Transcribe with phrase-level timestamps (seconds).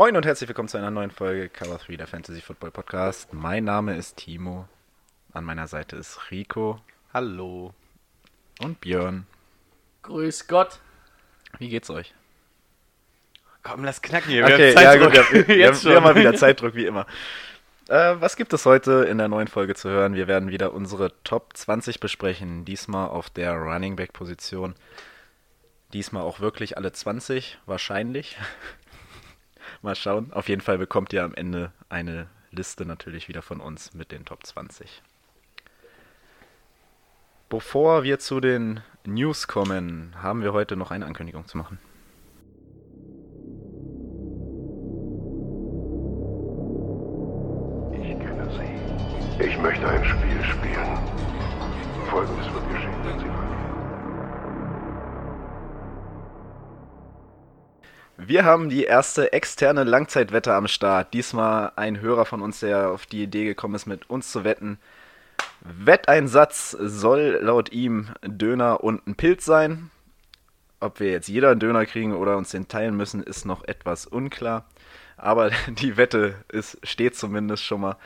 [0.00, 3.34] Moin und herzlich willkommen zu einer neuen Folge Cover 3 der Fantasy Football Podcast.
[3.34, 4.66] Mein Name ist Timo.
[5.34, 6.80] An meiner Seite ist Rico.
[7.12, 7.74] Hallo.
[8.62, 9.26] Und Björn.
[10.00, 10.80] Grüß Gott.
[11.58, 12.14] Wie geht's euch?
[13.62, 14.44] Komm, lass knacken hier.
[14.44, 17.06] Okay, ja gut, wir, wir, wir, haben, wir haben mal wieder Zeitdruck, wie immer.
[17.90, 20.14] Äh, was gibt es heute in der neuen Folge zu hören?
[20.14, 22.64] Wir werden wieder unsere Top 20 besprechen.
[22.64, 24.74] Diesmal auf der Running Back Position.
[25.92, 28.38] Diesmal auch wirklich alle 20, wahrscheinlich.
[29.82, 30.32] Mal schauen.
[30.32, 34.24] Auf jeden Fall bekommt ihr am Ende eine Liste natürlich wieder von uns mit den
[34.24, 35.02] Top 20.
[37.48, 41.78] Bevor wir zu den News kommen, haben wir heute noch eine Ankündigung zu machen.
[47.92, 49.44] Ich kenne Sie.
[49.44, 50.98] Ich möchte ein Spiel spielen.
[52.10, 52.59] Folgendes wird
[58.22, 61.14] Wir haben die erste externe Langzeitwette am Start.
[61.14, 64.78] Diesmal ein Hörer von uns, der auf die Idee gekommen ist, mit uns zu wetten.
[65.62, 69.90] Wetteinsatz soll laut ihm Döner und ein Pilz sein.
[70.80, 74.06] Ob wir jetzt jeder einen Döner kriegen oder uns den teilen müssen, ist noch etwas
[74.06, 74.66] unklar.
[75.16, 77.96] Aber die Wette ist, steht zumindest schon mal.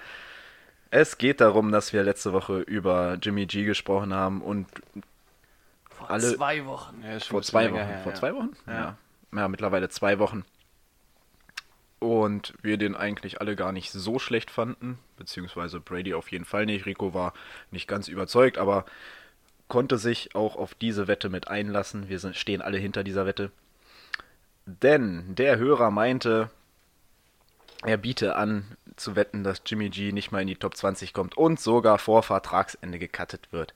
[0.90, 4.68] Es geht darum, dass wir letzte Woche über Jimmy G gesprochen haben und
[5.90, 7.02] Vor alle- zwei Wochen.
[7.02, 7.80] Ja, vor zwei Wochen.
[7.84, 8.18] her, vor ja.
[8.18, 8.50] zwei Wochen?
[8.68, 8.72] Ja.
[8.72, 8.96] ja,
[9.48, 10.44] mittlerweile zwei Wochen.
[11.98, 16.66] Und wir den eigentlich alle gar nicht so schlecht fanden, beziehungsweise Brady auf jeden Fall
[16.66, 16.86] nicht.
[16.86, 17.32] Rico war
[17.70, 18.84] nicht ganz überzeugt, aber
[19.68, 22.08] konnte sich auch auf diese Wette mit einlassen.
[22.08, 23.50] Wir sind, stehen alle hinter dieser Wette.
[24.66, 26.50] Denn der Hörer meinte,
[27.82, 31.36] er biete an zu wetten, dass Jimmy G nicht mal in die Top 20 kommt
[31.36, 33.74] und sogar vor Vertragsende gecuttet wird.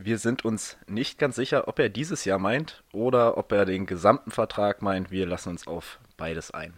[0.00, 3.84] Wir sind uns nicht ganz sicher, ob er dieses Jahr meint oder ob er den
[3.84, 5.10] gesamten Vertrag meint.
[5.10, 6.74] Wir lassen uns auf beides ein.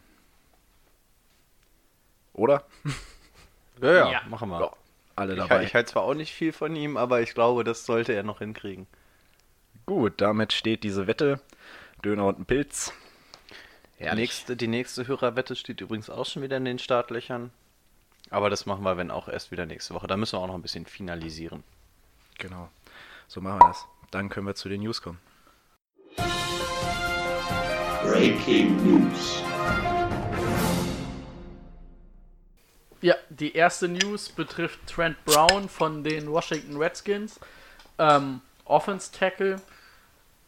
[2.32, 2.64] Oder?
[3.82, 4.22] Ja, ja, Ja.
[4.28, 4.60] machen wir.
[4.60, 4.72] Ja,
[5.16, 5.64] alle Ich, dabei.
[5.64, 8.40] ich halte zwar auch nicht viel von ihm, aber ich glaube, das sollte er noch
[8.40, 8.86] hinkriegen.
[9.86, 11.40] Gut, damit steht diese Wette.
[12.04, 12.92] Döner und ein Pilz.
[13.98, 17.50] Nächste, die nächste Hörerwette steht übrigens auch schon wieder in den Startlöchern.
[18.28, 20.06] Aber das machen wir, wenn auch erst wieder nächste Woche.
[20.06, 21.64] Da müssen wir auch noch ein bisschen finalisieren.
[22.38, 22.68] Genau.
[23.30, 23.86] So machen wir das.
[24.10, 25.20] Dann können wir zu den News kommen.
[28.02, 29.44] Breaking News.
[33.00, 37.38] Ja, die erste News betrifft Trent Brown von den Washington Redskins.
[38.00, 39.62] Ähm, Offense Tackle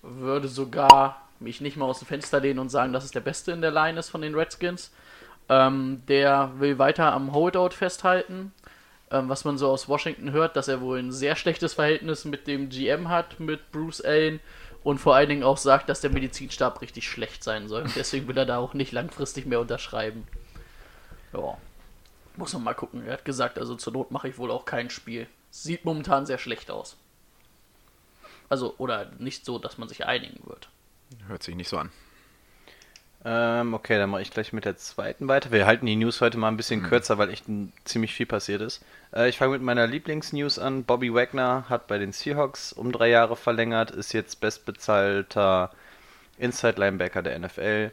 [0.03, 3.53] würde sogar mich nicht mal aus dem Fenster lehnen und sagen, dass es der Beste
[3.53, 4.91] in der Line ist von den Redskins.
[5.49, 8.53] Ähm, der will weiter am Holdout festhalten.
[9.13, 12.47] Ähm, was man so aus Washington hört, dass er wohl ein sehr schlechtes Verhältnis mit
[12.47, 14.41] dem GM hat, mit Bruce Allen.
[14.83, 17.85] Und vor allen Dingen auch sagt, dass der Medizinstab richtig schlecht sein soll.
[17.95, 20.27] Deswegen will er da auch nicht langfristig mehr unterschreiben.
[21.35, 21.59] Ja.
[22.37, 23.07] Muss man mal gucken.
[23.07, 25.27] Er hat gesagt, also zur Not mache ich wohl auch kein Spiel.
[25.51, 26.97] Sieht momentan sehr schlecht aus.
[28.49, 30.71] Also, oder nicht so, dass man sich einigen wird.
[31.27, 31.91] Hört sich nicht so an.
[33.25, 35.53] Ähm, okay, dann mache ich gleich mit der zweiten weiter.
[35.53, 36.87] Wir halten die News heute mal ein bisschen Mhm.
[36.89, 38.85] kürzer, weil echt ein, ziemlich viel passiert ist.
[39.15, 40.83] Äh, ich fange mit meiner Lieblingsnews an.
[40.85, 45.71] Bobby Wagner hat bei den Seahawks um drei Jahre verlängert, ist jetzt bestbezahlter
[46.39, 47.93] Inside-Linebacker der NFL.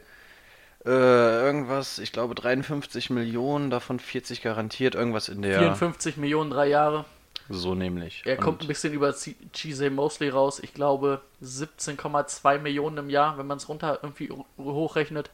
[0.84, 5.60] Äh, irgendwas, ich glaube 53 Millionen, davon 40 garantiert, irgendwas in der...
[5.60, 7.04] 54 Millionen, drei Jahre.
[7.52, 8.22] So nämlich.
[8.26, 10.60] Er kommt ein Und- bisschen über Cheesy Mosley raus.
[10.60, 15.30] Ich glaube 17,2 Millionen im Jahr, wenn man es runter irgendwie hochrechnet.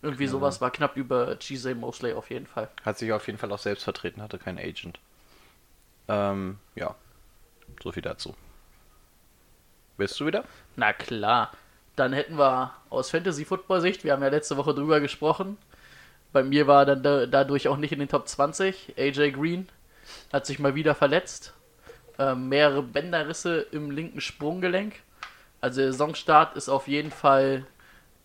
[0.00, 2.68] Irgendwie sowas war knapp über Cheesy Mosley auf jeden Fall.
[2.84, 5.00] Hat sich auf jeden Fall auch selbst vertreten, hatte keinen Agent.
[6.06, 6.94] Ähm, ja.
[7.82, 8.36] So viel dazu.
[9.96, 10.44] Bist du wieder?
[10.76, 11.50] Na klar.
[11.96, 15.56] Dann hätten wir aus Fantasy-Football-Sicht, wir haben ja letzte Woche drüber gesprochen,
[16.32, 18.94] bei mir war er dann da, dadurch auch nicht in den Top 20.
[18.98, 19.68] AJ Green
[20.32, 21.54] hat sich mal wieder verletzt.
[22.18, 24.94] Ähm, mehrere Bänderrisse im linken Sprunggelenk.
[25.60, 27.66] Also der Saisonstart ist auf jeden Fall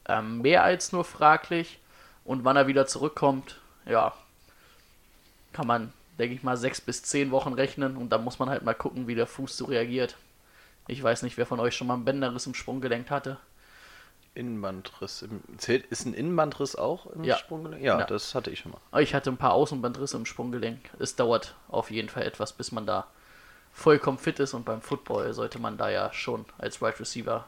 [0.07, 1.79] ähm, mehr als nur fraglich.
[2.23, 4.13] Und wann er wieder zurückkommt, ja,
[5.53, 7.97] kann man, denke ich mal, sechs bis zehn Wochen rechnen.
[7.97, 10.15] Und dann muss man halt mal gucken, wie der Fuß so reagiert.
[10.87, 13.37] Ich weiß nicht, wer von euch schon mal einen Bänderriss im Sprunggelenk hatte.
[14.33, 15.25] Innenbandriss.
[15.57, 17.37] Zählt, ist ein Innenbandriss auch im Ja.
[17.37, 17.83] Sprunggelenk?
[17.83, 18.05] Ja, Ja.
[18.05, 19.01] das hatte ich schon mal.
[19.01, 20.79] Ich hatte ein paar Außenbandrisse im Sprunggelenk.
[20.99, 23.07] Es dauert auf jeden Fall etwas, bis man da
[23.73, 27.47] vollkommen fit ist und beim Football sollte man da ja schon als Wide Receiver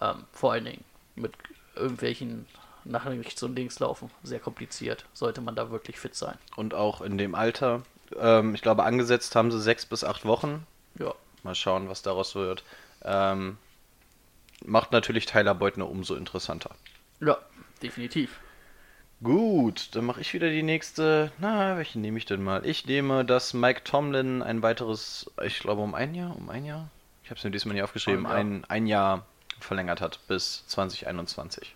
[0.00, 0.84] ähm, vor allen Dingen
[1.14, 1.32] mit
[1.74, 2.46] irgendwelchen
[2.84, 4.10] nach rechts und links laufen.
[4.22, 5.04] Sehr kompliziert.
[5.12, 6.38] Sollte man da wirklich fit sein.
[6.56, 7.82] Und auch in dem Alter.
[8.16, 10.66] Ähm, ich glaube, angesetzt haben sie sechs bis acht Wochen.
[10.98, 11.14] Ja.
[11.42, 12.64] Mal schauen, was daraus wird.
[13.02, 13.58] Ähm,
[14.64, 16.70] macht natürlich Tyler Beutner umso interessanter.
[17.20, 17.38] Ja,
[17.82, 18.40] definitiv.
[19.22, 21.32] Gut, dann mache ich wieder die nächste.
[21.38, 22.64] Na, welche nehme ich denn mal?
[22.64, 26.88] Ich nehme, dass Mike Tomlin ein weiteres, ich glaube um ein Jahr, um ein Jahr.
[27.24, 28.38] Ich habe es mir diesmal nicht aufgeschrieben, Ein Jahr.
[28.38, 29.26] ein, ein Jahr
[29.58, 31.74] verlängert hat bis 2021.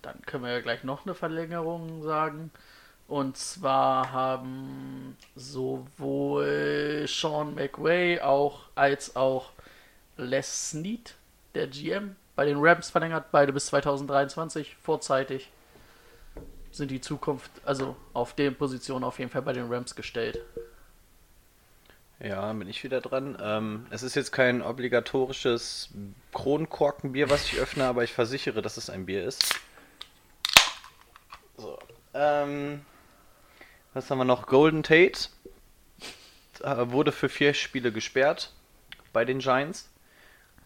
[0.00, 2.50] Dann können wir ja gleich noch eine Verlängerung sagen.
[3.08, 9.50] Und zwar haben sowohl Sean McWay auch als auch
[10.16, 11.14] Les Snead,
[11.54, 15.50] der GM, bei den Rams verlängert, beide bis 2023, vorzeitig.
[16.74, 20.40] Sind die Zukunft, also auf den Positionen auf jeden Fall bei den Rams gestellt.
[22.18, 23.38] Ja, bin ich wieder dran.
[23.40, 25.90] Ähm, es ist jetzt kein obligatorisches
[26.32, 29.54] Kronkorkenbier, was ich öffne, aber ich versichere, dass es ein Bier ist.
[31.58, 31.78] So.
[32.12, 32.84] Ähm,
[33.92, 34.48] was haben wir noch?
[34.48, 35.28] Golden Tate
[36.60, 38.52] äh, wurde für vier Spiele gesperrt
[39.12, 39.88] bei den Giants.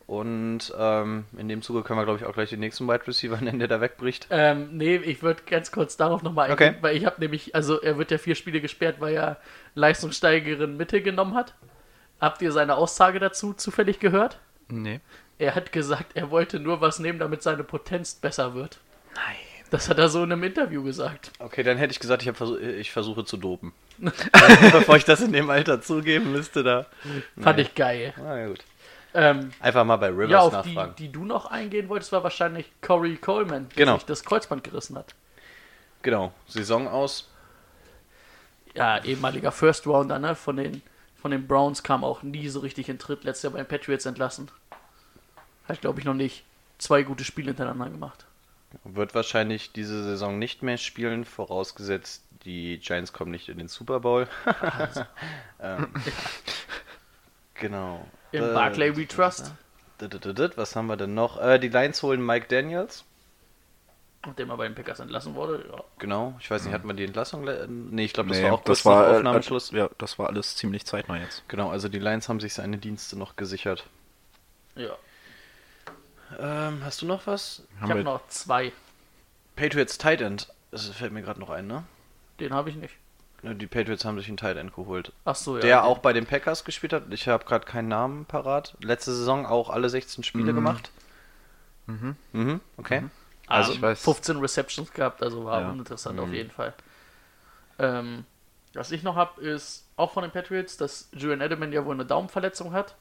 [0.09, 3.39] Und ähm, in dem Zuge können wir, glaube ich, auch gleich den nächsten Wide Receiver
[3.43, 4.27] nennen, der da wegbricht.
[4.31, 6.69] Ähm, nee, ich würde ganz kurz darauf nochmal Okay.
[6.69, 9.37] eingehen, weil ich habe nämlich, also er wird ja vier Spiele gesperrt, weil er
[9.75, 11.55] Leistungssteigerin Mitte genommen hat.
[12.21, 14.39] Habt ihr seine Aussage dazu zufällig gehört?
[14.69, 15.01] Nee.
[15.39, 18.79] Er hat gesagt, er wollte nur was nehmen, damit seine Potenz besser wird.
[19.15, 19.37] Nein.
[19.71, 21.31] Das hat er so in einem Interview gesagt.
[21.39, 23.75] Okay, dann hätte ich gesagt, ich, versuch, ich versuche zu dopen.
[24.73, 26.87] Bevor ich das in dem Alter zugeben müsste, da.
[27.39, 28.15] Fand ich geil.
[28.17, 28.65] Na ja, gut.
[29.15, 30.95] Ähm, Einfach mal bei Rivers ja, auf die, nachfragen.
[30.97, 33.95] die du noch eingehen wolltest, war wahrscheinlich Corey Coleman, der Genau.
[33.95, 35.15] sich das Kreuzband gerissen hat.
[36.03, 37.29] Genau, Saison aus.
[38.75, 40.35] Ja, ehemaliger First Rounder, ne?
[40.37, 40.83] Von den,
[41.21, 43.25] von den Browns kam auch nie so richtig in Tritt.
[43.25, 44.51] Letztes Jahr bei den Patriots entlassen.
[45.67, 46.45] Hat, glaube ich, noch nicht
[46.79, 48.25] zwei gute Spiele hintereinander gemacht.
[48.85, 54.01] Wird wahrscheinlich diese Saison nicht mehr spielen, vorausgesetzt, die Giants kommen nicht in den Super
[54.01, 54.29] Bowl.
[55.61, 55.89] ähm,
[57.55, 58.07] genau.
[58.33, 59.53] Im Äh, Barclay We Trust,
[60.57, 61.41] Was haben wir denn noch?
[61.41, 63.05] Äh, die Lions holen Mike Daniels.
[64.27, 65.65] nachdem er bei den Packers entlassen wurde.
[65.73, 65.83] Ja.
[65.99, 66.35] Genau.
[66.41, 67.45] Ich weiß nicht, hatten wir die Entlassung?
[67.91, 69.71] Nee, ich glaube, das Nee, war auch kurz das war, nach äh, Aufnahmeschluss.
[69.71, 71.43] Ja, das war alles ziemlich zeitnah jetzt.
[71.49, 73.85] Genau, also die Lions haben sich seine Dienste noch gesichert.
[74.77, 74.91] ja.
[76.39, 77.63] Ähm, hast du noch was?
[77.75, 78.73] Ich Haben habe wir- noch zwei.
[79.57, 80.49] Patriots Tight End.
[80.71, 81.85] Das fällt mir gerade noch ein, ne?
[82.39, 82.95] Den habe ich nicht.
[83.43, 85.13] Ja, Die Patriots haben sich einen Tight End geholt.
[85.25, 85.63] Ach so, ja.
[85.63, 87.05] der den- auch bei den Packers gespielt hat.
[87.13, 88.77] Ich habe gerade keinen Namen parat.
[88.81, 90.91] Letzte Saison auch alle 16 Spiele gemacht.
[91.87, 92.17] Mhm.
[92.33, 93.05] Mhm, okay.
[93.47, 94.03] Also ich weiß.
[94.03, 95.71] 15 Receptions gehabt, also war Ja.
[95.71, 96.35] uninteressant auf Mhm.
[96.35, 96.75] jeden Fall.
[97.79, 98.25] Ähm,
[98.75, 102.05] was ich noch habe, ist auch von den Patriots, dass Julian Edelman ja wohl eine
[102.05, 102.97] Daumenverletzung hat,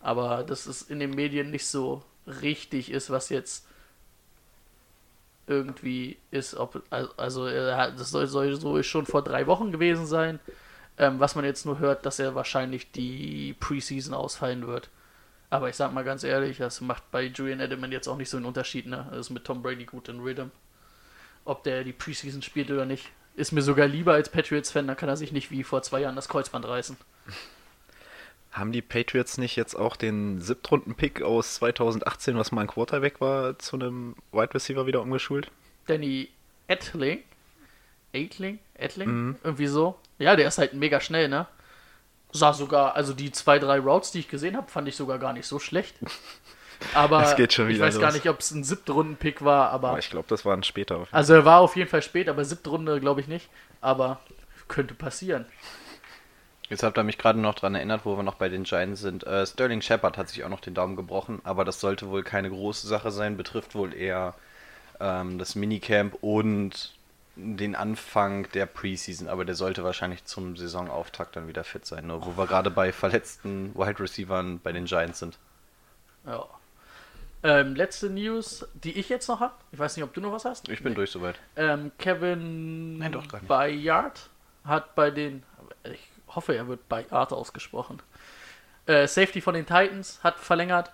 [0.00, 3.66] aber dass es in den Medien nicht so richtig ist, was jetzt
[5.46, 10.06] irgendwie ist, ob also- also hat- das soll, soll so schon vor drei Wochen gewesen
[10.06, 10.40] sein.
[10.98, 14.90] Ähm, was man jetzt nur hört, dass er wahrscheinlich die Preseason ausfallen wird.
[15.48, 18.36] Aber ich sag mal ganz ehrlich, das macht bei Julian Edelman jetzt auch nicht so
[18.36, 19.06] einen Unterschied, ne?
[19.10, 20.48] Das ist mit Tom Brady gut in Rhythm.
[21.44, 23.10] Ob der die Preseason spielt oder nicht.
[23.36, 26.16] Ist mir sogar lieber als Patriots-Fan, dann kann er sich nicht wie vor zwei Jahren
[26.16, 26.96] das Kreuzband reißen.
[28.52, 33.58] Haben die Patriots nicht jetzt auch den Siebtrunden-Pick aus 2018, was mal ein Quarterback war,
[33.58, 35.50] zu einem Wide Receiver wieder umgeschult?
[35.86, 36.28] Danny
[36.68, 37.20] Etling.
[38.12, 38.58] Etling?
[38.74, 39.08] Etling?
[39.08, 39.36] Mhm.
[39.42, 39.98] Irgendwie so.
[40.18, 41.46] Ja, der ist halt mega schnell, ne?
[42.30, 45.32] Sah sogar, also die zwei, drei Routes, die ich gesehen habe, fand ich sogar gar
[45.32, 45.96] nicht so schlecht.
[46.94, 48.14] Aber Es geht schon ich weiß gar los.
[48.14, 49.90] nicht, ob es ein siebte Runden-Pick war, aber.
[49.90, 51.06] Aber ich glaube, das war ein später.
[51.12, 53.48] Also er war auf jeden Fall spät, aber siebte Runde glaube ich nicht.
[53.80, 54.18] Aber
[54.66, 55.46] könnte passieren.
[56.72, 59.26] Jetzt habt ihr mich gerade noch dran erinnert, wo wir noch bei den Giants sind.
[59.26, 62.48] Äh, Sterling Shepard hat sich auch noch den Daumen gebrochen, aber das sollte wohl keine
[62.48, 64.34] große Sache sein, betrifft wohl eher
[64.98, 66.94] ähm, das Minicamp und
[67.36, 72.24] den Anfang der Preseason, aber der sollte wahrscheinlich zum Saisonauftakt dann wieder fit sein, nur
[72.24, 75.36] wo wir gerade bei verletzten Wide Receivern bei den Giants sind.
[76.24, 76.46] Ja.
[77.42, 79.52] Ähm, letzte News, die ich jetzt noch habe.
[79.72, 80.70] Ich weiß nicht, ob du noch was hast.
[80.70, 81.38] Ich bin durch soweit.
[81.54, 83.14] Ähm, Kevin Nein.
[83.46, 84.30] Bayard
[84.64, 85.42] hat bei den,
[86.34, 88.00] hoffe, er wird Bayard ausgesprochen.
[88.86, 90.92] Äh, Safety von den Titans hat verlängert.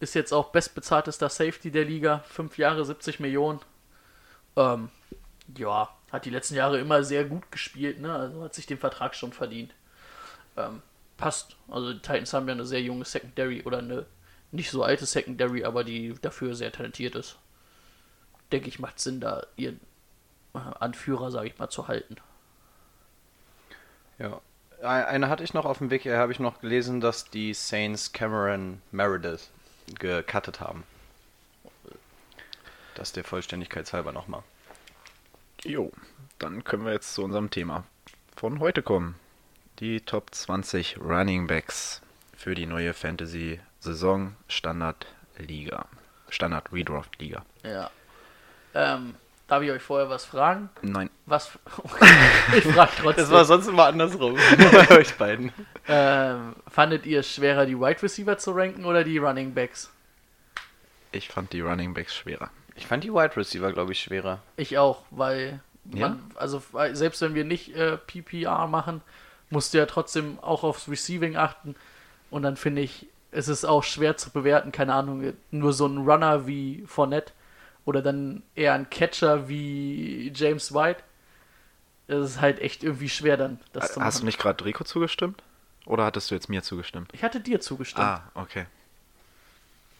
[0.00, 2.20] Ist jetzt auch bestbezahltester Safety der Liga.
[2.28, 3.60] Fünf Jahre, 70 Millionen.
[4.56, 4.90] Ähm,
[5.56, 8.14] ja, hat die letzten Jahre immer sehr gut gespielt, ne?
[8.14, 9.74] Also hat sich den Vertrag schon verdient.
[10.56, 10.82] Ähm,
[11.16, 11.56] passt.
[11.68, 14.06] Also die Titans haben ja eine sehr junge Secondary oder eine
[14.52, 17.36] nicht so alte Secondary, aber die dafür sehr talentiert ist.
[18.52, 19.80] denke ich, macht Sinn, da ihren
[20.54, 22.16] äh, Anführer, sage ich mal, zu halten.
[24.18, 24.40] Ja.
[24.84, 27.54] Ein- Eine hatte ich noch auf dem Weg, hier habe ich noch gelesen, dass die
[27.54, 29.50] Saints Cameron Meredith
[29.98, 30.84] gecuttet haben.
[32.94, 34.42] Das der Vollständigkeit halber nochmal.
[35.64, 35.90] Jo,
[36.38, 37.84] dann können wir jetzt zu unserem Thema
[38.36, 39.16] von heute kommen.
[39.80, 42.00] Die Top 20 Running Backs
[42.36, 45.06] für die neue Fantasy-Saison Standard
[45.38, 45.86] Liga.
[46.28, 47.44] Standard Redraft Liga.
[47.64, 47.90] Ja.
[48.74, 49.14] Ähm,
[49.46, 50.68] darf ich euch vorher was fragen?
[50.82, 51.50] Nein, Was.
[52.56, 53.24] ich frage trotzdem.
[53.24, 54.34] Das war sonst immer andersrum
[54.88, 55.52] bei euch beiden.
[55.88, 59.90] ähm, fandet ihr es schwerer, die Wide Receiver zu ranken oder die Running Backs?
[61.12, 62.50] ich fand die Running Backs schwerer.
[62.74, 64.42] Ich fand die Wide Receiver, glaube ich, schwerer.
[64.56, 65.60] Ich auch, weil
[65.92, 66.08] Ja?
[66.08, 69.00] man, also weil selbst wenn wir nicht äh, PPR machen,
[69.48, 71.76] musst du ja trotzdem auch aufs Receiving achten.
[72.30, 75.98] Und dann finde ich, es ist auch schwer zu bewerten, keine Ahnung, nur so ein
[75.98, 77.32] Runner wie Fournette
[77.84, 81.02] oder dann eher ein Catcher wie James White.
[82.06, 84.06] Es ist halt echt irgendwie schwer dann, das zu machen.
[84.06, 85.42] Hast du nicht gerade Rico zugestimmt?
[85.86, 87.10] Oder hattest du jetzt mir zugestimmt?
[87.12, 88.04] Ich hatte dir zugestimmt.
[88.06, 88.66] Ah, okay.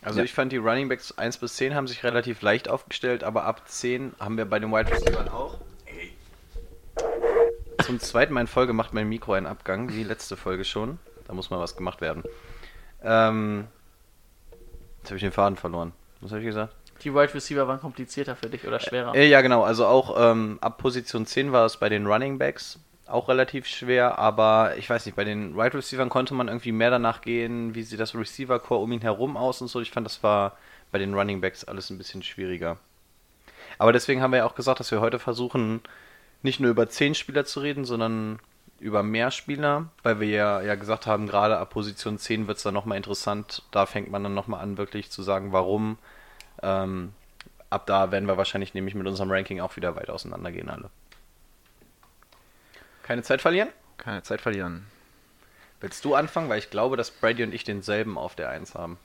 [0.02, 0.24] Also Ja.
[0.24, 3.62] ich fand die Running Backs 1 bis 10 haben sich relativ leicht aufgestellt, aber ab
[3.68, 5.58] 10 haben wir bei den Wide Receivers auch.
[7.84, 10.98] Zum zweiten Mal in Folge macht mein Mikro einen Abgang, wie letzte Folge schon.
[11.26, 12.22] Da muss mal was gemacht werden.
[13.02, 13.66] Ähm,
[14.98, 15.92] jetzt habe ich den Faden verloren.
[16.20, 16.74] Was habe ich gesagt?
[17.02, 19.14] Die Wide Receiver waren komplizierter für dich oder schwerer?
[19.14, 19.62] Äh, ja, genau.
[19.64, 24.18] Also auch ähm, ab Position 10 war es bei den Running Backs auch relativ schwer,
[24.18, 27.82] aber ich weiß nicht, bei den Wide Receivers konnte man irgendwie mehr danach gehen, wie
[27.82, 29.80] sieht das Receiver Core um ihn herum aus und so.
[29.80, 30.56] Ich fand, das war
[30.90, 32.78] bei den Running Backs alles ein bisschen schwieriger.
[33.78, 35.82] Aber deswegen haben wir ja auch gesagt, dass wir heute versuchen,
[36.42, 38.38] nicht nur über 10 Spieler zu reden, sondern
[38.78, 42.62] über mehr Spieler, weil wir ja, ja gesagt haben, gerade ab Position 10 wird es
[42.62, 43.62] dann nochmal interessant.
[43.70, 45.98] Da fängt man dann nochmal an, wirklich zu sagen, warum.
[46.64, 47.12] Ähm,
[47.71, 50.90] ab da werden wir wahrscheinlich nämlich mit unserem Ranking auch wieder weit auseinandergehen alle.
[53.02, 53.68] Keine Zeit verlieren?
[53.99, 54.87] Keine Zeit verlieren.
[55.80, 56.49] Willst du anfangen?
[56.49, 58.97] Weil ich glaube, dass Brady und ich denselben auf der 1 haben.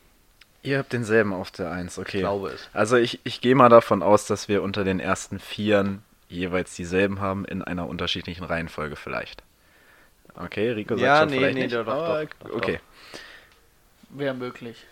[0.64, 2.18] Ihr habt denselben auf der 1, okay.
[2.18, 2.70] Ich glaube es.
[2.74, 7.20] Also ich, ich gehe mal davon aus, dass wir unter den ersten Vieren jeweils dieselben
[7.20, 9.44] haben, in einer unterschiedlichen Reihenfolge vielleicht.
[10.36, 11.76] Okay, Rico sagt Ja, schon nee, vielleicht nee, nicht.
[11.76, 12.80] doch, doch, doch, doch, okay.
[14.10, 14.86] Wäre möglich.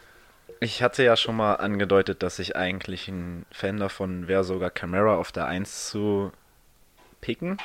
[0.60, 5.16] Ich hatte ja schon mal angedeutet, dass ich eigentlich ein Fan davon wäre, sogar Camara
[5.16, 6.32] auf der 1 zu
[7.22, 7.58] picken.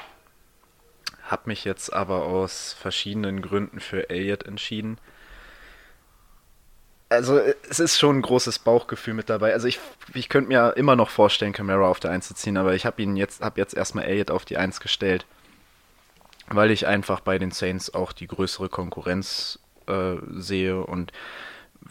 [1.25, 4.99] Hab mich jetzt aber aus verschiedenen Gründen für Elliott entschieden.
[7.09, 9.53] Also es ist schon ein großes Bauchgefühl mit dabei.
[9.53, 9.79] Also ich,
[10.15, 13.01] ich könnte mir immer noch vorstellen, Camara auf der 1 zu ziehen, aber ich habe
[13.03, 15.27] ihn jetzt, habe jetzt erstmal Elliott auf die 1 gestellt,
[16.49, 21.13] weil ich einfach bei den Saints auch die größere Konkurrenz äh, sehe und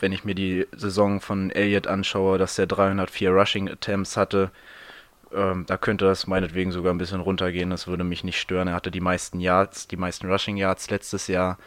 [0.01, 4.51] wenn ich mir die Saison von Elliott anschaue, dass er 304 Rushing Attempts hatte,
[5.33, 7.69] ähm, da könnte das meinetwegen sogar ein bisschen runtergehen.
[7.69, 8.67] Das würde mich nicht stören.
[8.67, 11.57] Er hatte die meisten Yards, die meisten Rushing Yards letztes Jahr.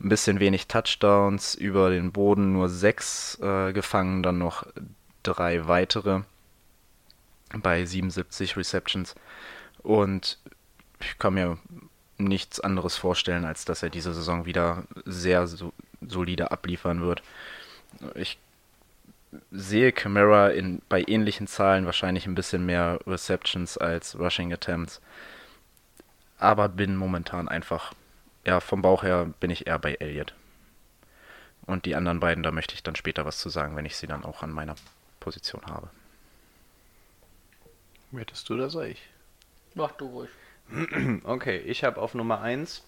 [0.00, 4.66] Ein bisschen wenig Touchdowns über den Boden, nur sechs äh, gefangen, dann noch
[5.22, 6.22] drei weitere
[7.54, 9.14] bei 77 Receptions.
[9.82, 10.38] Und
[11.00, 11.58] ich kann mir
[12.18, 17.22] nichts anderes vorstellen, als dass er diese Saison wieder sehr so, solide abliefern wird.
[18.14, 18.38] Ich
[19.50, 25.00] sehe Camara in, bei ähnlichen Zahlen wahrscheinlich ein bisschen mehr Receptions als Rushing Attempts.
[26.38, 27.94] Aber bin momentan einfach,
[28.44, 30.34] ja, vom Bauch her bin ich eher bei Elliott.
[31.66, 34.06] Und die anderen beiden, da möchte ich dann später was zu sagen, wenn ich sie
[34.08, 34.74] dann auch an meiner
[35.20, 35.88] Position habe.
[38.10, 39.08] Möchtest du das oder ich?
[39.74, 40.30] Mach du ruhig.
[41.24, 42.84] Okay, ich habe auf Nummer 1.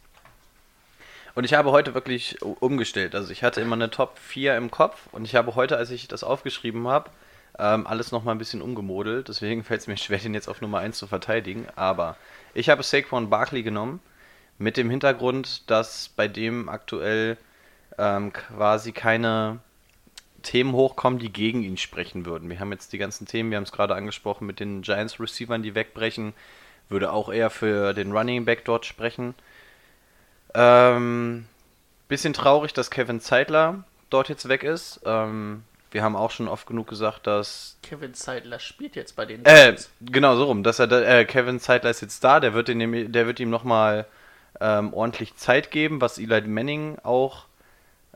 [1.35, 3.15] Und ich habe heute wirklich umgestellt.
[3.15, 6.07] Also ich hatte immer eine Top 4 im Kopf und ich habe heute, als ich
[6.07, 7.11] das aufgeschrieben habe,
[7.59, 9.29] ähm, alles nochmal ein bisschen umgemodelt.
[9.29, 11.67] Deswegen fällt es mir schwer, den jetzt auf Nummer 1 zu verteidigen.
[11.75, 12.17] Aber
[12.55, 14.01] ich habe Saquon Barkley genommen,
[14.59, 17.37] mit dem Hintergrund, dass bei dem aktuell
[17.99, 19.59] ähm, quasi keine
[20.43, 22.49] Themen hochkommen, die gegen ihn sprechen würden.
[22.49, 25.75] Wir haben jetzt die ganzen Themen, wir haben es gerade angesprochen mit den Giants-Receivern, die
[25.75, 26.35] wegbrechen.
[26.89, 29.35] Würde auch eher für den Running Back dort sprechen.
[30.55, 31.47] Ähm,
[32.09, 35.01] bisschen traurig, dass Kevin Zeitler dort jetzt weg ist.
[35.05, 39.45] Ähm, wir haben auch schon oft genug gesagt, dass Kevin Zeidler spielt jetzt bei den
[39.45, 42.79] äh, genau so rum, dass er äh, Kevin Zeitler ist jetzt da, der wird, den,
[42.79, 44.07] nämlich- der wird ihm nochmal
[44.61, 47.47] ähm, ordentlich Zeit geben, was Eli Manning auch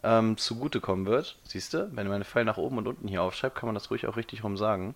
[0.03, 1.37] ähm, zugutekommen wird.
[1.45, 3.91] Siehst du, wenn du meine Pfeil nach oben und unten hier aufschreibst, kann man das
[3.91, 4.95] ruhig auch richtig rum sagen.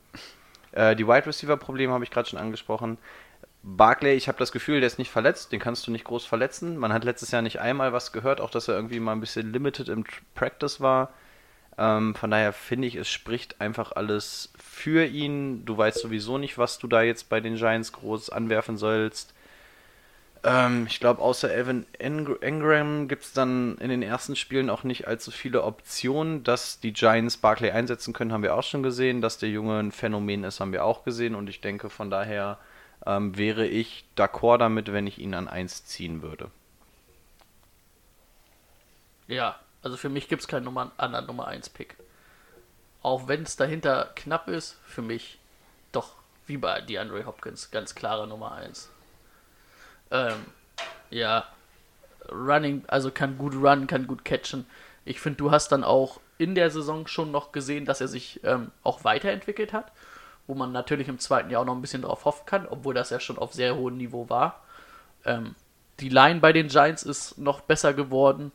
[0.72, 2.98] Äh, die Wide Receiver Probleme habe ich gerade schon angesprochen.
[3.62, 6.76] Barclay, ich habe das Gefühl, der ist nicht verletzt, den kannst du nicht groß verletzen.
[6.76, 9.52] Man hat letztes Jahr nicht einmal was gehört, auch dass er irgendwie mal ein bisschen
[9.52, 10.04] limited im
[10.34, 11.12] Practice war.
[11.78, 15.64] Ähm, von daher finde ich, es spricht einfach alles für ihn.
[15.64, 19.32] Du weißt sowieso nicht, was du da jetzt bei den Giants groß anwerfen sollst.
[20.44, 24.82] Ähm, ich glaube, außer Evan Eng Engram gibt es dann in den ersten Spielen auch
[24.82, 26.42] nicht allzu viele Optionen.
[26.44, 29.20] Dass die Giants Barclay einsetzen können, haben wir auch schon gesehen.
[29.20, 31.34] Dass der Junge ein Phänomen ist, haben wir auch gesehen.
[31.34, 32.58] Und ich denke, von daher
[33.06, 36.50] ähm, wäre ich d'accord damit, wenn ich ihn an 1 ziehen würde.
[39.28, 41.96] Ja, also für mich gibt es keinen Nummer, anderen Nummer 1 Pick.
[43.02, 45.38] Auch wenn es dahinter knapp ist, für mich
[45.90, 46.14] doch
[46.46, 48.90] wie bei DeAndre Hopkins ganz klare Nummer 1.
[50.10, 50.46] Ähm,
[51.10, 51.46] ja,
[52.30, 54.66] Running, also kann gut runnen, kann gut catchen.
[55.04, 58.40] Ich finde, du hast dann auch in der Saison schon noch gesehen, dass er sich
[58.44, 59.90] ähm, auch weiterentwickelt hat,
[60.46, 63.10] wo man natürlich im zweiten Jahr auch noch ein bisschen drauf hoffen kann, obwohl das
[63.10, 64.60] ja schon auf sehr hohem Niveau war.
[65.24, 65.54] Ähm,
[66.00, 68.52] die Line bei den Giants ist noch besser geworden.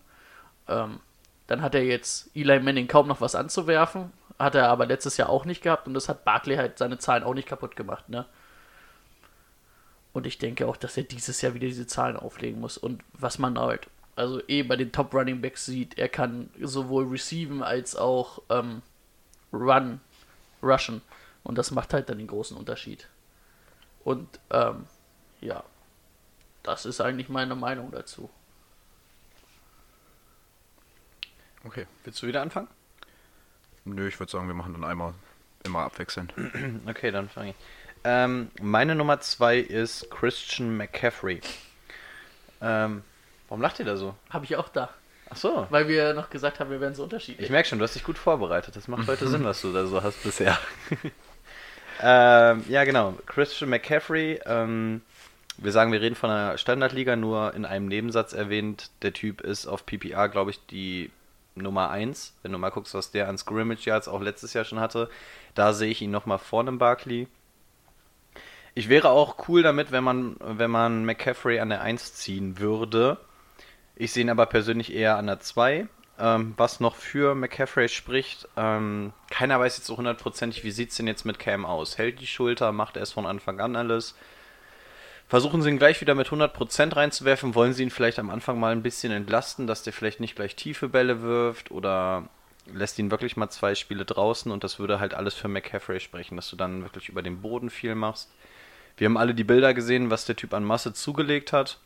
[0.67, 0.99] Ähm,
[1.47, 5.29] dann hat er jetzt Eli Manning kaum noch was anzuwerfen, hat er aber letztes Jahr
[5.29, 8.25] auch nicht gehabt und das hat Barkley halt seine Zahlen auch nicht kaputt gemacht, ne?
[10.17, 12.77] Und ich denke auch, dass er dieses Jahr wieder diese Zahlen auflegen muss.
[12.79, 17.07] Und was man halt, also eh bei den Top Running Backs sieht, er kann sowohl
[17.07, 18.81] receiven als auch ähm,
[19.53, 20.01] run,
[20.63, 21.03] rushen.
[21.47, 23.07] Und das macht halt dann den großen Unterschied.
[24.03, 24.85] Und ähm,
[25.39, 25.63] ja,
[26.61, 28.29] das ist eigentlich meine Meinung dazu.
[31.63, 32.67] Okay, willst du wieder anfangen?
[33.85, 35.13] Nö, ich würde sagen, wir machen dann einmal
[35.63, 36.33] immer abwechselnd.
[36.85, 37.55] Okay, dann fange ich.
[38.03, 41.39] Ähm, meine Nummer 2 ist Christian McCaffrey.
[42.59, 43.03] Ähm,
[43.47, 44.15] warum lacht ihr da so?
[44.29, 44.89] Habe ich auch da.
[45.29, 45.65] Ach so.
[45.69, 47.45] Weil wir noch gesagt haben, wir wären so unterschiedlich.
[47.45, 48.75] Ich merke schon, du hast dich gut vorbereitet.
[48.75, 50.57] Das macht heute Sinn, was du da so hast bisher.
[52.01, 53.13] Ähm, ja, genau.
[53.25, 54.39] Christian McCaffrey.
[54.45, 55.01] Ähm,
[55.57, 58.91] wir sagen, wir reden von einer Standardliga, nur in einem Nebensatz erwähnt.
[59.01, 61.09] Der Typ ist auf PPR, glaube ich, die
[61.55, 62.35] Nummer 1.
[62.43, 65.09] Wenn du mal guckst, was der an Scrimmage Yards auch letztes Jahr schon hatte,
[65.55, 67.27] da sehe ich ihn nochmal vor einem Barkley.
[68.75, 73.17] Ich wäre auch cool damit, wenn man, wenn man McCaffrey an der 1 ziehen würde.
[73.95, 75.87] Ich sehe ihn aber persönlich eher an der 2.
[76.19, 80.97] Ähm, was noch für McCaffrey spricht, ähm, keiner weiß jetzt so hundertprozentig, wie sieht es
[80.97, 81.99] denn jetzt mit Cam aus?
[81.99, 84.15] Hält die Schulter, macht er es von Anfang an alles?
[85.27, 87.53] Versuchen sie ihn gleich wieder mit 100% reinzuwerfen?
[87.53, 90.55] Wollen sie ihn vielleicht am Anfang mal ein bisschen entlasten, dass der vielleicht nicht gleich
[90.55, 91.69] tiefe Bälle wirft?
[91.69, 92.29] Oder
[92.65, 94.51] lässt ihn wirklich mal zwei Spiele draußen?
[94.51, 97.69] Und das würde halt alles für McCaffrey sprechen, dass du dann wirklich über den Boden
[97.69, 98.31] viel machst.
[98.95, 101.77] Wir haben alle die Bilder gesehen, was der Typ an Masse zugelegt hat.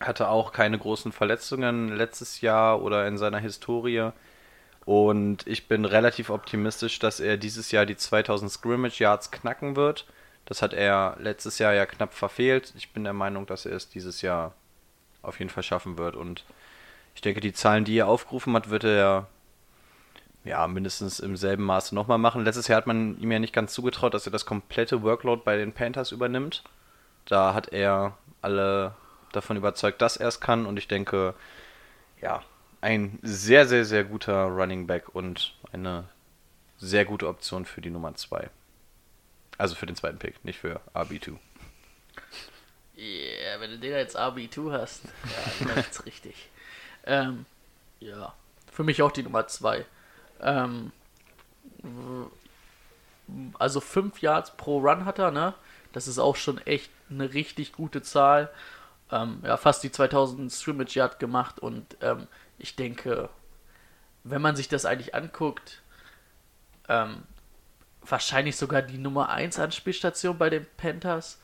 [0.00, 4.10] Hatte auch keine großen Verletzungen letztes Jahr oder in seiner Historie.
[4.84, 10.06] Und ich bin relativ optimistisch, dass er dieses Jahr die 2000 Scrimmage Yards knacken wird.
[10.46, 12.72] Das hat er letztes Jahr ja knapp verfehlt.
[12.76, 14.54] Ich bin der Meinung, dass er es dieses Jahr
[15.20, 16.16] auf jeden Fall schaffen wird.
[16.16, 16.44] Und
[17.14, 19.26] ich denke, die Zahlen, die er aufgerufen hat, wird er
[20.44, 22.44] ja, mindestens im selben Maße nochmal machen.
[22.44, 25.56] Letztes Jahr hat man ihm ja nicht ganz zugetraut, dass er das komplette Workload bei
[25.56, 26.64] den Panthers übernimmt.
[27.26, 28.94] Da hat er alle
[29.32, 31.34] davon überzeugt, dass er es kann und ich denke,
[32.20, 32.42] ja,
[32.80, 36.04] ein sehr, sehr, sehr guter Running Back und eine
[36.78, 38.50] sehr gute Option für die Nummer 2.
[39.56, 41.36] Also für den zweiten Pick, nicht für RB2.
[42.96, 45.04] Yeah, wenn du den als RB2 hast,
[45.60, 46.48] ja, dann ist richtig.
[47.04, 47.46] Ähm,
[48.00, 48.34] ja,
[48.72, 49.84] für mich auch die Nummer 2.
[50.40, 50.92] Ähm,
[53.58, 55.54] also 5 Yards pro Run hat er, ne?
[55.92, 58.50] Das ist auch schon echt eine richtig gute Zahl.
[59.10, 62.26] Ähm, ja, fast die 2000 Scrimmage Yard gemacht und ähm,
[62.58, 63.30] ich denke,
[64.24, 65.82] wenn man sich das eigentlich anguckt,
[66.88, 67.22] ähm,
[68.02, 71.38] wahrscheinlich sogar die Nummer 1 Anspielstation bei den Panthers.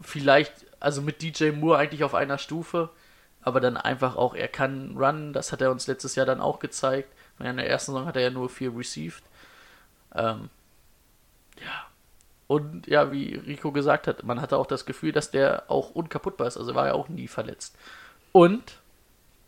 [0.00, 2.90] Vielleicht, also mit DJ Moore eigentlich auf einer Stufe,
[3.42, 6.58] aber dann einfach auch, er kann run, das hat er uns letztes Jahr dann auch
[6.58, 7.08] gezeigt.
[7.38, 9.22] In der ersten Saison hat er ja nur viel received.
[10.14, 10.50] Ähm,
[11.60, 11.85] ja.
[12.46, 16.46] Und ja, wie Rico gesagt hat, man hatte auch das Gefühl, dass der auch unkaputtbar
[16.46, 16.56] ist.
[16.56, 17.76] Also war er auch nie verletzt.
[18.32, 18.78] Und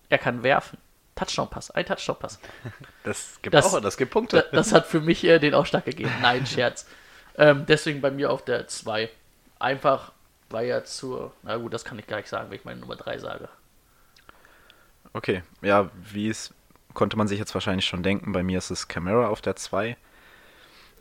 [0.08, 0.78] er kann werfen.
[1.14, 2.38] Touchdown-Pass, ein Touchdown-Pass.
[3.04, 4.46] Das gibt Das- auch, das gibt Punkte.
[4.50, 6.12] Da- Das hat für mich äh, den Ausschlag gegeben.
[6.22, 6.86] Nein, Scherz.
[7.40, 9.08] Ähm, deswegen bei mir auf der 2.
[9.60, 10.10] Einfach,
[10.50, 11.32] weil er zur.
[11.44, 13.48] Na gut, das kann ich gar nicht sagen, wenn ich meine Nummer 3 sage.
[15.12, 16.52] Okay, ja, wie es
[16.94, 19.96] konnte man sich jetzt wahrscheinlich schon denken, bei mir ist es Camara auf der 2.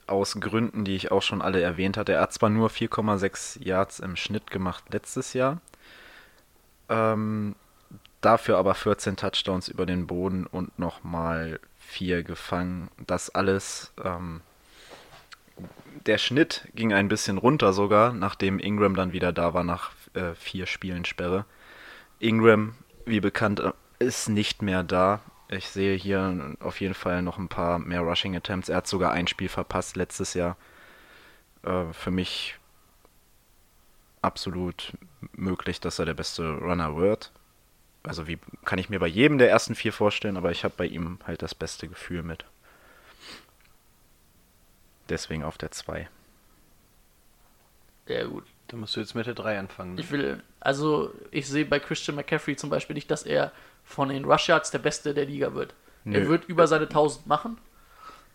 [0.08, 2.14] Aus Gründen, die ich auch schon alle erwähnt hatte.
[2.14, 5.60] Er hat zwar nur 4,6 Yards im Schnitt gemacht letztes Jahr,
[6.90, 7.56] ähm,
[8.22, 12.90] dafür aber 14 Touchdowns über den Boden und nochmal 4 gefangen.
[13.06, 14.42] Das alles, ähm,
[16.06, 20.34] der Schnitt ging ein bisschen runter sogar, nachdem Ingram dann wieder da war nach äh,
[20.36, 21.46] vier Spielen Sperre.
[22.20, 23.62] Ingram, wie bekannt,
[24.00, 25.22] ist nicht mehr da.
[25.50, 28.70] Ich sehe hier auf jeden Fall noch ein paar mehr Rushing Attempts.
[28.70, 30.58] Er hat sogar ein Spiel verpasst letztes Jahr.
[31.64, 32.56] Äh, für mich
[34.22, 34.94] absolut
[35.32, 37.32] möglich, dass er der beste Runner wird.
[38.04, 40.86] Also wie kann ich mir bei jedem der ersten vier vorstellen, aber ich habe bei
[40.86, 42.46] ihm halt das beste Gefühl mit.
[45.10, 46.10] Deswegen auf der 2.
[48.08, 48.46] Ja, gut.
[48.68, 49.96] Da musst du jetzt mit der 3 anfangen.
[49.96, 50.02] Ne?
[50.02, 53.54] Ich will, also ich sehe bei Christian McCaffrey zum Beispiel nicht, dass er
[53.88, 55.74] von den Rush Yards der Beste der Liga wird.
[56.06, 56.28] Er Nö.
[56.30, 57.58] wird über seine 1000 machen.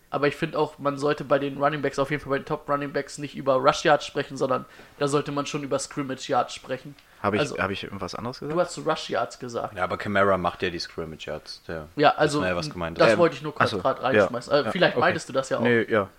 [0.09, 2.45] Aber ich finde auch, man sollte bei den Running Backs, auf jeden Fall bei den
[2.45, 4.65] Top Running Backs, nicht über Rush Yards sprechen, sondern
[4.99, 6.95] da sollte man schon über Scrimmage Yards sprechen.
[7.23, 8.67] Habe ich, Also- hab ich irgendwas anderes Du gesagt?
[8.67, 9.75] hast so Rush Yards gesagt.
[9.75, 11.63] Ja, aber Camara macht ja die Scrimmage Yards.
[11.67, 13.13] Der Ja, also ja, was gemeint das ist.
[13.13, 14.53] Ähm, wollte ich nur kurz so, gerade ja, reinschmeißen.
[14.53, 14.99] Äh, ja, vielleicht okay.
[15.01, 15.61] meintest du das ja auch.
[15.63, 16.09] Nee, ja.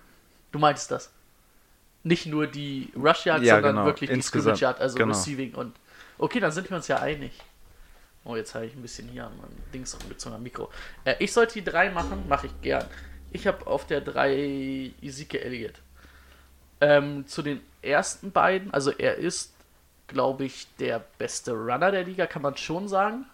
[0.51, 1.11] Du meintest das.
[2.03, 3.85] Nicht nur die Rush Yards, Ja, sondern genau.
[3.85, 5.13] wirklich die Scrimmage Yards, also genau.
[5.13, 5.73] Receiving und.
[6.17, 7.31] Okay, dann sind wir uns ja einig.
[8.25, 9.33] Oh, jetzt habe ich ein bisschen hier an
[9.71, 10.69] Dings rumgezogen am Mikro.
[11.05, 12.85] Äh, ich sollte die drei machen, mache ich gern.
[13.31, 15.75] Ich habe auf der 3 Ezekiel Elliott.
[16.81, 19.53] Ähm, zu den ersten beiden, also er ist,
[20.07, 23.25] glaube ich, der beste Runner der Liga, kann man schon sagen.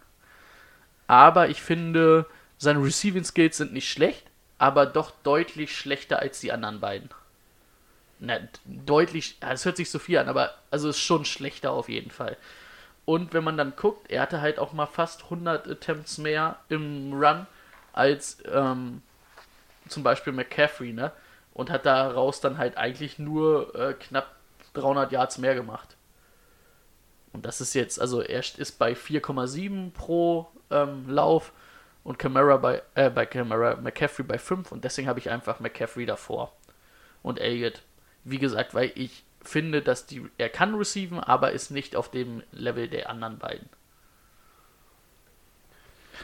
[1.07, 2.25] Aber ich finde,
[2.57, 4.25] seine Receiving Skills sind nicht schlecht,
[4.57, 7.09] aber doch deutlich schlechter als die anderen beiden.
[8.19, 12.11] Na, deutlich, es hört sich so viel an, aber also ist schon schlechter auf jeden
[12.11, 12.37] Fall.
[13.11, 17.11] Und wenn man dann guckt, er hatte halt auch mal fast 100 Attempts mehr im
[17.11, 17.45] Run
[17.91, 19.01] als ähm,
[19.89, 21.11] zum Beispiel McCaffrey, ne?
[21.53, 24.33] Und hat daraus dann halt eigentlich nur äh, knapp
[24.75, 25.97] 300 Yards mehr gemacht.
[27.33, 31.51] Und das ist jetzt, also er ist bei 4,7 pro ähm, Lauf
[32.05, 36.05] und Camara bei, äh, bei Camara, McCaffrey bei 5 und deswegen habe ich einfach McCaffrey
[36.05, 36.55] davor.
[37.23, 37.81] Und Elliott,
[38.23, 42.43] wie gesagt, weil ich finde, dass die, er kann receiven, aber ist nicht auf dem
[42.51, 43.69] Level der anderen beiden.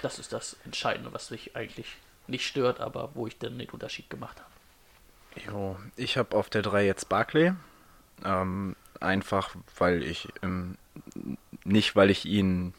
[0.01, 1.95] Das ist das Entscheidende, was mich eigentlich
[2.27, 5.45] nicht stört, aber wo ich dann den Unterschied gemacht habe.
[5.45, 7.53] Jo, ich habe auf der 3 jetzt Barclay.
[8.23, 10.77] Ähm, einfach, weil ich ähm,
[11.63, 12.73] nicht, weil ich ihn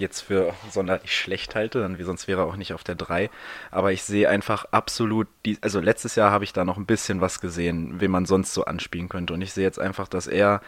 [0.00, 3.30] jetzt für sonderlich schlecht halte, dann wie sonst wäre er auch nicht auf der 3.
[3.70, 7.20] Aber ich sehe einfach absolut, die, also letztes Jahr habe ich da noch ein bisschen
[7.20, 9.34] was gesehen, wen man sonst so anspielen könnte.
[9.34, 10.60] Und ich sehe jetzt einfach, dass er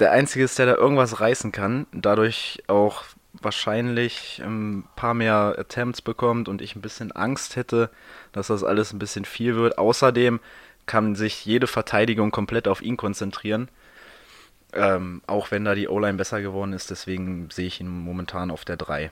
[0.00, 6.02] der Einzige ist, der da irgendwas reißen kann, dadurch auch wahrscheinlich ein paar mehr Attempts
[6.02, 7.90] bekommt und ich ein bisschen Angst hätte,
[8.32, 9.78] dass das alles ein bisschen viel wird.
[9.78, 10.40] Außerdem
[10.86, 13.68] kann sich jede Verteidigung komplett auf ihn konzentrieren.
[14.74, 18.64] Ähm, auch wenn da die O-Line besser geworden ist, deswegen sehe ich ihn momentan auf
[18.64, 19.10] der 3.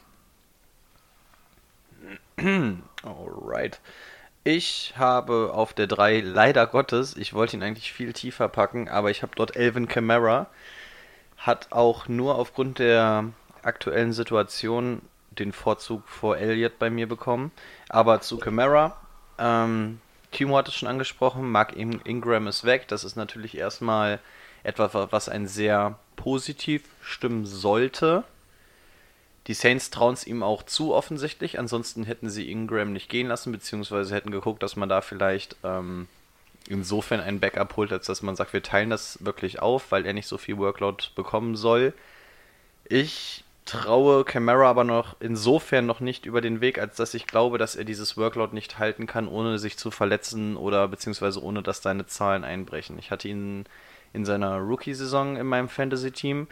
[3.02, 3.80] Alright.
[4.44, 9.10] Ich habe auf der 3 leider Gottes, ich wollte ihn eigentlich viel tiefer packen, aber
[9.10, 10.46] ich habe dort Elvin Kamara.
[11.38, 13.24] Hat auch nur aufgrund der
[13.62, 17.50] aktuellen Situation den Vorzug vor Elliott bei mir bekommen.
[17.88, 18.96] Aber zu Kamara,
[19.38, 20.00] ähm,
[20.32, 22.88] Timo hat es schon angesprochen, Mark In- Ingram ist weg.
[22.88, 24.20] Das ist natürlich erstmal
[24.66, 28.24] etwas, was einen sehr positiv stimmen sollte.
[29.46, 33.52] Die Saints trauen es ihm auch zu offensichtlich, ansonsten hätten sie Ingram nicht gehen lassen,
[33.52, 36.08] beziehungsweise hätten geguckt, dass man da vielleicht ähm,
[36.68, 40.14] insofern ein Backup holt, als dass man sagt, wir teilen das wirklich auf, weil er
[40.14, 41.92] nicht so viel Workload bekommen soll.
[42.88, 47.58] Ich traue Camara aber noch insofern noch nicht über den Weg, als dass ich glaube,
[47.58, 51.82] dass er dieses Workload nicht halten kann, ohne sich zu verletzen oder beziehungsweise ohne dass
[51.82, 52.98] seine Zahlen einbrechen.
[52.98, 53.64] Ich hatte ihn
[54.16, 56.48] in seiner Rookie-Saison in meinem Fantasy-Team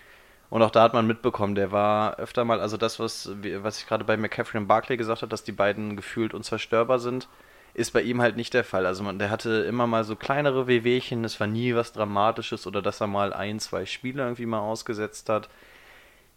[0.50, 3.88] und auch da hat man mitbekommen, der war öfter mal, also das, was, was ich
[3.88, 7.26] gerade bei McCaffrey und Barclay gesagt habe, dass die beiden gefühlt unzerstörbar sind,
[7.72, 8.86] ist bei ihm halt nicht der Fall.
[8.86, 12.82] Also man, der hatte immer mal so kleinere Wehwehchen, es war nie was Dramatisches oder
[12.82, 15.48] dass er mal ein, zwei Spiele irgendwie mal ausgesetzt hat.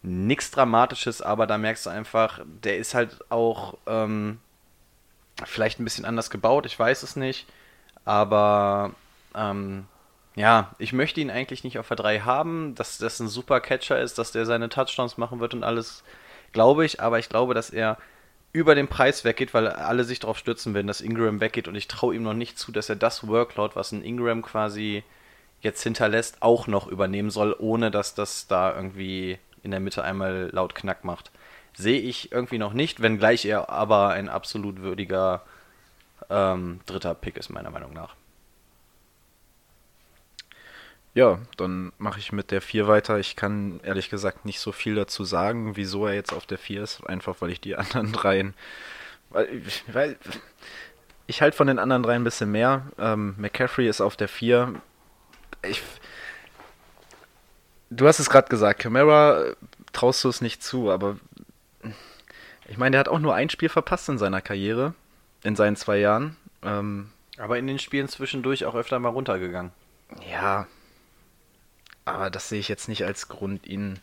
[0.02, 4.40] Nichts Dramatisches, aber da merkst du einfach, der ist halt auch ähm,
[5.46, 7.46] vielleicht ein bisschen anders gebaut, ich weiß es nicht,
[8.04, 8.96] aber
[9.36, 9.86] ähm,
[10.38, 14.00] ja, ich möchte ihn eigentlich nicht auf der 3 haben, dass das ein super Catcher
[14.00, 16.04] ist, dass der seine Touchdowns machen wird und alles,
[16.54, 17.98] glaube ich, aber ich glaube, dass er
[18.54, 21.88] über den Preis weggeht, weil alle sich darauf stürzen werden, dass Ingram weggeht und ich
[21.88, 25.04] traue ihm noch nicht zu, dass er das Workload, was ein Ingram quasi
[25.62, 30.52] jetzt hinterlässt, auch noch übernehmen soll, ohne dass das da irgendwie in der Mitte einmal
[30.54, 31.32] laut Knack macht.
[31.74, 35.42] Sehe ich irgendwie noch nicht, wenngleich er aber ein absolut würdiger
[36.30, 38.16] ähm, dritter Pick ist, meiner Meinung nach.
[41.18, 43.18] Ja, dann mache ich mit der 4 weiter.
[43.18, 46.84] Ich kann ehrlich gesagt nicht so viel dazu sagen, wieso er jetzt auf der 4
[46.84, 47.04] ist.
[47.08, 48.54] Einfach weil ich die anderen dreien.
[49.32, 50.16] Weil, weil
[51.26, 52.84] ich halte von den anderen dreien ein bisschen mehr.
[53.00, 54.76] Ähm, McCaffrey ist auf der 4.
[55.64, 55.82] Ich,
[57.90, 59.56] du hast es gerade gesagt, Camara äh,
[59.94, 61.18] traust du es nicht zu, aber
[62.70, 64.94] Ich meine, der hat auch nur ein Spiel verpasst in seiner Karriere,
[65.44, 66.38] in seinen zwei Jahren.
[66.62, 69.72] Ähm, Aber in den Spielen zwischendurch auch öfter mal runtergegangen.
[70.32, 70.68] ja,
[72.08, 74.00] aber das sehe ich jetzt nicht als Grund, ihn.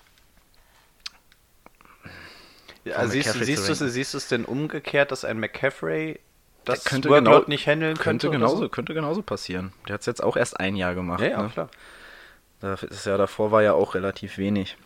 [2.85, 6.21] Ja, siehst, siehst, du siehst du es denn umgekehrt, dass ein McCaffrey
[6.65, 8.29] das könnte Workload genau- nicht handeln könnte?
[8.29, 8.69] Könnte genauso, so?
[8.69, 9.73] könnte genauso passieren.
[9.89, 11.21] Der hat es jetzt auch erst ein Jahr gemacht.
[11.21, 11.49] Ja, ja, ne?
[11.49, 11.71] klar.
[12.61, 14.77] Das ist ja davor war ja auch relativ wenig.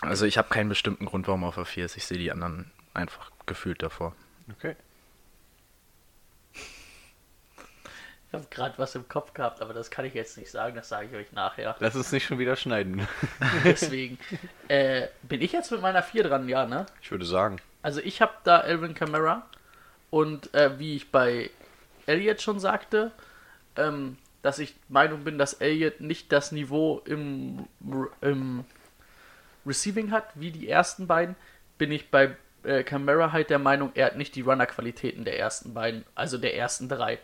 [0.00, 1.96] Also ich habe keinen bestimmten Grund, warum er auf der 4 ist.
[1.96, 4.14] Ich sehe die anderen einfach gefühlt davor.
[4.50, 4.76] Okay.
[8.32, 10.88] Ich habe gerade was im Kopf gehabt, aber das kann ich jetzt nicht sagen, das
[10.88, 11.76] sage ich euch nachher.
[11.80, 13.06] Lass uns nicht schon wieder schneiden.
[13.64, 14.18] Deswegen
[14.68, 16.86] äh, bin ich jetzt mit meiner 4 dran, ja, ne?
[17.02, 17.58] Ich würde sagen.
[17.82, 19.46] Also ich habe da Elvin Kamara
[20.08, 21.50] und äh, wie ich bei
[22.06, 23.12] Elliott schon sagte,
[23.76, 27.66] ähm, dass ich Meinung bin, dass Elliott nicht das Niveau im,
[28.22, 28.64] im
[29.66, 31.36] Receiving hat wie die ersten beiden,
[31.76, 35.74] bin ich bei äh, Kamara halt der Meinung, er hat nicht die Runner-Qualitäten der ersten
[35.74, 37.18] beiden, also der ersten drei.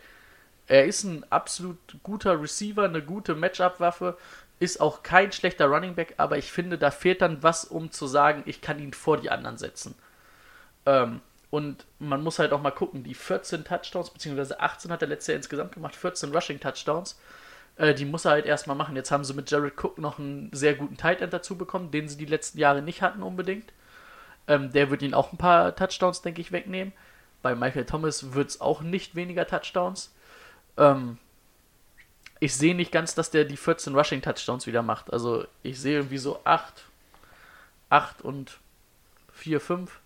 [0.69, 4.17] Er ist ein absolut guter Receiver, eine gute Matchup-Waffe,
[4.59, 8.05] ist auch kein schlechter Running Back, aber ich finde, da fehlt dann was, um zu
[8.05, 9.95] sagen, ich kann ihn vor die anderen setzen.
[10.85, 15.07] Ähm, und man muss halt auch mal gucken, die 14 Touchdowns, beziehungsweise 18 hat er
[15.07, 17.19] letztes Jahr insgesamt gemacht, 14 Rushing Touchdowns,
[17.77, 18.95] äh, die muss er halt erstmal machen.
[18.95, 22.07] Jetzt haben sie mit Jared Cook noch einen sehr guten Tight End dazu bekommen, den
[22.07, 23.73] sie die letzten Jahre nicht hatten unbedingt.
[24.47, 26.93] Ähm, der wird ihnen auch ein paar Touchdowns, denke ich, wegnehmen.
[27.41, 30.13] Bei Michael Thomas wird es auch nicht weniger Touchdowns.
[30.79, 31.17] Ähm,
[32.39, 35.11] ich sehe nicht ganz, dass der die 14 Rushing Touchdowns wieder macht.
[35.13, 36.85] Also ich sehe irgendwie so 8,
[37.89, 38.59] 8 und
[39.33, 39.99] 4, 5.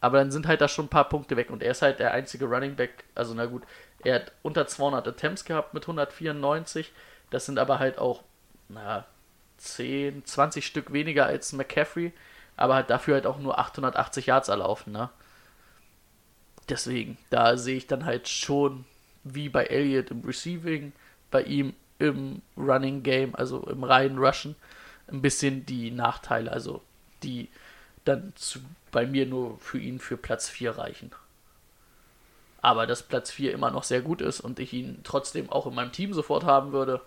[0.00, 1.50] Aber dann sind halt da schon ein paar Punkte weg.
[1.50, 3.04] Und er ist halt der einzige Running Back.
[3.14, 3.62] Also na gut,
[4.04, 6.92] er hat unter 200 Attempts gehabt mit 194.
[7.30, 8.22] Das sind aber halt auch,
[8.68, 9.06] na,
[9.56, 12.12] 10, 20 Stück weniger als McCaffrey.
[12.56, 15.08] Aber hat dafür halt auch nur 880 Yards erlaufen, ne?
[16.68, 18.84] Deswegen, da sehe ich dann halt schon,
[19.24, 20.92] wie bei Elliott im Receiving,
[21.30, 24.56] bei ihm im Running Game, also im reinen Rushen,
[25.08, 26.82] ein bisschen die Nachteile, also
[27.22, 27.48] die
[28.04, 31.12] dann zu, bei mir nur für ihn für Platz 4 reichen.
[32.60, 35.74] Aber dass Platz 4 immer noch sehr gut ist und ich ihn trotzdem auch in
[35.74, 37.00] meinem Team sofort haben würde,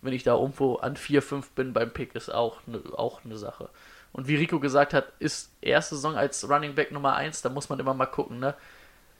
[0.00, 3.38] wenn ich da irgendwo an 4, 5 bin beim Pick, ist auch eine auch ne
[3.38, 3.68] Sache.
[4.12, 7.68] Und wie Rico gesagt hat, ist erste Saison als Running Back Nummer 1, da muss
[7.68, 8.54] man immer mal gucken, ne?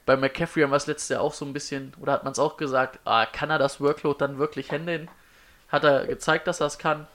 [0.05, 2.39] Bei McCaffrey haben wir es letztes Jahr auch so ein bisschen, oder hat man es
[2.39, 5.09] auch gesagt, ah, kann er das Workload dann wirklich handeln?
[5.69, 7.07] Hat er gezeigt, dass er es kann?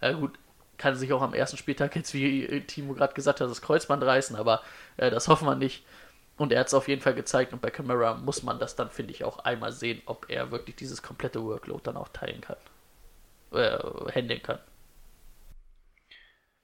[0.00, 0.38] Äh, gut,
[0.78, 4.36] kann sich auch am ersten Spieltag jetzt, wie Timo gerade gesagt hat, das Kreuzband reißen,
[4.36, 4.62] aber
[4.96, 5.84] äh, das hoffen wir nicht.
[6.36, 8.90] Und er hat es auf jeden Fall gezeigt und bei Camara muss man das dann,
[8.90, 12.56] finde ich, auch einmal sehen, ob er wirklich dieses komplette Workload dann auch teilen kann.
[13.52, 13.78] Äh,
[14.12, 14.58] handeln kann.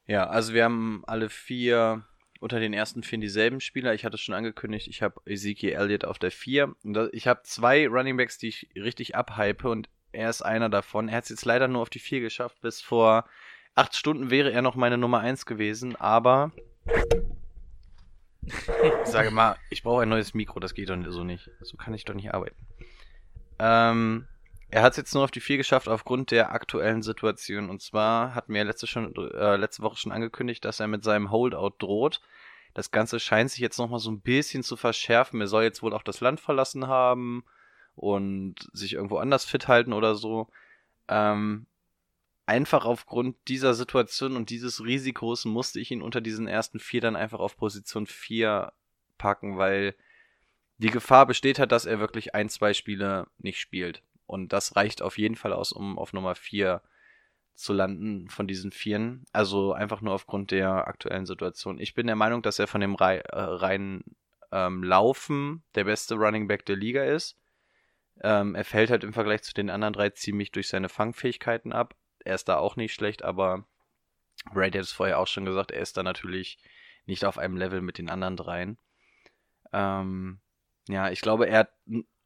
[0.07, 2.05] Ja, also wir haben alle vier
[2.43, 3.95] unter den ersten vier dieselben Spieler.
[3.95, 6.75] Ich hatte es schon angekündigt, ich habe Ezekiel Elliott auf der 4.
[6.85, 11.09] Und da- ich habe zwei Runningbacks, die ich richtig abhype und er ist einer davon.
[11.09, 12.61] Er hat es jetzt leider nur auf die 4 geschafft.
[12.61, 13.25] Bis vor
[13.75, 16.51] acht Stunden wäre er noch meine Nummer 1 gewesen, aber
[18.45, 21.49] ich sage mal, ich brauche ein neues Mikro, das geht doch so nicht.
[21.61, 22.57] So kann ich doch nicht arbeiten.
[23.61, 24.27] Ähm,
[24.73, 27.69] er hat es jetzt nur auf die 4 geschafft aufgrund der aktuellen Situation.
[27.69, 31.31] Und zwar hatten wir letzte, schon, äh, letzte Woche schon angekündigt, dass er mit seinem
[31.31, 32.23] Holdout droht.
[32.73, 35.43] Das Ganze scheint sich jetzt nochmal so ein bisschen zu verschärfen.
[35.43, 37.45] Er soll jetzt wohl auch das Land verlassen haben
[37.97, 40.49] und sich irgendwo anders fit halten oder so.
[41.07, 41.67] Ähm,
[42.47, 47.15] einfach aufgrund dieser Situation und dieses Risikos musste ich ihn unter diesen ersten vier dann
[47.15, 48.73] einfach auf Position 4
[49.19, 49.95] packen, weil
[50.79, 54.03] die Gefahr besteht hat, dass er wirklich ein, zwei Spiele nicht spielt.
[54.33, 56.81] Und das reicht auf jeden Fall aus, um auf Nummer 4
[57.55, 59.27] zu landen von diesen Vieren.
[59.31, 61.79] Also einfach nur aufgrund der aktuellen Situation.
[61.79, 64.17] Ich bin der Meinung, dass er von dem Rei äh, reinen
[64.51, 67.39] ähm, Laufen der beste Running Back der Liga ist.
[68.23, 71.95] Ähm, er fällt halt im Vergleich zu den anderen drei ziemlich durch seine Fangfähigkeiten ab.
[72.25, 73.67] Er ist da auch nicht schlecht, aber
[74.55, 76.57] Brady hat es vorher auch schon gesagt, er ist da natürlich
[77.05, 78.79] nicht auf einem Level mit den anderen dreien.
[79.75, 80.41] Ähm,
[80.89, 81.73] ja, ich glaube, er hat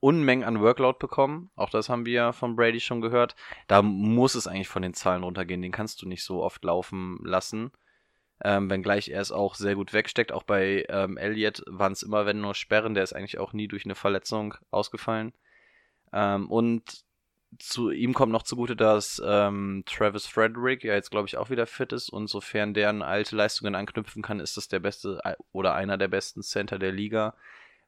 [0.06, 1.50] Unmengen an Workload bekommen.
[1.56, 3.34] Auch das haben wir von Brady schon gehört.
[3.66, 5.62] Da muss es eigentlich von den Zahlen runtergehen.
[5.62, 7.72] Den kannst du nicht so oft laufen lassen.
[8.44, 10.30] Ähm, wenngleich er es auch sehr gut wegsteckt.
[10.30, 12.94] Auch bei ähm, Elliott waren es immer, wenn nur Sperren.
[12.94, 15.32] Der ist eigentlich auch nie durch eine Verletzung ausgefallen.
[16.12, 16.84] Ähm, und
[17.58, 21.66] zu ihm kommt noch zugute, dass ähm, Travis Frederick ja jetzt, glaube ich, auch wieder
[21.66, 22.10] fit ist.
[22.10, 25.98] Und sofern der an alte Leistungen anknüpfen kann, ist das der beste äh, oder einer
[25.98, 27.34] der besten Center der Liga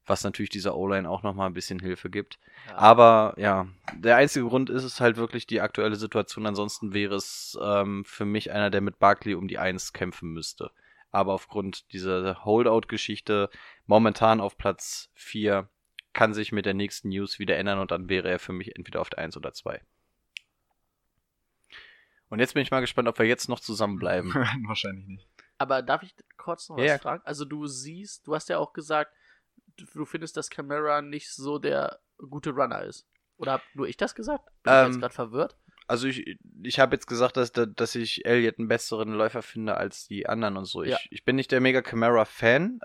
[0.09, 2.39] was natürlich dieser O-Line auch nochmal ein bisschen Hilfe gibt.
[2.69, 2.77] Ja.
[2.77, 6.47] Aber ja, der einzige Grund ist es halt wirklich die aktuelle Situation.
[6.47, 10.71] Ansonsten wäre es ähm, für mich einer, der mit Barkley um die Eins kämpfen müsste.
[11.11, 13.51] Aber aufgrund dieser Holdout-Geschichte
[13.87, 15.69] momentan auf Platz 4
[16.13, 19.01] kann sich mit der nächsten News wieder ändern und dann wäre er für mich entweder
[19.01, 19.81] auf der 1 oder 2.
[22.31, 24.35] Und jetzt bin ich mal gespannt, ob wir jetzt noch zusammenbleiben.
[24.67, 25.29] Wahrscheinlich nicht.
[25.57, 26.99] Aber darf ich kurz noch was Ja, ja.
[26.99, 27.23] fragen?
[27.25, 29.13] Also du siehst, du hast ja auch gesagt,
[29.79, 33.07] du, du findest, dass Camara nicht so der gute Runner ist.
[33.37, 34.45] Oder hab nur ich das gesagt?
[34.63, 35.57] Bin ich Ähm, jetzt gerade verwirrt?
[35.87, 40.07] Also ich, ich habe jetzt gesagt, dass, dass ich Elliott einen besseren Läufer finde als
[40.07, 40.83] die anderen und so.
[40.83, 40.97] Ja.
[41.05, 42.81] Ich, ich bin nicht der mega Camara-Fan.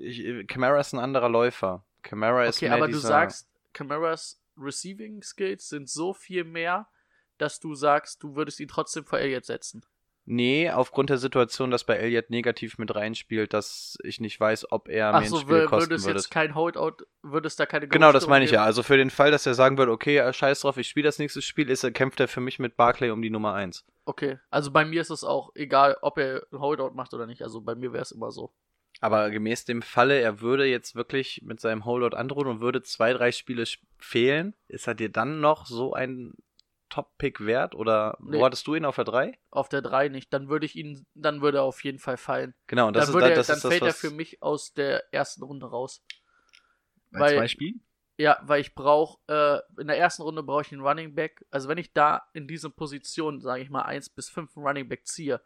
[0.00, 1.84] Ich- Camara ist ein anderer Läufer.
[2.02, 6.88] Camara ist Okay, mehr aber du dieser, sagst, Camaras Receiving Skills sind so viel mehr,
[7.36, 9.84] dass du sagst, du würdest ihn trotzdem vor Elliott setzen.
[10.32, 14.88] Nee, aufgrund der Situation, dass bei Elliott negativ mit reinspielt, dass ich nicht weiß, ob
[14.88, 16.18] er mir ein Achso, Spiel würde kosten es würde.
[16.20, 18.58] jetzt kein Holdout, würde es da keine Genau, das Gerüchte meine ich ja.
[18.60, 18.66] geben?
[18.66, 21.18] Also für den Fall, dass er sagen würde, okay, äh, scheiß drauf, ich spiele das
[21.18, 23.84] nächste Spiel, ist, er- kämpft er für mich mit Barclay um die Nummer 1.
[24.04, 27.42] Okay, also bei mir ist es auch egal, ob er ein Holdout macht oder nicht.
[27.42, 28.52] Also bei mir wäre es immer so.
[29.00, 33.12] Aber gemäß dem Falle, er würde jetzt wirklich mit seinem Holdout androhen und würde zwei,
[33.14, 33.64] drei Spiele
[33.98, 36.34] fehlen, ist er dir dann noch so ein
[36.90, 37.74] Top-Pick wert?
[37.74, 38.38] Oder Nee.
[38.38, 39.38] wo hattest du ihn auf der 3?
[39.50, 40.32] Auf der 3 nicht.
[40.32, 42.54] Dann würde ich ihn, dann würde er auf jeden Fall fallen.
[42.66, 43.98] Genau, und das dann ist, er, das, dann ist das, fällt er was...
[43.98, 46.04] für mich aus der ersten Runde raus.
[47.10, 47.80] Bei Weil- zwei Spielen?
[48.18, 51.42] Ja, weil ich brauche, äh, in der ersten Runde brauche ich einen Running Back.
[51.50, 54.88] Also wenn ich da in diese Position, sage ich mal, 1 bis 5 einen Running
[54.90, 55.40] Back ziehe,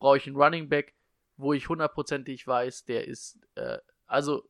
[0.00, 0.96] brauche ich einen Running Back,
[1.36, 4.42] wo ich hundertprozentig weiß, der ist, äh, also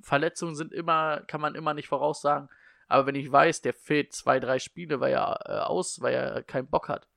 [0.00, 2.48] Verletzungen sind immer, kann man immer nicht voraussagen.
[2.92, 6.42] Aber wenn ich weiß, der fehlt zwei, drei Spiele, weil er äh, aus, weil er
[6.42, 7.08] keinen Bock hat,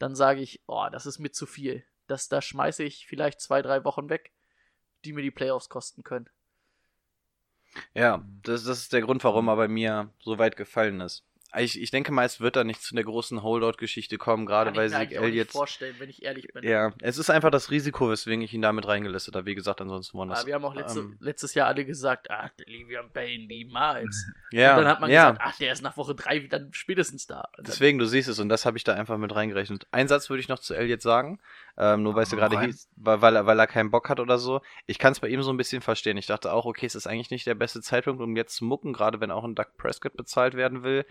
[0.00, 1.84] dann sage ich, oh, das ist mir zu viel.
[2.08, 4.32] Das, da schmeiße ich vielleicht zwei, drei Wochen weg,
[5.04, 6.28] die mir die Playoffs kosten können.
[7.94, 11.22] Ja, das, das ist der Grund, warum er bei mir so weit gefallen ist.
[11.58, 14.86] Ich, ich denke mal, es wird da nicht zu der großen Holdout-Geschichte kommen, gerade weil
[14.86, 15.50] ich mir Sieg eigentlich auch nicht Elliott...
[15.50, 16.64] vorstellen, wenn ich ehrlich bin.
[16.64, 19.46] Ja, es ist einfach das Risiko, weswegen ich ihn damit reingelistet habe.
[19.46, 20.40] Wie gesagt, ansonsten waren das...
[20.40, 24.26] Aber wir haben auch letzte, ähm, letztes Jahr alle gesagt, ach, der Le'Veon Bell niemals.
[24.52, 25.30] ja, und dann hat man ja.
[25.30, 27.48] gesagt, ach, der ist nach Woche 3 dann spätestens da.
[27.58, 29.86] Deswegen, du siehst es und das habe ich da einfach mit reingerechnet.
[29.90, 31.40] Ein Satz würde ich noch zu Elliot sagen,
[31.78, 34.38] ähm, nur weil es gerade hieß, weil, weil, er, weil er keinen Bock hat oder
[34.38, 34.60] so.
[34.86, 36.16] Ich kann es bei ihm so ein bisschen verstehen.
[36.16, 38.92] Ich dachte auch, okay, es ist eigentlich nicht der beste Zeitpunkt, um jetzt zu mucken,
[38.92, 41.04] gerade wenn auch ein Doug Prescott bezahlt werden will.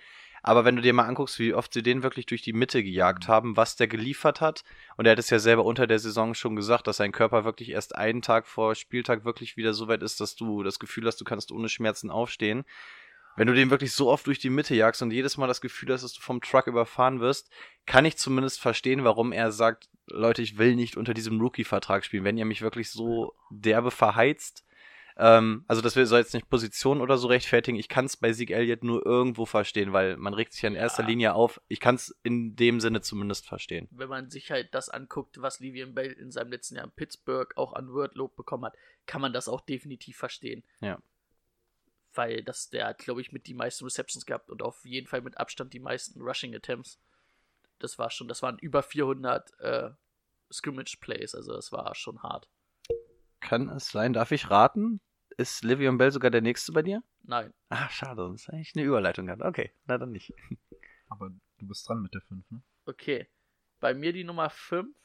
[0.47, 3.28] Aber wenn du dir mal anguckst, wie oft sie den wirklich durch die Mitte gejagt
[3.28, 4.63] haben, was der geliefert hat,
[4.95, 7.69] und er hat es ja selber unter der Saison schon gesagt, dass sein Körper wirklich
[7.69, 11.19] erst einen Tag vor Spieltag wirklich wieder so weit ist, dass du das Gefühl hast,
[11.19, 12.63] du kannst ohne Schmerzen aufstehen.
[13.36, 15.91] Wenn du den wirklich so oft durch die Mitte jagst und jedes Mal das Gefühl
[15.93, 17.50] hast, dass du vom Truck überfahren wirst,
[17.86, 22.24] kann ich zumindest verstehen, warum er sagt, Leute, ich will nicht unter diesem Rookie-Vertrag spielen.
[22.24, 24.63] Wenn ihr mich wirklich so derbe verheizt,
[25.17, 28.52] ähm, also das soll jetzt nicht Position oder so rechtfertigen, ich kann es bei Sieg
[28.52, 31.10] Elliott nur irgendwo verstehen, weil man regt sich ja in erster Ja.
[31.10, 31.62] Linie auf.
[31.67, 33.88] Ich kann es in dem Sinne zumindest verstehen.
[33.91, 37.52] wenn man sich halt das anguckt, was Livian Bell in seinem letzten Jahr in Pittsburgh
[37.56, 40.63] auch an Wordlob bekommen hat, kann man das auch definitiv verstehen.
[40.82, 41.00] Ja.
[42.15, 45.21] Weil das, der hat, glaube ich, mit die meisten Receptions gehabt und auf jeden Fall
[45.21, 46.99] mit Abstand die meisten Rushing Attempts.
[47.80, 49.91] Das war schon, das waren über 400 äh,
[50.51, 52.47] Scrimmage Plays, also das war schon hart.
[53.41, 54.13] Kann es sein?
[54.13, 55.01] Darf ich raten?
[55.38, 57.04] Ist Livion Bell sogar der nächste bei dir?
[57.23, 59.41] Nein, Ah, schade, sonst hätte ich eine Überleitung gehabt.
[59.41, 60.34] Okay, na dann nicht.
[61.10, 62.62] Aber du bist dran mit der 5, ne?
[62.86, 63.28] okay.
[63.82, 64.95] Bei mir die Nummer 5,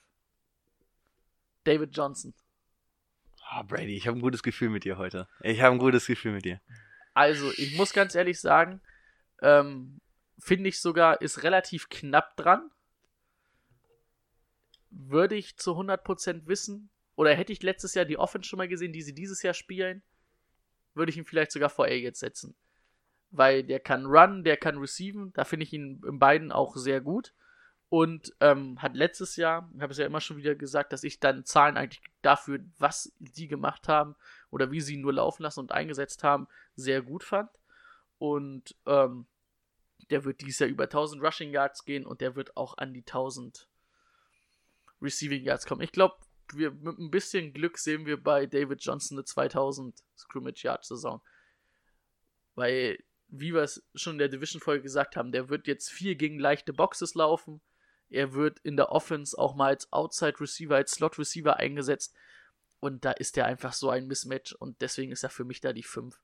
[1.65, 2.33] David Johnson.
[3.49, 5.27] Ah, Brady, ich habe ein gutes Gefühl mit dir heute.
[5.41, 6.61] Ich habe ein gutes Gefühl mit dir.
[7.21, 8.81] Also, ich muss ganz ehrlich sagen,
[9.43, 10.01] ähm,
[10.39, 12.71] finde ich sogar, ist relativ knapp dran.
[14.89, 18.95] Würde ich zu 100% wissen, oder hätte ich letztes Jahr die Offense schon mal gesehen,
[18.95, 20.03] die sie dieses Jahr spielen,
[20.95, 22.57] würde ich ihn vielleicht sogar vor Elliott setzen.
[23.31, 27.03] Weil der kann run, der kann receiven, da finde ich ihn in beiden auch sehr
[27.03, 27.35] gut.
[27.91, 31.21] Und ähm, hat letztes Jahr, ich habe es ja immer schon wieder gesagt, dass ich
[31.21, 34.17] dann Zahlen eigentlich dafür, was sie gemacht haben
[34.51, 37.51] oder wie sie ihn nur laufen lassen und eingesetzt haben, sehr gut fand.
[38.19, 39.27] Und ähm,
[40.11, 43.01] der wird dieses Jahr über 1000 Rushing Yards gehen und der wird auch an die
[43.01, 43.69] 1000
[45.01, 45.83] Receiving Yards kommen.
[45.83, 46.17] Ich glaube,
[46.53, 51.23] wir mit ein bisschen Glück sehen wir bei David Johnson eine 2000 Scrimmage Yard Saison.
[52.55, 52.99] Weil,
[53.29, 56.73] wie wir es schon in der Division-Folge gesagt haben, der wird jetzt viel gegen leichte
[56.73, 57.61] Boxes laufen.
[58.09, 62.15] Er wird in der Offense auch mal als Outside Receiver, als Slot Receiver eingesetzt.
[62.81, 65.73] Und da ist er einfach so ein Mismatch und deswegen ist er für mich da
[65.73, 66.19] die 5.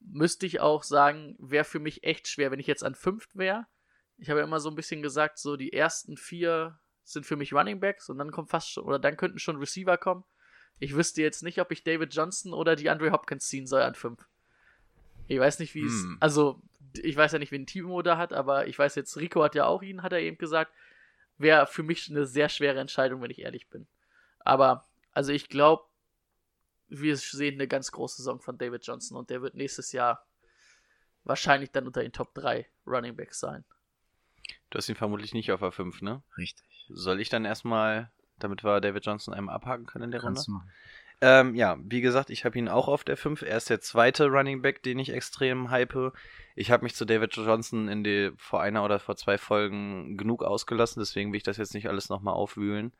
[0.00, 3.66] Müsste ich auch sagen, wäre für mich echt schwer, wenn ich jetzt an 5 wäre.
[4.18, 7.52] Ich habe ja immer so ein bisschen gesagt, so die ersten vier sind für mich
[7.52, 10.24] Running Backs und dann kommt fast schon, oder dann könnten schon Receiver kommen.
[10.78, 13.94] Ich wüsste jetzt nicht, ob ich David Johnson oder die Andre Hopkins ziehen soll an
[13.94, 14.26] 5.
[15.28, 16.16] Ich weiß nicht, wie es, Hm.
[16.20, 16.62] also
[17.02, 19.66] ich weiß ja nicht, wen Timo da hat, aber ich weiß jetzt, Rico hat ja
[19.66, 20.72] auch ihn, hat er eben gesagt.
[21.38, 23.86] Wäre für mich eine sehr schwere Entscheidung, wenn ich ehrlich bin.
[24.40, 25.82] Aber Also ich glaube,
[26.88, 30.26] wir sehen eine ganz große Saison von David Johnson und der wird nächstes Jahr
[31.24, 33.64] wahrscheinlich dann unter den Top 3 Running Backs sein.
[34.68, 36.22] Du hast ihn vermutlich nicht auf A5, ne?
[36.36, 36.84] Richtig.
[36.90, 40.52] Soll ich dann erstmal, damit wir David Johnson einmal abhaken können in der Kannst du
[40.52, 40.66] Runde?
[40.66, 40.74] machen.
[41.22, 43.40] Ähm, ja, wie gesagt, ich habe ihn auch auf der 5.
[43.40, 46.12] Er ist der zweite Running Back, den ich extrem hype.
[46.56, 50.42] Ich habe mich zu David Johnson in die vor einer oder vor zwei Folgen genug
[50.42, 52.92] ausgelassen, deswegen will ich das jetzt nicht alles nochmal aufwühlen.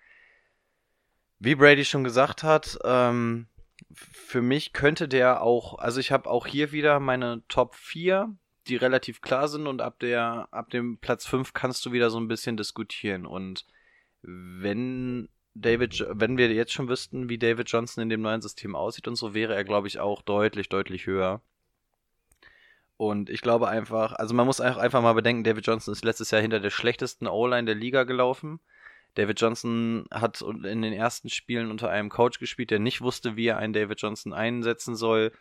[1.38, 3.46] Wie Brady schon gesagt hat, ähm,
[3.92, 8.34] für mich könnte der auch, also ich habe auch hier wieder meine Top 4,
[8.68, 12.18] die relativ klar sind und ab der, ab dem Platz 5 kannst du wieder so
[12.18, 13.26] ein bisschen diskutieren.
[13.26, 13.66] Und
[14.22, 19.08] wenn David, wenn wir jetzt schon wüssten, wie David Johnson in dem neuen System aussieht
[19.08, 21.40] und so, wäre er, glaube ich, auch deutlich, deutlich höher.
[22.96, 26.40] Und ich glaube einfach, also man muss einfach mal bedenken, David Johnson ist letztes Jahr
[26.40, 28.58] hinter der schlechtesten O-Line der Liga gelaufen.
[29.16, 33.46] David Johnson hat in den ersten Spielen unter einem Coach gespielt, der nicht wusste, wie
[33.46, 35.32] er einen David Johnson einsetzen soll.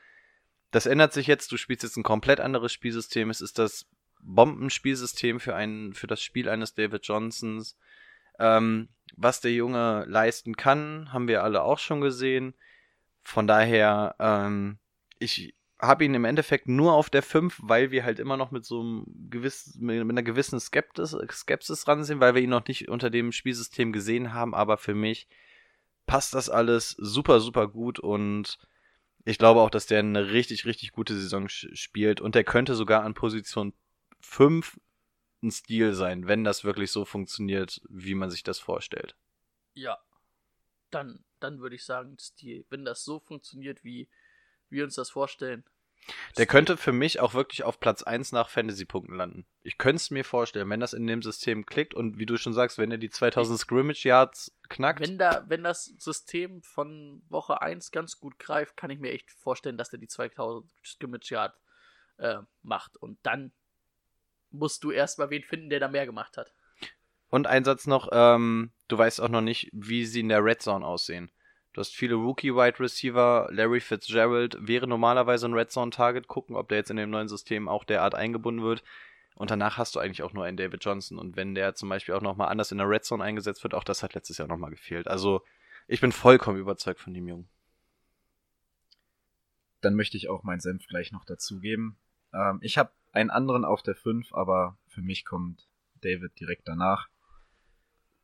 [0.71, 1.51] Das ändert sich jetzt.
[1.51, 3.29] Du spielst jetzt ein komplett anderes Spielsystem.
[3.29, 3.85] Es ist das
[4.21, 7.77] Bombenspielsystem für, einen, für das Spiel eines David Johnsons.
[8.39, 12.53] Ähm, was der Junge leisten kann, haben wir alle auch schon gesehen.
[13.23, 14.79] Von daher, ähm,
[15.19, 15.53] ich
[15.87, 18.81] habe ihn im Endeffekt nur auf der 5, weil wir halt immer noch mit so
[18.81, 23.31] einem gewiss, mit einer gewissen Skeptis, Skepsis ransehen, weil wir ihn noch nicht unter dem
[23.31, 24.53] Spielsystem gesehen haben.
[24.53, 25.27] Aber für mich
[26.05, 28.59] passt das alles super, super gut und
[29.25, 33.03] ich glaube auch, dass der eine richtig, richtig gute Saison spielt und der könnte sogar
[33.03, 33.73] an Position
[34.21, 34.79] 5
[35.41, 39.15] ein Stil sein, wenn das wirklich so funktioniert, wie man sich das vorstellt.
[39.73, 39.97] Ja.
[40.91, 42.65] Dann, dann würde ich sagen, Stil.
[42.69, 44.07] Wenn das so funktioniert, wie
[44.69, 45.63] wir uns das vorstellen.
[46.37, 49.45] Der könnte für mich auch wirklich auf Platz 1 nach Fantasy-Punkten landen.
[49.63, 52.53] Ich könnte es mir vorstellen, wenn das in dem System klickt und wie du schon
[52.53, 54.99] sagst, wenn er die 2000 Scrimmage Yards knackt.
[54.99, 59.31] Wenn, da, wenn das System von Woche 1 ganz gut greift, kann ich mir echt
[59.31, 61.55] vorstellen, dass der die 2000 Scrimmage Yard
[62.17, 62.97] äh, macht.
[62.97, 63.51] Und dann
[64.51, 66.53] musst du erstmal wen finden, der da mehr gemacht hat.
[67.29, 70.61] Und ein Satz noch, ähm, du weißt auch noch nicht, wie sie in der Red
[70.61, 71.31] Zone aussehen.
[71.75, 76.77] Du hast viele Rookie-Wide Receiver, Larry Fitzgerald wäre normalerweise ein Red Zone-Target, gucken, ob der
[76.77, 78.81] jetzt in dem neuen System auch derart eingebunden wird.
[79.35, 81.19] Und danach hast du eigentlich auch nur einen David Johnson.
[81.19, 83.83] Und wenn der zum Beispiel auch nochmal anders in der Red Zone eingesetzt wird, auch
[83.83, 85.09] das hat letztes Jahr nochmal gefehlt.
[85.09, 85.43] Also
[85.89, 87.49] ich bin vollkommen überzeugt von dem Jungen.
[89.81, 91.97] Dann möchte ich auch meinen Senf gleich noch dazugeben.
[92.33, 95.67] Ähm, ich habe einen anderen auf der 5, aber für mich kommt
[95.99, 97.09] David direkt danach.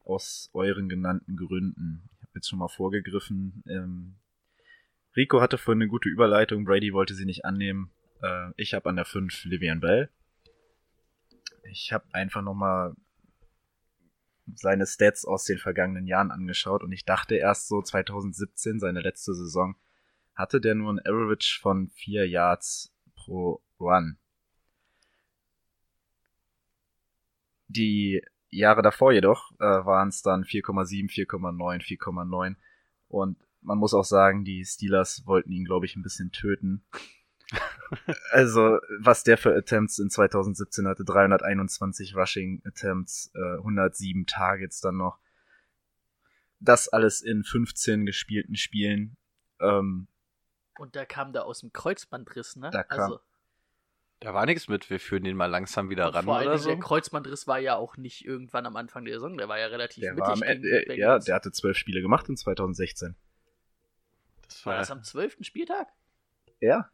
[0.05, 2.09] Aus euren genannten Gründen.
[2.34, 3.63] Jetzt schon mal vorgegriffen.
[3.67, 4.15] Ähm,
[5.15, 7.91] Rico hatte vorhin eine gute Überleitung, Brady wollte sie nicht annehmen.
[8.21, 10.09] Äh, ich habe an der 5 Livian Bell.
[11.69, 12.93] Ich habe einfach nochmal
[14.55, 19.34] seine Stats aus den vergangenen Jahren angeschaut und ich dachte erst so 2017, seine letzte
[19.34, 19.75] Saison,
[20.36, 24.17] hatte der nur ein Average von 4 Yards pro Run.
[27.67, 28.21] Die
[28.57, 32.55] Jahre davor jedoch äh, waren es dann 4,7, 4,9, 4,9
[33.07, 36.83] und man muss auch sagen, die Steelers wollten ihn, glaube ich, ein bisschen töten.
[38.31, 44.97] also, was der für Attempts in 2017 hatte, 321 Rushing Attempts, äh, 107 Targets dann
[44.97, 45.19] noch.
[46.59, 49.17] Das alles in 15 gespielten Spielen.
[49.59, 50.07] Ähm,
[50.79, 52.69] Und da kam der aus dem Kreuzbandriss, ne?
[52.71, 53.19] Da kam- also,
[54.22, 56.59] Da war nichts mit, wir führen den mal langsam wieder ran vor allem oder der
[56.59, 56.78] so.
[56.78, 60.13] Kreuzbandriss war ja auch nicht irgendwann am Anfang der Saison, der war ja relativ der
[60.13, 63.15] mittig war am Ende, äh, ja, der hatte zwölf Spiele gemacht in 2016.
[64.47, 65.38] Das war war, das am 12.
[65.41, 65.88] Spieltag?
[66.59, 66.89] Ja.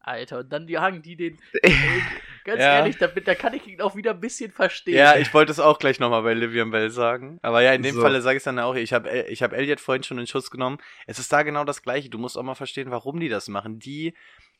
[0.00, 1.38] Alter, und dann jagen die den.
[1.62, 1.72] Ey,
[2.44, 2.78] ganz Ja.
[2.78, 4.96] ehrlich, da, da kann ich ihn auch wieder ein bisschen verstehen.
[4.96, 7.38] ja, ich wollte es auch gleich nochmal bei Livian Bell sagen.
[7.42, 8.00] Aber ja, in dem So.
[8.00, 8.74] Falle sage ich es dann auch.
[8.74, 10.78] Ich habe ich hab Elliot vorhin schon in Schuss genommen.
[11.06, 12.10] Es ist da genau das Gleiche.
[12.10, 13.78] Du musst auch mal verstehen, warum die das machen.
[13.78, 14.14] Die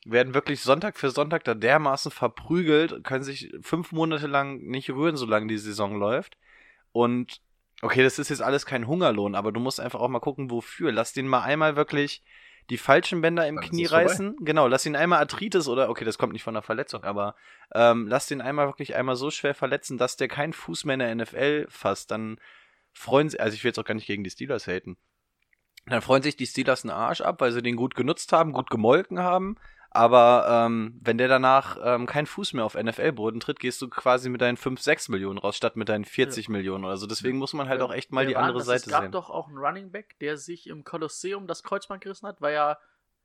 [0.04, 5.16] werden wirklich Sonntag für Sonntag da dermaßen verprügelt, können sich fünf Monate lang nicht rühren,
[5.16, 6.36] solange die Saison läuft.
[6.90, 7.40] Und
[7.82, 10.92] okay, das ist jetzt alles kein Hungerlohn, aber du musst einfach auch mal gucken, wofür.
[10.92, 12.22] Lass den mal einmal wirklich
[12.70, 14.04] die falschen Bänder im Dann Knie es vorbei.
[14.06, 14.36] reißen.
[14.40, 17.34] Genau, lass ihn einmal Arthritis oder, okay, das kommt nicht von einer Verletzung, aber
[17.74, 21.00] ähm, lass den einmal wirklich einmal so schwer verletzen, dass der keinen Fuß mehr in
[21.00, 22.10] der NFL fasst.
[22.10, 22.38] Dann
[22.92, 24.96] freuen sie, also ich will jetzt auch gar nicht gegen die Steelers haten.
[25.86, 28.70] Dann freuen sich die Steelers einen Arsch ab, weil sie den gut genutzt haben, gut
[28.70, 29.56] gemolken haben.
[29.94, 34.30] Aber ähm, wenn der danach ähm, keinen Fuß mehr auf NFL-Boden tritt, gehst du quasi
[34.30, 37.06] mit deinen 5, 6 Millionen raus, statt mit deinen 40 Millionen oder so.
[37.06, 38.62] Deswegen muss man halt auch echt mal Wer die war andere?
[38.62, 39.12] Seite Es gab sehen.
[39.12, 42.78] doch auch einen Running Back, der sich im Kolosseum das Kreuzband gerissen hat, weil er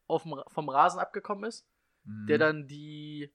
[0.07, 1.65] auf dem, vom Rasen abgekommen ist,
[2.03, 2.27] Mhm.
[2.27, 3.33] der dann die,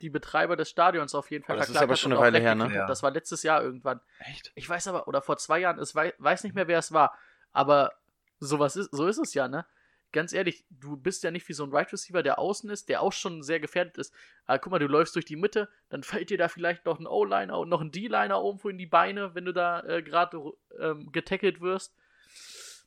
[0.00, 2.38] die Betreiber des Stadions auf jeden Fall Aber das ist aber hat schon eine Weile
[2.38, 2.70] her, ne?
[2.74, 2.86] Ja.
[2.86, 4.00] Das war letztes Jahr irgendwann.
[4.20, 4.52] Echt?
[4.54, 7.14] Ich weiß aber, oder vor zwei Jahren, ich weiß, weiß nicht mehr, wer es war,
[7.52, 7.92] aber
[8.38, 9.66] sowas ist, so ist es ja, ne?
[10.12, 13.00] Ganz ehrlich, du bist ja nicht wie so ein Right Receiver, der außen ist, der
[13.00, 14.12] auch schon sehr gefährdet ist.
[14.44, 17.06] Aber guck mal, du läufst durch die Mitte, dann fällt dir da vielleicht noch ein
[17.06, 20.40] O-Liner und noch ein D-Liner irgendwo in die Beine, wenn du da äh, gerade
[20.80, 21.94] ähm, getackelt wirst.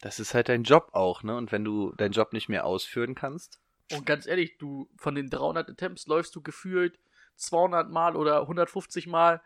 [0.02, 1.38] Das ist halt dein Job auch, ne?
[1.38, 3.62] Und wenn du deinen Job nicht mehr ausführen kannst.
[3.92, 7.00] Und ganz ehrlich, du von den 300 Attempts läufst du gefühlt
[7.36, 9.42] 200 Mal oder 150 Mal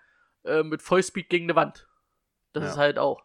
[0.46, 1.88] äh, mit Vollspeed gegen eine Wand.
[2.54, 2.70] Das Ja.
[2.72, 3.24] ist halt auch.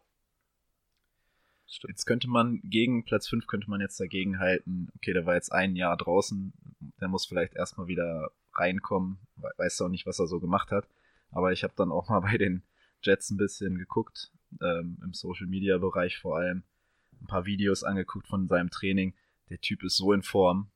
[1.87, 5.51] Jetzt könnte man gegen Platz 5 könnte man jetzt dagegen halten, okay, der war jetzt
[5.51, 6.53] ein Jahr draußen,
[7.01, 10.87] der muss vielleicht erstmal wieder reinkommen, we- weiß auch nicht, was er so gemacht hat.
[11.31, 12.63] Aber ich habe dann auch mal bei den
[13.01, 16.63] Jets ein bisschen geguckt, ähm, im Social Media Bereich vor allem,
[17.21, 19.13] ein paar Videos angeguckt von seinem Training.
[19.49, 20.67] Der Typ ist so in Form.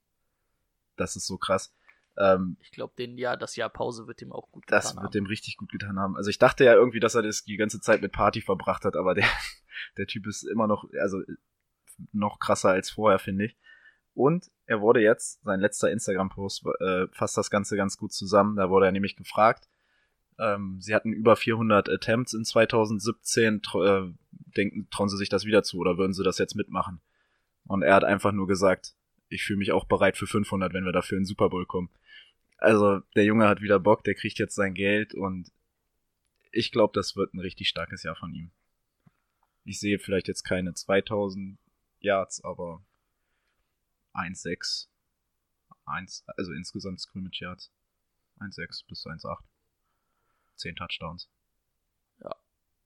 [0.95, 1.71] Das ist so krass.
[2.17, 5.05] Ähm, Ich glaube, den Jahr, das Jahr Pause wird ihm auch gut das getan wird
[5.05, 5.11] haben.
[5.11, 6.15] dem richtig gut getan haben.
[6.15, 8.95] Also ich dachte ja irgendwie, dass er das die ganze Zeit mit Party verbracht hat,
[8.95, 9.25] aber der,
[9.97, 11.21] der Typ ist immer noch, also
[12.11, 13.57] noch krasser als vorher, finde ich.
[14.13, 18.55] Und er wurde jetzt, sein letzter Instagram-Post äh, fasst das Ganze ganz gut zusammen.
[18.55, 19.69] Da wurde er nämlich gefragt,
[20.39, 24.13] ähm, sie hatten über 400 Attempts in 2017, tr äh,
[24.55, 26.99] denken, trauen sie sich das wieder zu oder würden sie das jetzt mitmachen?
[27.67, 28.95] Und er hat einfach nur gesagt,
[29.29, 31.89] ich fühle mich auch bereit für 500, wenn wir dafür in den Super Bowl kommen.
[32.57, 35.51] Also der Junge hat wieder Bock, der kriegt jetzt sein Geld und
[36.51, 38.51] ich glaube, das wird ein richtig starkes Jahr von ihm.
[39.63, 41.59] Ich sehe vielleicht jetzt keine 2000
[41.99, 42.83] Yards, aber
[44.13, 44.87] 1,6.
[45.85, 47.71] 1, also insgesamt Scrimmage Yards.
[48.39, 49.37] 1,6 bis 1,8.
[50.55, 51.29] 10 Touchdowns.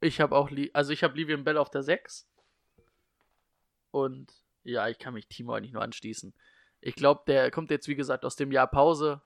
[0.02, 2.28] Ich habe auch, also ich habe Livian Bell auf der 6.
[3.92, 6.34] Und ja, ich kann mich Timo eigentlich nur anschließen.
[6.82, 9.22] Ich glaube, der kommt jetzt, wie gesagt, aus dem Jahr Pause.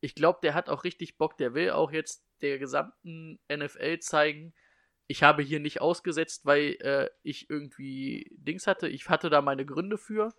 [0.00, 1.36] Ich glaube, der hat auch richtig Bock.
[1.38, 4.54] Der will auch jetzt der gesamten NFL zeigen.
[5.06, 8.88] Ich habe hier nicht ausgesetzt, weil äh, ich irgendwie Dings hatte.
[8.88, 10.34] Ich hatte da meine Gründe für.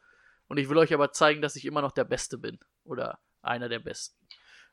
[0.47, 2.59] Und ich will euch aber zeigen, dass ich immer noch der Beste bin.
[2.83, 4.17] Oder einer der Besten.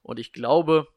[0.03, 0.89] Und ich glaube,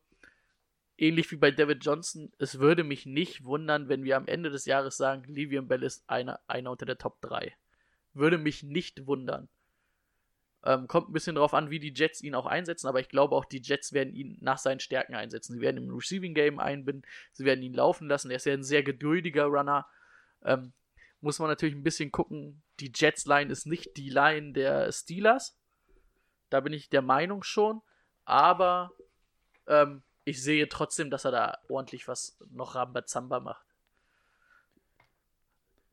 [0.97, 4.65] ähnlich wie bei David Johnson, es würde mich nicht wundern, wenn wir am Ende des
[4.65, 7.55] Jahres sagen, Livian Bell ist einer, einer unter der Top 3.
[8.13, 9.49] Würde mich nicht wundern.
[10.63, 13.35] Ähm, kommt ein bisschen drauf an, wie die Jets ihn auch einsetzen, aber ich glaube
[13.35, 15.53] auch, die Jets werden ihn nach seinen Stärken einsetzen.
[15.53, 18.29] Sie werden im Receiving Game einbinden, sie werden ihn laufen lassen.
[18.29, 19.87] Er ist ja ein sehr geduldiger Runner.
[20.43, 20.73] Ähm,
[21.21, 22.61] muss man natürlich ein bisschen gucken.
[22.79, 25.57] Die Jets-Line ist nicht die Line der Steelers.
[26.49, 27.81] Da bin ich der Meinung schon.
[28.25, 28.91] Aber
[29.67, 33.65] ähm, ich sehe trotzdem, dass er da ordentlich was noch Rambazamba macht.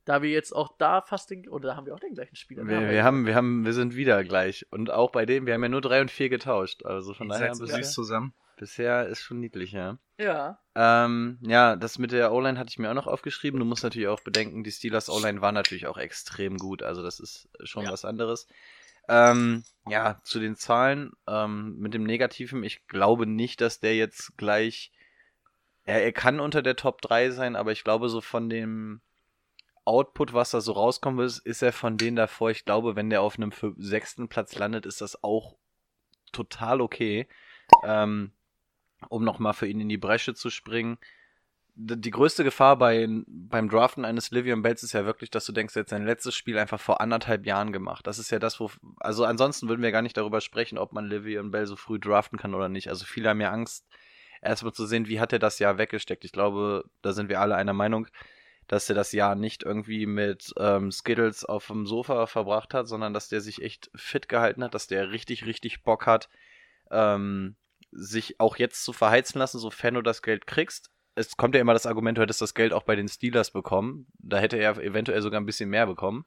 [0.07, 2.67] Da wir jetzt auch da fast den, oder da haben wir auch den gleichen Spieler.
[2.67, 4.65] Wir, wir, haben, wir, haben, wir sind wieder gleich.
[4.71, 6.85] Und auch bei dem, wir haben ja nur 3 und 4 getauscht.
[6.85, 8.33] Also von daher so bisher, süß zusammen.
[8.57, 9.99] bisher ist schon niedlich, ja.
[10.19, 10.61] Ja.
[10.77, 13.59] Ähm, ja, das mit der O-Line hatte ich mir auch noch aufgeschrieben.
[13.59, 16.85] Du musst natürlich auch bedenken, die Steelers O-Line war natürlich auch extrem gut.
[16.85, 17.91] Also das ist schon Ja.
[17.91, 18.47] was anderes.
[19.09, 22.63] Ähm, ja, zu den Zahlen ähm, mit dem Negativen.
[22.63, 24.93] Ich glaube nicht, dass der jetzt gleich.
[25.85, 29.01] Er, er kann unter der Top 3 sein, aber ich glaube, so von dem
[29.87, 32.51] Output, was da so rauskommen wird, ist er von denen davor.
[32.51, 35.57] Ich glaube, wenn der auf einem sechsten Platz landet, ist das auch
[36.33, 37.29] total okay.
[37.85, 38.33] Ähm,
[39.09, 40.99] um nochmal für ihn in die Bresche zu springen.
[41.79, 45.77] Die größte Gefahr bei, beim Draften eines Livian Bells ist ja wirklich, dass du denkst,
[45.77, 48.07] er hat sein letztes Spiel einfach vor anderthalb Jahren gemacht.
[48.07, 48.71] Das ist ja das, wo.
[48.99, 52.39] Also ansonsten würden wir gar nicht darüber sprechen, ob man Livian Bell so früh draften
[52.39, 52.89] kann oder nicht.
[52.89, 53.87] Also viele haben ja Angst,
[54.41, 56.25] erstmal zu sehen, wie hat er das Jahr weggesteckt.
[56.25, 58.09] Ich glaube, da sind wir alle einer Meinung,
[58.69, 63.15] dass er das Jahr nicht irgendwie mit ähm, Skittles auf dem Sofa verbracht hat, sondern
[63.15, 66.29] dass der sich echt fit gehalten hat, dass der richtig, richtig Bock hat,
[66.91, 67.57] ähm,
[67.93, 70.91] sich auch jetzt zu verheizen lassen, sofern du das Geld kriegst.
[71.15, 74.07] Es kommt ja immer das Argument, du hättest das Geld auch bei den Steelers bekommen.
[74.19, 76.27] Da hätte er eventuell sogar ein bisschen mehr bekommen.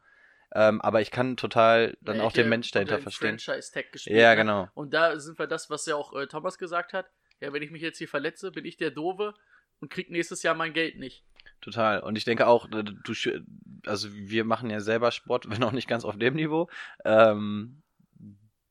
[0.55, 3.37] Ähm, aber ich kann total dann Er auch den Mensch dahinter verstehen.
[3.37, 4.17] Franchise-Tag gespielt.
[4.17, 4.37] Ja, ne?
[4.37, 4.67] genau.
[4.73, 7.05] Und da sind wir das, was ja auch äh, Thomas gesagt hat.
[7.39, 9.35] Ja, wenn ich mich jetzt hier verletze, bin ich der Doofe
[9.79, 11.23] und krieg nächstes Jahr mein Geld nicht.
[11.61, 11.99] Total.
[12.01, 13.43] Und ich denke auch, du, sch-
[13.85, 16.69] also wir machen ja selber Sport, wenn auch nicht ganz auf dem Niveau.
[17.03, 17.81] Ähm,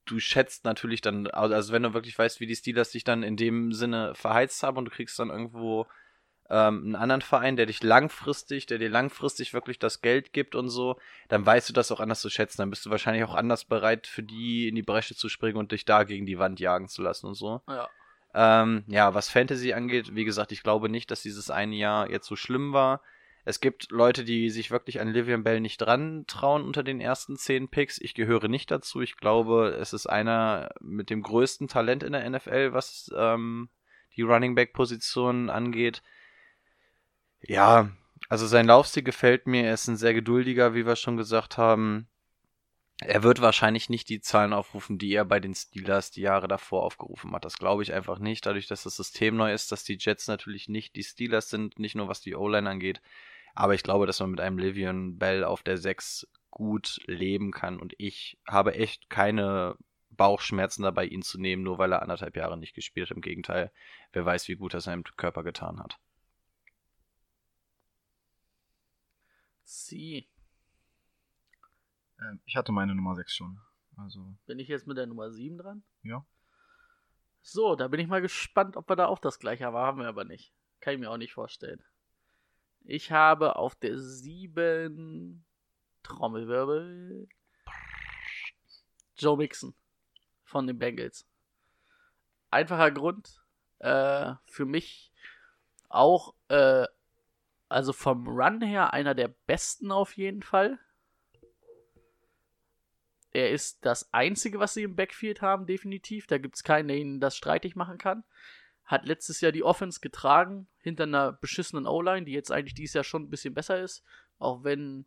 [0.07, 3.37] du schätzt natürlich dann, also wenn du wirklich weißt, wie die Steelers dich dann in
[3.37, 5.87] dem Sinne verheizt haben und du kriegst dann irgendwo
[6.49, 10.71] ähm, einen anderen Verein, der dich langfristig, der dir langfristig wirklich das Geld gibt und
[10.71, 12.63] so, dann weißt du das auch anders zu schätzen.
[12.63, 15.73] Dann bist du wahrscheinlich auch anders bereit, für die in die Bresche zu springen und
[15.73, 17.61] dich da gegen die Wand jagen zu lassen und so.
[17.69, 17.91] Ja.
[18.35, 22.27] Ähm, ja, was Fantasy angeht, wie gesagt, ich glaube nicht, dass dieses eine Jahr jetzt
[22.27, 23.01] so schlimm war.
[23.45, 27.37] Es gibt Leute, die sich wirklich an Livian Bell nicht dran trauen unter den ersten
[27.37, 27.99] zehn Picks.
[27.99, 29.01] Ich gehöre nicht dazu.
[29.01, 33.71] Ich glaube, es ist einer mit dem größten Talent in der NFL, was ähm,
[34.17, 36.03] die Running Back Position angeht.
[37.41, 37.91] Ja,
[38.29, 39.65] Also sein Laufstil gefällt mir.
[39.65, 42.09] Er ist ein sehr geduldiger, wie wir schon gesagt haben.
[43.01, 46.83] Er wird wahrscheinlich nicht die Zahlen aufrufen, die er bei den Steelers die Jahre davor
[46.83, 47.45] aufgerufen hat.
[47.45, 48.45] Das glaube ich einfach nicht.
[48.45, 51.95] Dadurch, dass das System neu ist, dass die Jets natürlich nicht die Steelers sind, nicht
[51.95, 53.01] nur was die O-Line angeht.
[53.55, 57.79] Aber ich glaube, dass man mit einem Livian Bell auf der 6 gut leben kann.
[57.79, 59.77] Und ich habe echt keine
[60.11, 63.17] Bauchschmerzen dabei, ihn zu nehmen, nur weil er anderthalb Jahre nicht gespielt hat.
[63.17, 63.71] Im Gegenteil,
[64.13, 65.99] wer weiß, wie gut er seinem Körper getan hat.
[69.63, 70.29] Sie.
[72.21, 73.61] Ähm, ich hatte meine Nummer 6 schon.
[73.97, 75.83] Also, Bin ich jetzt mit der Nummer 7 dran?
[76.03, 76.25] ja.
[77.41, 79.77] So, da bin ich mal gespannt, ob wir da auch das gleiche haben.
[79.77, 80.53] Haben wir aber nicht.
[80.81, 81.83] Kann ich mir auch nicht vorstellen.
[82.85, 85.45] Ich habe auf der 7
[86.03, 87.29] Trommelwirbel
[89.17, 89.75] Joe Mixon
[90.45, 91.27] von den Bengals.
[92.51, 93.41] Einfacher Grund.
[93.79, 95.13] Äh, für mich
[95.89, 96.87] auch, äh,
[97.69, 100.79] also vom Run her einer der besten auf jeden Fall.
[103.39, 106.27] Er ist das Einzige, was sie im Backfield haben, definitiv.
[106.27, 108.25] Da gibt es keinen, der ihnen das streitig machen kann.
[108.85, 113.05] Hat letztes Jahr die Offense getragen, hinter einer beschissenen O-Line, die jetzt eigentlich dieses Jahr
[113.05, 114.03] schon ein bisschen besser ist.
[114.41, 115.05] Auch wenn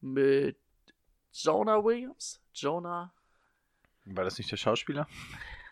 [0.00, 0.56] mit
[1.32, 3.12] Jonah Williams, Jonah,
[4.06, 5.06] War das nicht der Schauspieler?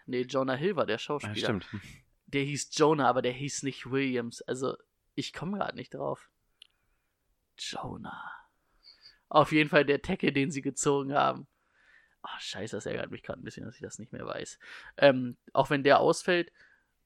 [0.04, 1.34] nee, Jonah Hill war der Ja, Schauspieler.
[1.36, 1.66] stimmt.
[2.26, 4.42] Der hieß Jonah, aber der hieß nicht Williams.
[4.42, 4.76] Also,
[5.14, 6.28] ich komme gerade nicht drauf.
[7.56, 8.30] Jonah.
[9.28, 11.46] Auf jeden Fall der Tackle, den sie gezogen haben.
[12.22, 14.58] Ah, scheiße, das ärgert mich gerade ein bisschen, dass ich das nicht mehr weiß.
[14.96, 16.52] Ähm, auch wenn der ausfällt,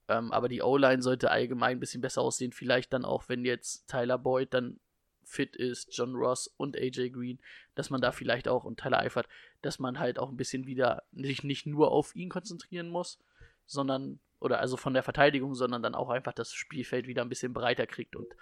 [0.07, 2.53] ähm, aber die O-Line sollte allgemein ein bisschen besser aussehen.
[2.53, 4.79] Vielleicht dann auch, wenn jetzt Tyler Boyd dann
[5.23, 7.39] fit ist, John Ross und AJ Green,
[7.75, 9.27] dass man da vielleicht auch, und Tyler Eifert,
[9.61, 13.19] dass man halt auch ein bisschen wieder sich nicht nur auf ihn konzentrieren muss,
[13.65, 17.53] sondern, oder also von der Verteidigung, sondern dann auch einfach das Spielfeld wieder ein bisschen
[17.53, 18.15] breiter kriegt.
[18.15, 18.33] Und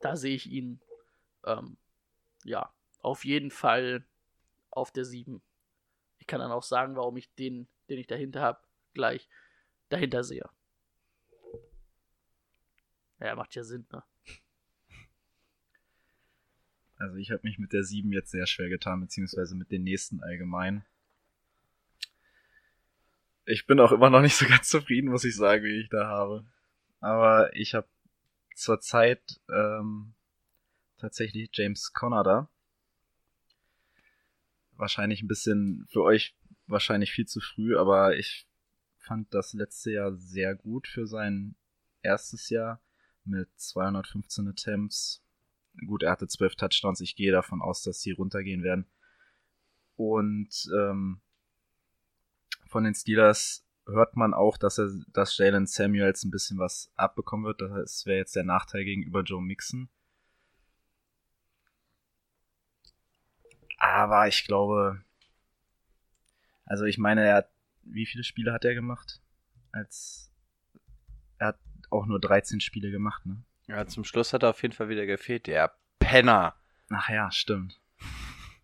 [0.00, 0.80] da sehe ich ihn,
[1.46, 1.78] ähm,
[2.44, 4.04] ja, auf jeden Fall
[4.70, 5.40] auf der 7.
[6.30, 8.60] Kann dann auch sagen, warum ich den, den ich dahinter habe,
[8.94, 9.28] gleich
[9.88, 10.48] dahinter sehe.
[13.18, 14.04] Ja, macht ja Sinn, ne?
[16.98, 20.22] Also ich habe mich mit der 7 jetzt sehr schwer getan, beziehungsweise mit den nächsten
[20.22, 20.84] allgemein.
[23.44, 26.06] Ich bin auch immer noch nicht so ganz zufrieden, muss ich sagen, wie ich da
[26.06, 26.46] habe.
[27.00, 27.88] Aber ich habe
[28.54, 30.14] zurzeit ähm,
[30.96, 32.48] tatsächlich James Conner da.
[34.80, 36.34] Wahrscheinlich ein bisschen für euch
[36.66, 38.46] wahrscheinlich viel zu früh, aber ich
[38.96, 41.54] fand das letzte Jahr sehr gut für sein
[42.00, 42.80] erstes Jahr
[43.24, 45.22] mit 215 Attempts.
[45.86, 47.00] Gut, er hatte 12 Touchdowns.
[47.02, 48.86] Ich gehe davon aus, dass sie runtergehen werden.
[49.96, 51.20] Und ähm,
[52.66, 57.44] von den Steelers hört man auch, dass er, dass Jalen Samuels ein bisschen was abbekommen
[57.44, 57.60] wird.
[57.60, 59.90] Das wäre jetzt der Nachteil gegenüber Joe Mixon.
[63.80, 65.02] Aber ich glaube,
[66.66, 67.50] also ich meine, er hat,
[67.82, 69.20] wie viele Spiele hat er gemacht?
[69.72, 70.30] Als
[71.38, 71.58] er hat
[71.90, 73.42] auch nur 13 Spiele gemacht, ne?
[73.66, 76.54] Ja, zum Schluss hat er auf jeden Fall wieder gefehlt, der Penner.
[76.90, 77.80] Ach ja, stimmt.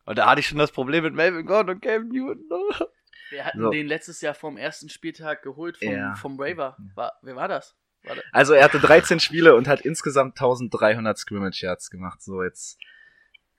[0.04, 2.46] Und da hatte ich schon das Problem mit Melvin Gordon und Cam Newton.
[2.48, 2.88] ne?
[3.30, 3.70] Wir hatten So.
[3.70, 6.14] den letztes Jahr vom ersten Spieltag geholt vom, Ja.
[6.14, 6.76] vom Raver.
[6.94, 7.76] War, wer war das?
[8.04, 8.24] War das?
[8.32, 12.22] Also er hatte 13 Spiele und hat insgesamt 1300 Scrimmage Yards gemacht.
[12.22, 12.78] So jetzt.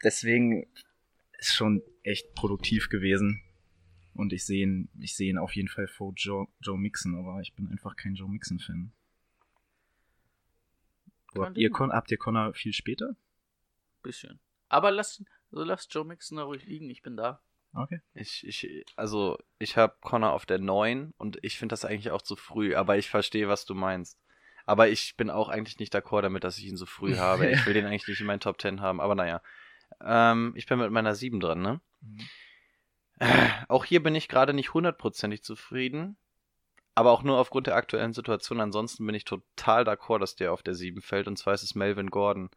[0.04, 0.72] Deswegen
[1.38, 3.42] ist schon echt produktiv gewesen.
[4.14, 7.40] Und ich sehe ihn, ich sehe ihn auf jeden Fall vor Joe, Joe Mixon, aber
[7.42, 8.92] ich bin einfach kein Joe Mixon-Fan.
[11.38, 11.70] Habt ihr.
[11.70, 13.16] Con habt ihr Connor viel später?
[14.02, 14.40] Bisschen.
[14.70, 17.42] Aber lass, also lass Joe Mixon da ruhig liegen, ich bin da.
[17.74, 18.02] Okay.
[18.14, 22.22] Ich, ich, also, ich habe Connor auf der 9 und ich finde das eigentlich auch
[22.22, 24.20] zu früh, aber ich verstehe, was du meinst.
[24.66, 27.52] Aber ich bin auch eigentlich nicht d'accord damit, dass ich ihn so früh habe.
[27.52, 29.42] Ich will den eigentlich nicht in meinen Top 10 haben, aber naja.
[30.02, 31.82] Ähm, ich bin mit meiner 7 dran, ne?
[33.20, 36.18] Äh, Auch hier bin ich gerade nicht hundertprozentig zufrieden,
[36.96, 38.62] aber auch nur aufgrund der aktuellen Situation.
[38.62, 41.76] Ansonsten bin ich total d'accord, dass der auf der 7 fällt, und zwar ist es
[41.76, 42.50] Melvin Gordon.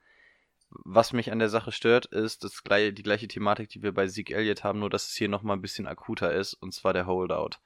[0.71, 4.07] Was mich an der Sache stört, ist das gleiche, die gleiche Thematik, die wir bei
[4.07, 7.07] Zeke Elliott haben, nur dass es hier nochmal ein bisschen akuter ist, und zwar der
[7.07, 7.59] Holdout.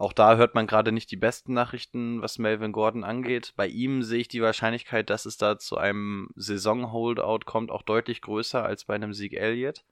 [0.00, 3.52] Auch da hört man gerade nicht die besten Nachrichten, was Melvin Gordon angeht.
[3.56, 8.22] Bei ihm sehe ich die Wahrscheinlichkeit, dass es da zu einem Saison-Holdout kommt, auch deutlich
[8.22, 9.84] größer als bei einem Zeke Elliott.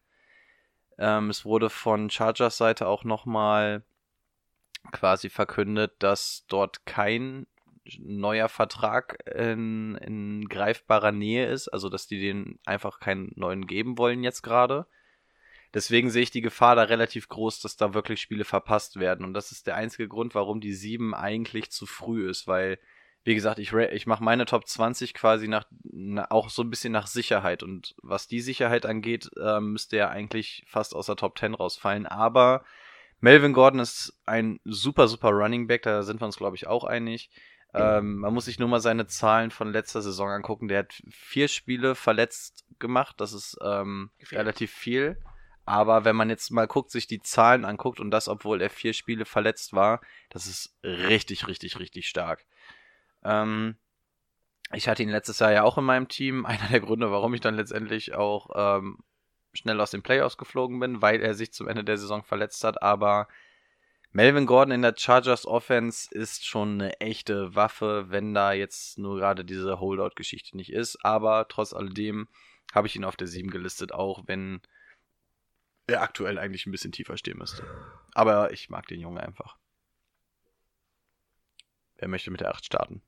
[0.96, 3.82] Ähm, es wurde von Chargers Seite auch nochmal
[4.92, 7.46] quasi verkündet, dass dort kein
[7.98, 13.98] neuer Vertrag in, in greifbarer Nähe ist, also dass die den einfach keinen neuen geben
[13.98, 14.86] wollen jetzt gerade.
[15.75, 19.25] Deswegen sehe ich die Gefahr da relativ groß, dass da wirklich Spiele verpasst werden.
[19.25, 22.79] Und das ist der einzige Grund, warum die 7 eigentlich zu früh ist, weil
[23.25, 26.93] wie gesagt, ich, ich mache meine Top 20 quasi nach, na, auch so ein bisschen
[26.93, 27.62] nach Sicherheit.
[27.62, 32.07] Und was die Sicherheit angeht, äh, müsste er eigentlich fast aus der Top 10 rausfallen.
[32.07, 32.64] Aber
[33.21, 36.85] Melvin Gordon ist ein super, super Running Back, da sind wir uns, glaube ich, auch
[36.85, 37.31] einig.
[37.75, 40.69] Ähm, man muss sich nur mal seine Zahlen von letzter Saison angucken.
[40.69, 45.19] Der hat vier Spiele verletzt gemacht, das ist ähm, relativ viel.
[45.69, 48.95] Aber wenn man jetzt mal guckt, sich die Zahlen anguckt und das, obwohl er vier
[48.95, 50.01] Spiele verletzt war,
[50.31, 52.47] das ist richtig, richtig, richtig stark.
[53.23, 53.77] Ähm,
[54.73, 56.47] ich hatte ihn letztes Jahr ja auch in meinem Team.
[56.47, 58.97] Einer der Gründe, warum ich dann letztendlich auch ähm,
[59.53, 62.83] schnell aus den Playoffs geflogen bin, weil er sich zum Ende der Saison verletzt hat.
[62.83, 63.29] Aber
[64.11, 69.19] Melvin Gordon in der Chargers Offense ist schon eine echte Waffe, wenn da jetzt nur
[69.19, 71.05] gerade diese Holdout-Geschichte nicht ist.
[71.05, 72.27] Aber trotz alledem
[72.75, 74.62] habe ich ihn auf der 7 gelistet, auch wenn
[75.89, 77.64] er aktuell eigentlich ein bisschen tiefer stehen müsste.
[78.14, 79.57] Aber ich mag den Jungen einfach.
[81.97, 83.03] Wer möchte mit der 8 starten?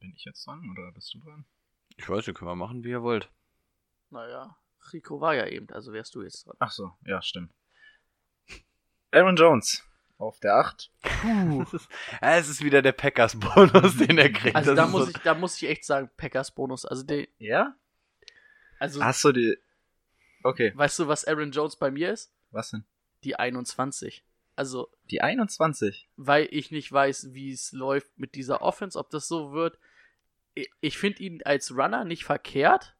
[0.00, 1.44] Bin ich jetzt dran oder bist du dran?
[1.96, 3.30] Ich weiß nicht, können wir machen, wie ihr wollt.
[4.10, 4.56] Naja,
[4.92, 6.56] Rico war ja eben, also wärst du jetzt dran.
[6.58, 7.52] Ach so, ja, stimmt.
[9.12, 9.82] Aaron Jones
[10.18, 10.90] auf der 8.
[11.24, 11.66] Ja,
[12.38, 14.56] es ist wieder der Packers-Bonus, den er kriegt.
[14.56, 16.84] Also Das da muss, so- ich, da muss ich echt sagen, Packers Bonus.
[16.84, 17.74] Also, der, Ja?
[18.78, 19.58] also Hast du die.
[20.46, 22.32] Okay, weißt du, was Aaron Jones bei mir ist?
[22.50, 22.84] was denn?
[23.24, 24.24] Die 21.
[24.54, 26.08] Also, Die 21.
[26.16, 29.78] weil ich nicht weiß, wie es läuft mit dieser Offense, ob das so wird.
[30.80, 32.96] Ich- finde ihn als Runner nicht verkehrt,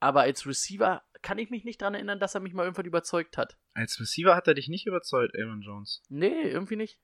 [0.00, 3.38] aber als Receiver kann ich mich nicht daran erinnern, dass er mich mal irgendwann überzeugt
[3.38, 3.56] hat.
[3.72, 6.02] Als Receiver hat er dich nicht überzeugt, Aaron Jones.
[6.10, 6.98] Nee, irgendwie nicht.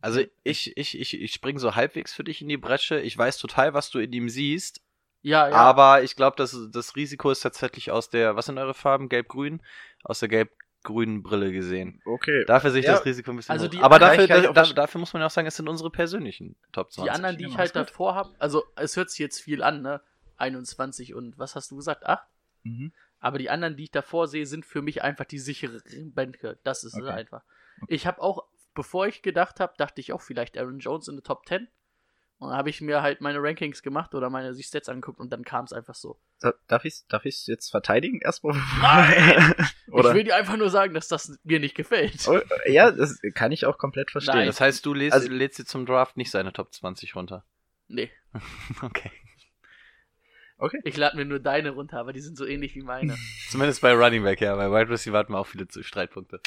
[0.00, 2.98] Also ich, ich, ich, ich spring so halbwegs für dich in die Bresche.
[3.00, 4.81] Ich weiß total, was du in ihm siehst.
[5.22, 5.54] Ja, ja.
[5.54, 9.08] Aber ich glaube, das, das Risiko ist tatsächlich aus der, was sind eure Farben?
[9.08, 9.62] Gelb-Grün?
[10.04, 12.02] Aus der gelb-grünen Brille gesehen.
[12.04, 12.44] Okay.
[12.46, 12.92] Dafür sehe ich Ja.
[12.94, 13.70] das Risiko ein bisschen Also hoch.
[13.70, 15.68] die Aber dafür, ich da, auch da, dafür muss man ja auch sagen, es sind
[15.68, 17.04] unsere persönlichen Top 20.
[17.04, 17.82] die anderen, die Ja, ich halt gut.
[17.88, 20.00] davor habe, also es hört sich jetzt viel an, ne?
[20.38, 22.04] 21 und was hast du gesagt?
[22.04, 22.26] 8?
[22.64, 22.92] Mhm.
[23.20, 25.80] Aber die anderen, die ich davor sehe, sind für mich einfach die sicheren
[26.14, 26.58] Bänke.
[26.64, 27.10] Das ist es Okay.
[27.12, 27.44] einfach.
[27.86, 28.44] Ich habe auch,
[28.74, 31.68] bevor ich gedacht habe, dachte ich auch vielleicht Aaron Jones in der Top 10.
[32.42, 35.30] Und dann habe ich mir halt meine Rankings gemacht oder meine die Stats angeguckt und
[35.32, 36.18] dann kam es einfach so.
[36.40, 38.56] Da- Darf ich darf ich's jetzt verteidigen erstmal?
[38.80, 39.54] Nein!
[39.92, 40.08] Oder?
[40.08, 42.26] Ich will dir einfach nur sagen, dass das mir nicht gefällt.
[42.26, 44.34] Oh, ja, das kann ich auch komplett verstehen.
[44.34, 44.46] Nein.
[44.46, 47.44] Das heißt, du lädst, Also- lädst dir zum Draft nicht seine Top 20 runter.
[47.86, 48.10] Nee,
[48.82, 49.10] Okay.
[50.58, 50.80] Okay.
[50.84, 53.16] ich lade mir nur deine runter, aber die sind so ähnlich wie meine.
[53.50, 54.54] Zumindest bei Running Back, ja.
[54.56, 56.40] Bei Wide Receiver hatten wir auch viele Streitpunkte.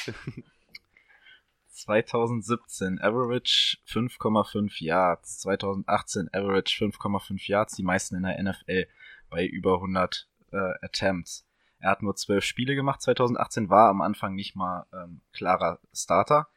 [1.76, 8.86] 2017 Average 5,5 Yards, 2018 Average 5,5 Yards, die meisten in der NFL
[9.28, 11.46] bei über 100 äh, Attempts.
[11.78, 16.48] Er hat nur 12 Spiele gemacht 2018, war am Anfang nicht mal ähm, klarer Starter,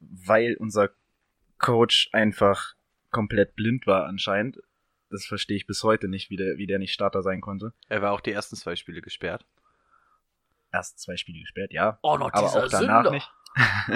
[0.00, 0.90] weil unser
[1.58, 2.74] Coach einfach
[3.10, 4.58] komplett blind war anscheinend.
[5.10, 7.74] Das verstehe ich bis heute nicht, wie der, wie der nicht Starter sein konnte.
[7.88, 9.44] Er war auch die ersten zwei Spiele gesperrt.
[10.72, 11.98] Erst zwei Spiele gesperrt, ja.
[12.00, 13.10] Oh, noch Aber auch danach Sünder.
[13.10, 13.30] nicht.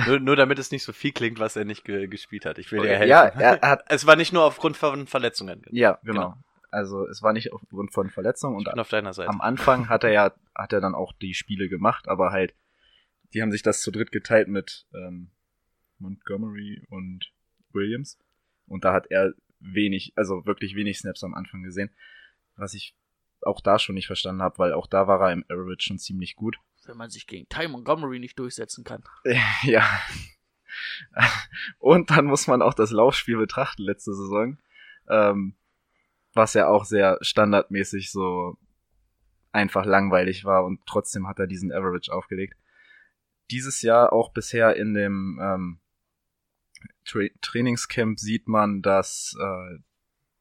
[0.07, 2.59] Nur, nur damit es nicht so viel klingt, was er nicht ge gespielt hat.
[2.59, 3.09] Ich will dir helfen.
[3.09, 5.63] Ja, er hat es war nicht nur aufgrund von Verletzungen.
[5.71, 6.31] Ja, genau.
[6.31, 6.37] Genau.
[6.71, 9.31] Also es war nicht aufgrund von Verletzungen und auf deiner Seite.
[9.31, 12.55] am Anfang hat er ja hat er dann auch die Spiele gemacht, aber halt
[13.33, 15.31] die haben sich das zu dritt geteilt mit ähm,
[15.99, 17.33] Montgomery und
[17.73, 18.19] Williams
[18.67, 21.91] und da hat er wenig, also wirklich wenig Snaps am Anfang gesehen,
[22.57, 22.95] was ich
[23.43, 26.37] auch da schon nicht verstanden habe, weil auch da war er im Average schon ziemlich
[26.37, 26.57] gut.
[26.87, 29.03] Wenn man sich gegen Ty Montgomery nicht durchsetzen kann.
[29.63, 29.89] ja.
[31.79, 34.59] Und dann muss man auch das Laufspiel betrachten letzte Saison,
[35.09, 35.57] ähm,
[36.35, 38.59] was ja auch sehr standardmäßig so
[39.53, 42.59] einfach langweilig war und trotzdem hat er diesen Average aufgelegt.
[43.51, 45.81] Dieses Jahr auch bisher in dem ähm,
[47.05, 49.79] Tra Trainingscamp sieht man, dass äh,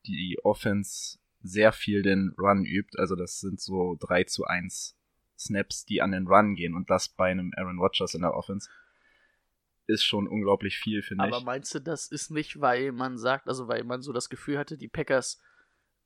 [0.05, 2.97] die Offense sehr viel den Run übt.
[2.97, 4.94] Also das sind so 3 zu 1
[5.38, 8.69] Snaps, die an den Run gehen und das bei einem Aaron Rodgers in der Offense
[9.88, 11.43] ist schon unglaublich viel, finde Aber ich.
[11.43, 14.77] meinst du, das ist nicht, weil man sagt, also weil man so das Gefühl hatte,
[14.77, 15.41] die Packers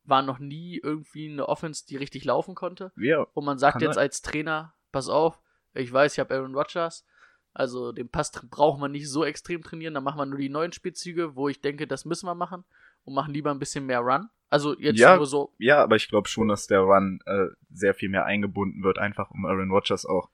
[0.03, 2.91] waren noch nie irgendwie eine Offense, die richtig laufen konnte?
[2.97, 4.01] Ja, Und man sagt jetzt sein.
[4.03, 5.39] als Trainer, pass auf,
[5.73, 7.05] ich weiß, ich habe Aaron Rodgers,
[7.53, 10.71] also den Pass braucht man nicht so extrem trainieren, dann machen wir nur die neuen
[10.73, 12.63] Spielzüge, wo ich denke, das müssen wir machen
[13.05, 14.29] und machen lieber ein bisschen mehr Run.
[14.49, 15.15] Also jetzt Ja.
[15.15, 18.83] nur so, ja, aber ich glaube schon, dass der Run äh, sehr viel mehr eingebunden
[18.83, 20.29] wird, einfach um Aaron Rodgers auch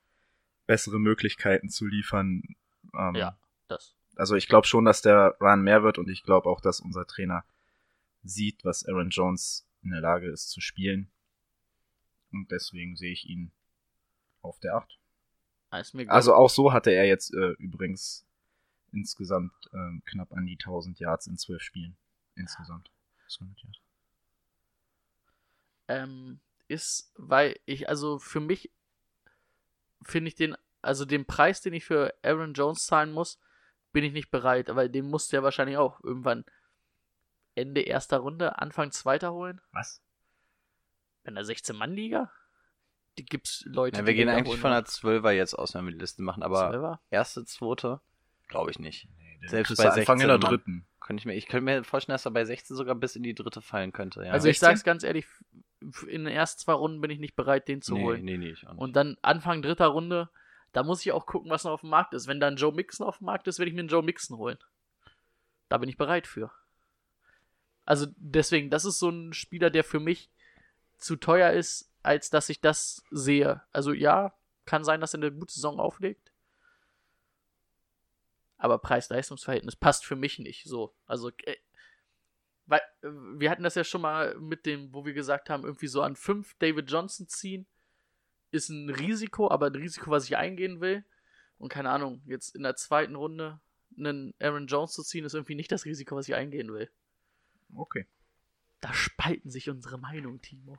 [0.67, 2.43] bessere Möglichkeiten zu liefern.
[2.97, 3.37] Ähm, ja,
[3.67, 3.93] das.
[4.15, 7.05] Also ich glaube schon, dass der Run mehr wird und ich glaube auch, dass unser
[7.05, 7.43] Trainer
[8.23, 11.11] sieht, was Aaron Jones in der Lage ist zu spielen.
[12.31, 13.51] Und deswegen sehe ich ihn
[14.41, 14.97] auf der 8.
[15.79, 18.25] Ist mir Also auch so hatte er jetzt äh, übrigens
[18.93, 21.97] insgesamt ähm, knapp an die 1000 Yards in 12 Spielen.
[22.35, 22.89] insgesamt.
[23.27, 23.79] 200 Yards.
[25.87, 28.71] Ähm, ist, weil ich, also für mich
[30.03, 33.39] finde ich den, also den Preis, den ich für Aaron Jones zahlen muss,
[33.91, 36.45] bin ich nicht bereit, aber den musst du ja wahrscheinlich auch irgendwann
[37.55, 39.61] Ende erster Runde, Anfang zweiter holen.
[39.71, 40.01] Was?
[41.23, 42.31] In der 16-Mann-Liga?
[43.17, 45.85] Die gibt's Leute, Ja, wir die gehen eigentlich holen von einer Zwölfer jetzt aus, wenn
[45.85, 47.01] wir die Liste machen, aber Zwölfer?
[47.09, 48.01] erste, zweite,
[48.49, 49.07] glaube ich nicht.
[49.41, 50.41] Den Selbst bei Anfang in 16 der Mann.
[50.41, 50.87] dritten.
[50.99, 53.35] Könnte ich, mir, ich könnte mir vorstellen, dass er bei 16 sogar bis in die
[53.35, 54.25] dritte fallen könnte.
[54.25, 54.31] Ja.
[54.31, 54.67] Also ich 16?
[54.67, 55.25] sag's ganz ehrlich,
[55.81, 58.23] in den ersten zwei Runden bin ich nicht bereit, den zu nee, holen.
[58.23, 58.67] nee, nee, ich.
[58.67, 60.29] Und dann Anfang dritter Runde,
[60.73, 62.27] da muss ich auch gucken, was noch auf dem Markt ist.
[62.27, 64.57] Wenn dann Joe Mixon auf dem Markt ist, werde ich mir einen Joe Mixon holen.
[65.69, 66.51] Da bin ich bereit für.
[67.85, 70.29] Also deswegen, das ist so ein Spieler, der für mich
[70.97, 73.61] zu teuer ist, als dass ich das sehe.
[73.71, 74.33] Also ja,
[74.65, 76.31] kann sein, dass er eine gute Saison auflegt.
[78.57, 80.93] Aber Preis-Leistungs-Verhältnis passt für mich nicht so.
[81.05, 81.57] Also, äh,
[82.65, 85.87] weil, äh, wir hatten das ja schon mal mit dem, wo wir gesagt haben, irgendwie
[85.87, 87.67] so an 5 David Johnson ziehen
[88.55, 91.03] ist ein Risiko, aber ein Risiko, was ich eingehen will.
[91.57, 93.59] Und keine Ahnung, jetzt in der zweiten Runde
[93.97, 96.89] einen Aaron Jones zu ziehen, ist irgendwie nicht das Risiko, was ich eingehen will.
[97.75, 98.07] Okay.
[98.81, 100.77] Da spalten sich unsere Meinungen, Timo.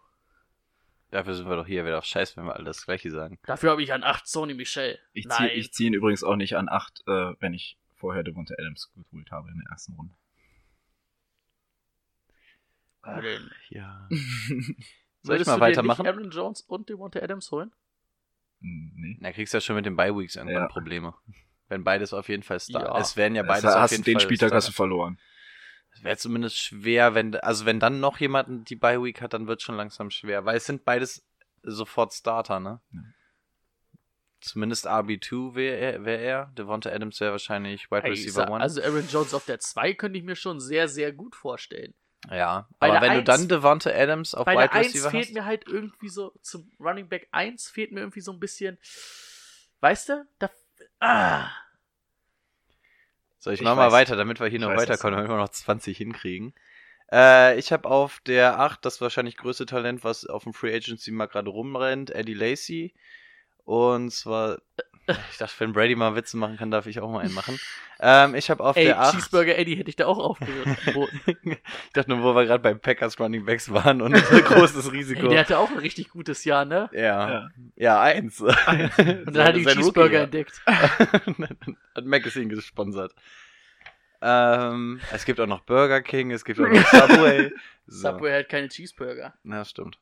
[1.11, 3.39] Dafür sind wir doch hier wieder auf Scheiß, wenn wir alle das Gleiche sagen.
[3.45, 4.99] Dafür habe ich an 8 Sony Michel.
[5.12, 5.37] Ich Nein.
[5.37, 8.93] ziehe ich zieh ihn übrigens auch nicht an 8, äh, wenn ich vorher Devonta Adams
[8.93, 10.14] geholt habe in der ersten Runde.
[13.70, 14.09] Ja.
[15.22, 16.02] Soll ich mal du dir weitermachen?
[16.02, 17.72] Nicht Aaron Jones und Devonta Adams holen?
[18.61, 19.16] Nee.
[19.20, 20.68] Na, kriegst ja schon mit den Bye-Weeks irgendwann Ja.
[20.68, 21.14] Probleme.
[21.68, 22.82] Wenn beides auf jeden Fall Star.
[22.84, 22.98] Ja.
[23.00, 25.18] Es werden ja beides Das auf hast jeden den Fall Spieltag Star- hast du verloren.
[25.92, 29.46] Es wäre zumindest schwer, wenn, also wenn dann noch jemand die Bye Week hat, dann
[29.46, 31.26] wird schon langsam schwer, weil es sind beides
[31.62, 32.80] sofort Starter, ne?
[32.92, 33.00] Ja.
[34.40, 36.52] Zumindest RB2 wäre er, wär er.
[36.57, 38.62] Devonta Adams wäre wahrscheinlich Wide Receiver sag, 1.
[38.62, 41.94] also Aaron Jones auf der 2 könnte ich mir schon sehr, sehr gut vorstellen.
[42.30, 45.26] Ja, bei aber wenn du Eins- dann Devonta Adams auf Bei Wide 1 Receiver fehlt
[45.26, 45.32] hast.
[45.34, 48.78] mir halt irgendwie so, zum Running Back 1 fehlt mir irgendwie so ein bisschen,
[49.80, 50.26] weißt du?
[50.38, 50.50] Da,
[51.00, 51.48] ah,
[53.38, 55.48] So, ich Ich mach mal weiter, damit wir hier noch weiterkommen, du damit wir noch
[55.50, 56.54] 20 hinkriegen.
[57.12, 61.12] Äh, ich habe auf der 8 das wahrscheinlich größte Talent, was auf dem Free Agency
[61.12, 62.94] mal gerade rumrennt, Eddie Lacey.
[63.64, 64.58] Und zwar,
[65.30, 67.59] ich dachte, wenn Brady mal Witze machen kann, darf ich auch mal einen machen.
[68.00, 69.14] Ähm, ich habe auf ey, der 8.
[69.14, 71.16] Cheeseburger Eddie hätte ich da auch aufgeboten.
[71.52, 74.90] ich dachte nur, wo wir gerade beim Packers Running Backs waren und ein großes ey,
[74.90, 75.28] Risiko.
[75.28, 76.90] der hatte auch ein richtig gutes Jahr, ne?
[76.92, 77.30] ja.
[77.30, 77.48] Ja.
[77.76, 78.40] ja, eins.
[78.40, 80.61] Und dann hat er die Cheeseburger entdeckt.
[80.66, 83.14] hat Magazine gesponsert.
[84.20, 87.52] Ähm, es gibt auch noch Burger King, es gibt auch noch Subway.
[87.86, 88.11] So.
[88.11, 89.34] Subway hat keine Cheeseburger.
[89.44, 89.98] Ja, stimmt.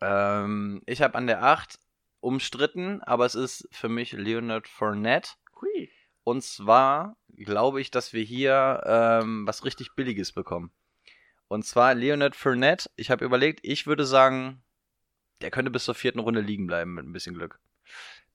[0.00, 1.78] Ähm, ich habe an der 8
[2.20, 5.30] umstritten, aber es ist für mich Leonard Fournette.
[5.60, 5.90] Hui.
[6.24, 10.72] Und zwar glaube ich, dass wir hier ähm, was richtig Billiges bekommen.
[11.48, 12.90] Und zwar Leonard Fournette.
[12.96, 14.62] Ich habe überlegt, ich würde sagen,
[15.40, 17.58] der könnte bis zur vierten Runde liegen bleiben mit ein bisschen Glück.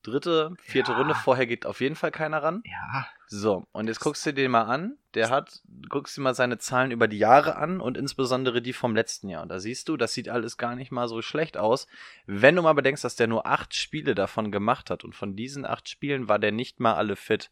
[0.04, 0.98] Dritte, vierte Ja.
[0.98, 2.62] Runde, vorher geht auf jeden Fall keiner ran.
[2.66, 3.08] Ja.
[3.28, 4.98] So, und jetzt guckst du dir den mal an.
[5.16, 8.96] Der hat, guckst dir mal seine Zahlen über die Jahre an und insbesondere die vom
[8.96, 9.42] letzten Jahr.
[9.44, 11.88] Und da siehst du, das sieht alles gar nicht mal so schlecht aus.
[12.26, 15.66] Wenn du mal bedenkst, dass der nur acht Spiele davon gemacht hat und von diesen
[15.66, 17.50] acht Spielen war der nicht mal alle fit.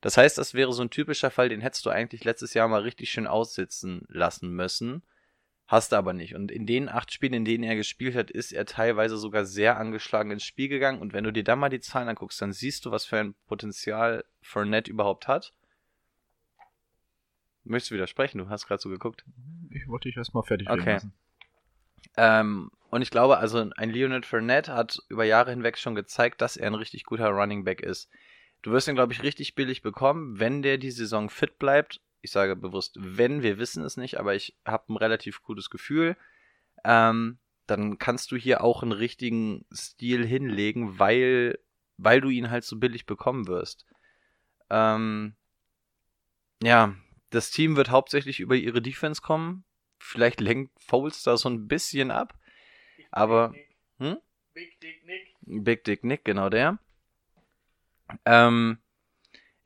[0.00, 2.82] Das heißt, das wäre so ein typischer Fall, den hättest du eigentlich letztes Jahr mal
[2.82, 5.02] richtig schön aussitzen lassen müssen.
[5.66, 6.36] Hast du aber nicht.
[6.36, 9.78] Und in den acht Spielen, in denen er gespielt hat, ist er teilweise sogar sehr
[9.78, 11.00] angeschlagen ins Spiel gegangen.
[11.00, 13.34] Und wenn du dir da mal die Zahlen anguckst, dann siehst du, was für ein
[13.48, 15.52] Potenzial Fournette überhaupt hat.
[17.64, 18.38] Möchtest du widersprechen?
[18.38, 19.24] Du hast gerade so geguckt.
[19.70, 20.92] Ich wollte dich erstmal fertig Okay.
[20.94, 21.12] lassen.
[22.16, 26.56] Ähm, und ich glaube, also ein Leonard Fournette hat über Jahre hinweg schon gezeigt, dass
[26.56, 28.08] er ein richtig guter Running Back ist.
[28.62, 32.00] Du wirst ihn, glaube ich, richtig billig bekommen, wenn der die Saison fit bleibt.
[32.20, 36.16] Ich sage bewusst, wenn, wir wissen es nicht, aber ich habe ein relativ gutes Gefühl.
[36.84, 41.58] Ähm, dann kannst du hier auch einen richtigen Stil hinlegen, weil,
[41.96, 43.86] weil du ihn halt so billig bekommen wirst.
[44.70, 45.34] Ähm,
[46.62, 46.94] ja,
[47.30, 49.64] das Team wird hauptsächlich über ihre Defense kommen.
[49.98, 52.38] Vielleicht lenkt Foles da so ein bisschen ab.
[53.10, 53.54] Aber-
[53.98, 54.18] Hm?
[54.52, 55.34] Big Dick Nick.
[55.42, 56.78] Big Dick Nick, genau der.
[58.24, 58.78] Ähm,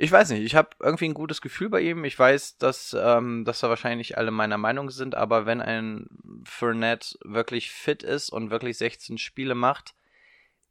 [0.03, 2.07] ich weiß nicht, ich habe irgendwie ein gutes Gefühl bei ihm.
[2.07, 6.07] Ich weiß, dass, ähm, dass da wahrscheinlich alle meiner Meinung sind, aber wenn ein
[6.45, 9.93] Fournette wirklich fit ist und wirklich 16 Spiele macht,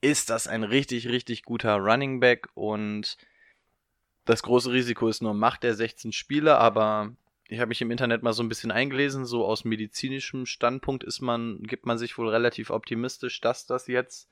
[0.01, 3.17] ist das ein richtig, richtig guter Running Back und
[4.25, 7.11] das große Risiko ist nur, macht er 16 Spiele, aber
[7.49, 11.21] ich habe mich im Internet mal so ein bisschen eingelesen, so aus medizinischem Standpunkt ist
[11.21, 14.27] man, gibt man sich wohl relativ optimistisch, dass das jetzt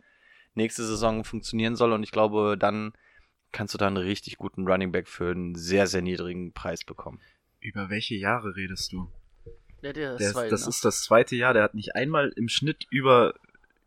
[0.55, 2.93] nächste Saison funktionieren soll und ich glaube, dann
[3.51, 7.19] kannst du da einen richtig guten Running Back für einen sehr, sehr niedrigen Preis bekommen.
[7.59, 9.11] Über welche Jahre redest du?
[9.83, 10.69] Der das Der, zweite, das ne?
[10.69, 13.33] ist das zweite Jahr, der hat nicht einmal im Schnitt über,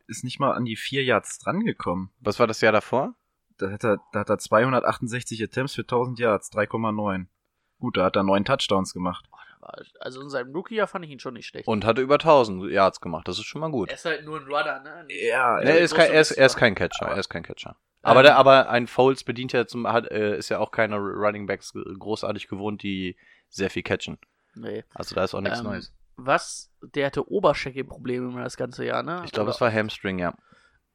[0.06, 2.10] ist nicht mal an die vier Yards drangekommen.
[2.20, 3.14] Was war das Jahr davor?
[3.58, 7.26] Da hat er, da hat er 268 Attempts für 1000 Yards, 3,9.
[7.78, 9.26] Gut, da hat er neun Touchdowns gemacht.
[10.00, 11.68] Also in seinem Rookie-Jahr fand ich ihn schon nicht schlecht.
[11.68, 13.28] Und hatte über 1000 Yards gemacht.
[13.28, 13.88] Das ist schon mal gut.
[13.90, 15.04] er ist halt nur ein Runner, ne?
[15.04, 17.06] Nicht- Ja, er, ist kein, er, ist, er ist kein Catcher.
[17.08, 17.76] Er ist kein Catcher.
[18.02, 21.46] Aber, der, aber ein Foles bedient ja zum, hat, äh, ist ja auch keine Running
[21.46, 23.16] Backs großartig gewohnt, die
[23.48, 24.18] sehr viel catchen.
[24.54, 24.84] Nee.
[24.94, 25.92] Also da ist auch nichts Ähm, Neues.
[26.16, 26.70] Was?
[26.94, 29.22] Der hatte Oberschenkelprobleme immer das ganze Jahr, ne?
[29.24, 30.34] Ich glaube, es war Hamstring, ja.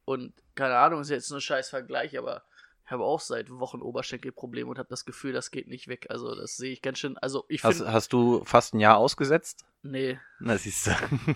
[0.04, 2.42] Und keine Ahnung, ist jetzt nur scheiß Vergleich, aber
[2.84, 6.06] ich habe auch seit Wochen Oberschenkelprobleme und habe das Gefühl, das geht nicht weg.
[6.08, 7.18] Also das sehe ich ganz schön.
[7.18, 9.64] Also ich Hast, hast du fast ein Jahr ausgesetzt?
[9.82, 10.90] nee, Na, siehst du.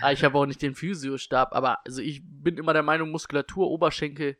[0.00, 3.68] Ah, ich habe auch nicht den Physiostab, aber also ich bin immer der Meinung, Muskulatur,
[3.68, 4.36] Oberschenkel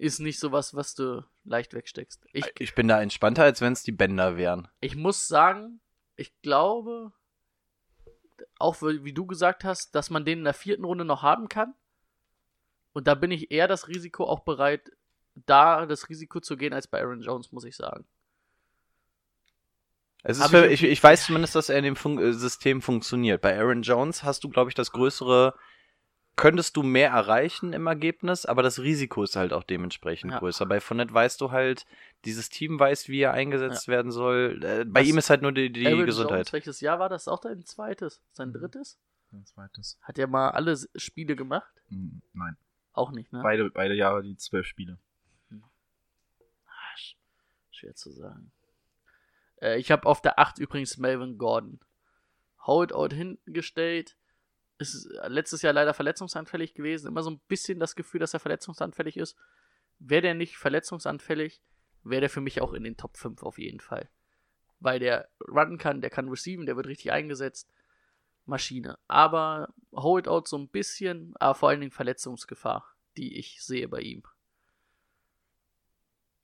[0.00, 2.26] ist nicht sowas, was du leicht wegsteckst.
[2.32, 4.68] Ich, Ich bin da entspannter, als wenn es die Bänder wären.
[4.80, 5.80] ich muss sagen,
[6.16, 7.12] ich glaube,
[8.58, 11.74] auch wie du gesagt hast, dass man den in der vierten Runde noch haben kann.
[12.92, 14.90] Und da bin ich eher das Risiko auch bereit,
[15.34, 18.06] da das Risiko zu gehen, als bei Aaron Jones, muss ich sagen.
[20.24, 23.40] Für, ich- ich, ich weiß zumindest, dass er in dem Fun äh, System funktioniert.
[23.40, 25.54] Bei Aaron Jones hast du, glaube ich, das größere,
[26.40, 30.38] könntest du mehr erreichen im Ergebnis, aber das Risiko ist halt auch dementsprechend Ja.
[30.38, 30.66] größer.
[30.66, 31.86] Bei Fournette weißt du halt,
[32.24, 34.60] dieses Team weiß, wie er eingesetzt werden soll.
[34.64, 36.38] Äh, bei Was- ihm ist halt nur die, die Aaron Gesundheit.
[36.38, 37.28] Jones, welches Jahr war das?
[37.28, 38.20] Auch dein zweites?
[38.32, 38.98] Sein drittes?
[39.32, 39.98] Ein zweites.
[40.02, 41.72] Hat er mal alle Spiele gemacht?
[41.88, 42.56] Hm, Nein.
[42.92, 43.40] Auch nicht, ne?
[43.42, 44.98] Beide, beide Jahre die zwölf Spiele.
[46.66, 47.14] Ah, sch-
[47.70, 48.50] Schwer zu sagen.
[49.60, 51.80] Äh, ich habe auf der 8 übrigens Melvin Gordon.
[52.62, 54.16] Holdout hingestellt.
[54.80, 57.06] Ist äh, letztes Jahr leider verletzungsanfällig gewesen.
[57.06, 59.36] Immer so ein bisschen das Gefühl, dass er verletzungsanfällig ist.
[59.98, 61.60] Wäre der nicht verletzungsanfällig,
[62.02, 64.08] wäre der für mich auch in den Top 5 auf jeden Fall.
[64.80, 67.70] Weil der runnen kann, der kann receiven, der wird richtig eingesetzt.
[68.46, 68.98] Maschine.
[69.06, 74.22] Aber Holdout so ein bisschen, aber vor allen Dingen Verletzungsgefahr, die ich sehe bei ihm.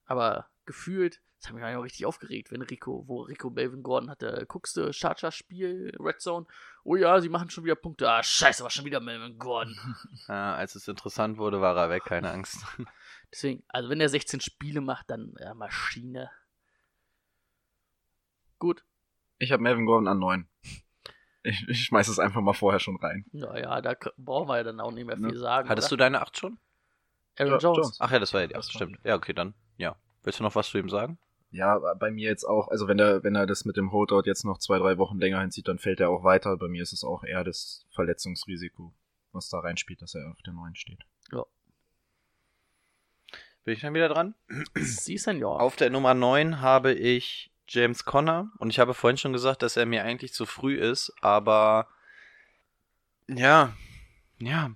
[0.05, 4.11] Aber gefühlt, das hat mich eigentlich auch richtig aufgeregt, wenn Rico, wo Rico Melvin Gordon
[4.11, 6.47] hatte, guckst du Chargers-Spiel, Red Zone,
[6.83, 9.77] oh ja, sie machen schon wieder Punkte, ah, scheiße, war schon wieder Melvin Gordon.
[10.29, 12.65] Ja, als es interessant wurde, war er weg, keine Angst.
[13.33, 16.31] Deswegen, also wenn er 16 Spiele macht, dann ja, Maschine.
[18.59, 18.85] Gut,
[19.39, 20.49] Ich habe Melvin Gordon an neun.
[21.43, 23.25] Ich, ich schmeiß es einfach mal vorher schon rein.
[23.33, 25.39] naja, da brauchen wir ja dann auch nicht mehr viel Ja.
[25.39, 25.69] sagen.
[25.69, 26.07] Hattest du oder?
[26.07, 26.59] deine 8 schon?
[27.39, 27.77] Aaron Ja, Jones?
[27.79, 27.97] Jones.
[28.01, 28.99] Ach ja, das war ja die Das 8, war stimmt.
[29.05, 29.55] Ja, okay, dann.
[29.77, 29.97] Ja.
[30.23, 31.19] Willst du noch was zu ihm sagen?
[31.57, 34.45] Ja, bei mir jetzt auch, also wenn er, wenn er das mit dem Holdout jetzt
[34.45, 36.57] noch zwei, drei Wochen länger hinzieht, dann fällt er auch weiter.
[36.59, 38.93] Bei mir ist es auch eher das Verletzungsrisiko,
[39.33, 41.01] was da reinspielt, dass er auf der neuen steht.
[43.65, 44.35] Bin ich dann wieder dran?
[44.75, 45.61] Sie, Senior.
[45.61, 49.77] Auf der Nummer 9 habe ich James Conner und ich habe vorhin schon gesagt, dass
[49.77, 51.89] er mir eigentlich zu früh ist, aber
[53.29, 53.73] ja,
[54.39, 54.71] ja.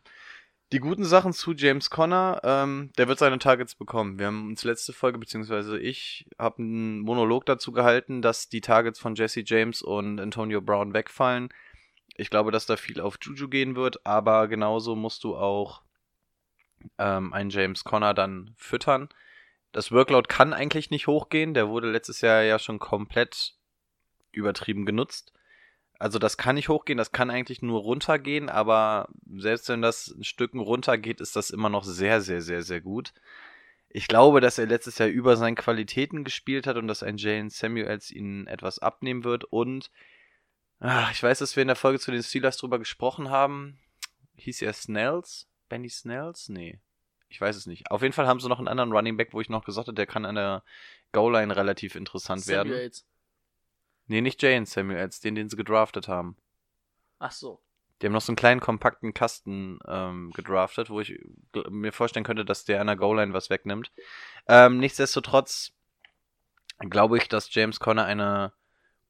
[0.73, 4.21] Die guten Sachen zu James Conner, ähm, der wird seine Targets bekommen.
[4.21, 9.01] Wir haben uns letzte Folge, beziehungsweise ich, habe einen Monolog dazu gehalten, dass die Targets
[9.01, 11.49] von Jesse James und Antonio Brown wegfallen.
[12.15, 15.83] Ich glaube, dass da viel auf Juju gehen wird, aber genauso musst du auch
[16.99, 19.09] ähm, einen James Conner dann füttern.
[19.73, 21.53] Das Workload kann eigentlich nicht hochgehen.
[21.53, 23.55] Der wurde letztes Jahr ja schon komplett
[24.31, 25.33] übertrieben genutzt.
[26.01, 30.25] Also das kann nicht hochgehen, das kann eigentlich nur runtergehen, aber selbst wenn das ein
[30.25, 33.13] Stück runtergeht, ist das immer noch sehr, sehr, sehr, sehr gut.
[33.91, 37.51] Ich glaube, dass er letztes Jahr über seinen Qualitäten gespielt hat und dass ein Jalen
[37.51, 39.45] Samuels ihn etwas abnehmen wird.
[39.45, 39.91] Und
[40.79, 43.79] ach, ich weiß, dass wir in der Folge zu den Steelers drüber gesprochen haben.
[44.37, 45.51] Hieß er Snells?
[45.69, 46.49] Benny Snells?
[46.49, 46.81] Nee.
[47.29, 47.91] Ich weiß es nicht.
[47.91, 49.97] Auf jeden Fall haben sie noch einen anderen Running Back, wo ich noch gesagt habe,
[49.97, 50.65] der kann an der
[51.13, 52.91] Goal-Line relativ interessant werden.
[54.11, 56.37] Nee, nicht Jane Samuels, den, den sie gedraftet haben.
[57.21, 57.63] Ach so.
[58.03, 61.17] Die haben noch so einen kleinen, kompakten Kasten ähm, gedraftet, wo ich
[61.69, 63.93] mir vorstellen könnte, dass der an der Goal-Line was wegnimmt.
[64.49, 65.75] Ähm, nichtsdestotrotz
[66.81, 68.53] glaube ich, dass James Conner eine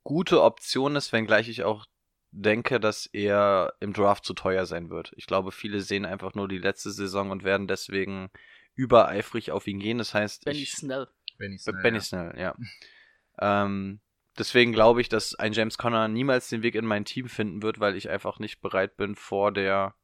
[0.05, 1.87] gute Option ist, wenngleich ich auch
[2.31, 5.15] denke, dass er im Draft zu teuer sein wird.
[5.17, 8.31] Ich glaube, viele sehen einfach nur die letzte Saison und werden deswegen
[8.75, 9.97] übereifrig auf ihn gehen.
[9.97, 11.09] Das heißt, Benny ich, Snell.
[11.39, 12.55] Benny Benny Snell, ja.
[13.41, 14.01] ähm,
[14.39, 17.81] deswegen glaube ich, dass ein James Conner niemals den Weg in mein Team finden wird,
[17.81, 19.95] weil ich einfach nicht bereit bin, vor der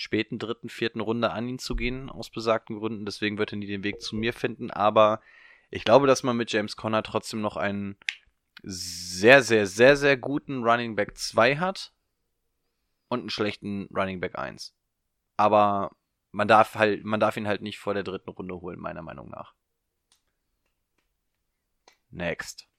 [0.00, 3.04] späten dritten, vierten Runde an ihn zu gehen, aus besagten Gründen.
[3.04, 4.70] Deswegen wird er nie den Weg zu mir finden.
[4.70, 5.20] Aber
[5.70, 7.98] ich glaube, dass man mit James Conner trotzdem noch einen
[8.62, 11.92] sehr, sehr, sehr, sehr guten Running Back 2 hat
[13.08, 14.74] und einen schlechten Running Back 1.
[15.36, 15.90] Aber
[16.32, 19.28] man darf halt, man darf ihn halt nicht vor der dritten Runde holen, meiner Meinung
[19.28, 19.54] nach.
[22.10, 22.69] Next.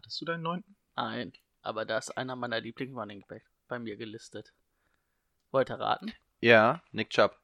[0.00, 0.76] Hattest du deinen neunten?
[0.96, 4.54] Nein, aber da ist einer meiner Lieblings-Running Back bei mir gelistet.
[5.50, 6.14] Wollt ihr raten?
[6.40, 7.38] Ja, Nick Chubb.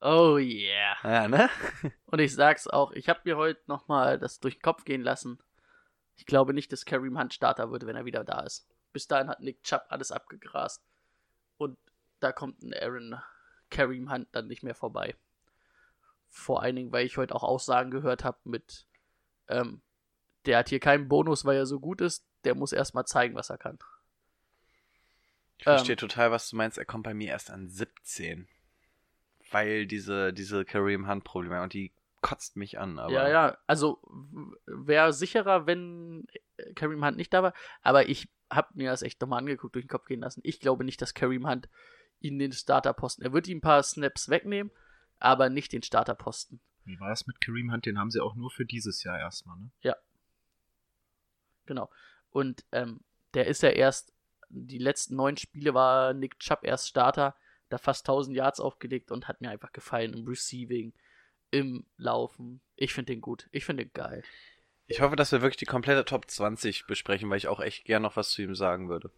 [0.00, 0.96] Oh yeah.
[1.04, 1.48] Ja, ne?
[2.06, 5.38] Und ich sag's auch, ich habe mir heute nochmal das durch den Kopf gehen lassen.
[6.16, 8.66] Ich glaube nicht, dass Kareem Hunt Starter wird, wenn er wieder da ist.
[8.92, 10.84] Bis dahin hat Nick Chubb alles abgegrast.
[11.58, 11.78] Und
[12.18, 13.22] da kommt ein Aaron
[13.70, 15.14] Kareem Hunt dann nicht mehr vorbei.
[16.28, 18.84] Vor allen Dingen, weil ich heute auch Aussagen gehört habe mit,
[19.46, 19.80] ähm,
[20.48, 22.26] der hat hier keinen Bonus, weil er so gut ist.
[22.44, 23.78] Der muss erstmal zeigen, was er kann.
[25.58, 25.98] Ich verstehe Ähm.
[25.98, 26.78] total, was du meinst.
[26.78, 28.48] Er kommt bei mir erst an 17.
[29.50, 31.92] Weil diese, diese Kareem Hunt Probleme und die
[32.22, 32.98] kotzt mich an.
[32.98, 34.00] Aber Ja, ja, also
[34.66, 36.26] wäre sicherer, wenn
[36.74, 39.90] Kareem Hunt nicht da war, aber ich habe mir das echt nochmal angeguckt, durch den
[39.90, 40.40] Kopf gehen lassen.
[40.44, 41.68] Ich glaube nicht, dass Kareem Hunt
[42.20, 44.72] ihn den Starterposten, er wird ihm ein paar Snaps wegnehmen,
[45.18, 46.60] aber nicht den Starterposten.
[46.84, 47.84] Wie war das mit Kareem Hunt?
[47.84, 49.70] Den haben sie auch nur für dieses Jahr erstmal, ne?
[51.68, 51.90] Genau.
[52.30, 53.00] Und ähm,
[53.34, 54.14] der ist ja erst,
[54.48, 57.36] die letzten neun Spiele war Nick Chubb erst Starter,
[57.68, 60.94] da fast 1000 Yards aufgelegt und hat mir einfach gefallen im Receiving,
[61.50, 62.62] im Laufen.
[62.74, 63.48] Ich finde den gut.
[63.52, 64.22] Ich finde den geil.
[64.86, 68.00] Ich hoffe, dass wir wirklich die komplette Top 20 besprechen, weil ich auch echt gern
[68.00, 69.10] noch was zu ihm sagen würde.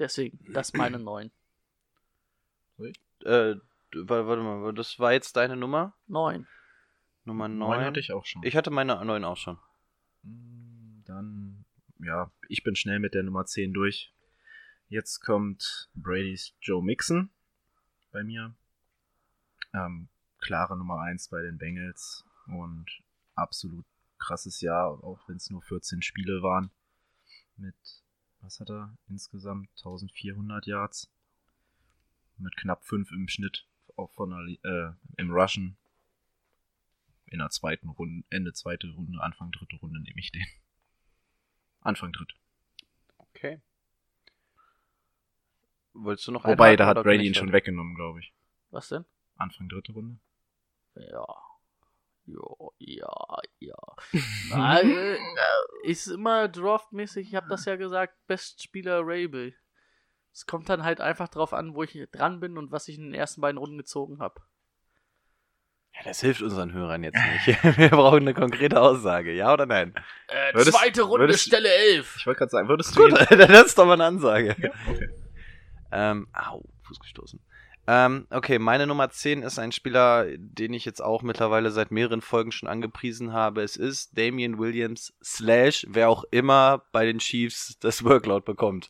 [0.00, 1.30] Deswegen, das ist meine neun.
[3.24, 3.54] Äh,
[3.92, 5.94] warte, mal, das war jetzt deine Nummer?
[6.08, 6.48] Neun.
[7.24, 7.58] Nummer 9.
[7.58, 8.42] Neun hatte ich auch schon.
[8.42, 9.56] Ich hatte meine 9 auch schon.
[10.24, 10.53] Dann,
[12.04, 14.12] ja, ich bin schnell mit der Nummer 10 durch.
[14.88, 17.30] Jetzt kommt Brady's Joe Mixon
[18.12, 18.54] bei mir.
[19.72, 22.86] Ähm, klare Nummer 1 bei den Bengals und
[23.34, 23.86] absolut
[24.18, 26.70] krasses Jahr, auch wenn es nur 14 Spiele waren.
[27.56, 27.74] Mit,
[28.40, 29.68] was hat er insgesamt?
[29.78, 31.10] 1400 Yards.
[32.38, 34.38] Mit knapp 5 im Schnitt, auch von der,
[34.70, 35.76] äh, im Rushen.
[37.26, 40.46] In der zweiten Runde, Ende zweite Runde, Anfang dritte Runde nehme ich den.
[41.84, 42.34] Anfang dritte.
[43.18, 43.60] Okay.
[45.92, 48.32] Wolltest du noch Wobei, da hat Brady ihn schon weggenommen, glaube ich.
[48.70, 49.04] Was denn?
[49.36, 50.18] Anfang dritte Runde.
[50.96, 51.26] Ja.
[52.26, 53.76] Ja, ja, ja.
[54.48, 55.18] Na, äh,
[55.82, 59.54] ist immer draftmäßig, ich habe das ja gesagt, Bestspieler Rabel.
[60.32, 63.04] Es kommt dann halt einfach drauf an, wo ich dran bin und was ich in
[63.04, 64.40] den ersten beiden Runden gezogen habe.
[65.96, 67.62] Ja, das hilft unseren Hörern jetzt nicht.
[67.78, 69.94] Wir brauchen eine konkrete Aussage, ja oder nein?
[70.28, 72.16] Äh, Würdest- zweite Runde, würdest- Stelle 11.
[72.18, 73.38] Ich wollte gerade sagen, würdest du Gut, ihn...
[73.38, 74.56] das ist doch mal eine Ansage.
[74.58, 75.08] Okay.
[75.92, 77.40] Ähm, au, Fuß gestoßen.
[77.86, 82.22] Ähm, okay, meine Nummer 10 ist ein Spieler, den ich jetzt auch mittlerweile seit mehreren
[82.22, 83.62] Folgen schon angepriesen habe.
[83.62, 88.88] Es ist Damian Williams slash wer auch immer bei den Chiefs das Workload bekommt.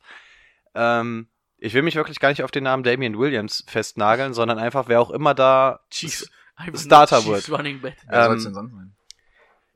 [0.76, 1.28] Ähm,
[1.58, 5.00] ich will mich wirklich gar nicht auf den Namen Damian Williams festnageln, sondern einfach wer
[5.00, 6.30] auch immer da Chiefs.
[6.74, 7.50] Starter wird.
[7.50, 7.96] Running Back.
[8.08, 8.96] Wer Ähm, soll's denn sonst sein?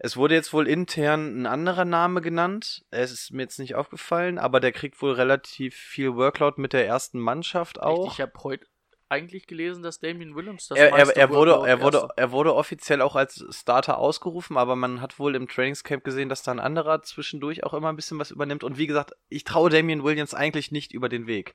[0.00, 2.84] Es wurde jetzt wohl intern ein anderer Name genannt.
[2.90, 6.86] Es ist mir jetzt nicht aufgefallen, aber der kriegt wohl relativ viel Workload mit der
[6.86, 8.12] ersten Mannschaft auch.
[8.12, 8.64] Ich habe heute
[9.08, 13.00] eigentlich gelesen, dass Damien Williams das er, er, er, wurde, er, wurde, er wurde offiziell
[13.00, 17.02] auch als Starter ausgerufen, aber man hat wohl im Trainingscamp gesehen, dass da ein anderer
[17.02, 18.64] zwischendurch auch immer ein bisschen was übernimmt.
[18.64, 21.54] Und wie gesagt, ich traue Damian Williams eigentlich nicht über den Weg.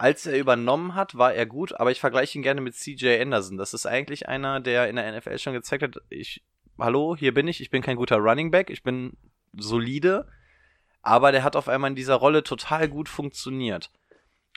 [0.00, 3.58] Als er übernommen hat, war er gut, aber ich vergleiche ihn gerne mit CJ Anderson.
[3.58, 6.42] Das ist eigentlich einer, der in der NFL schon gezeigt hat, ich,
[6.78, 9.12] hallo, hier bin ich, ich bin kein guter Running Back, ich bin
[9.52, 10.26] solide,
[11.02, 13.90] aber der hat auf einmal in dieser Rolle total gut funktioniert.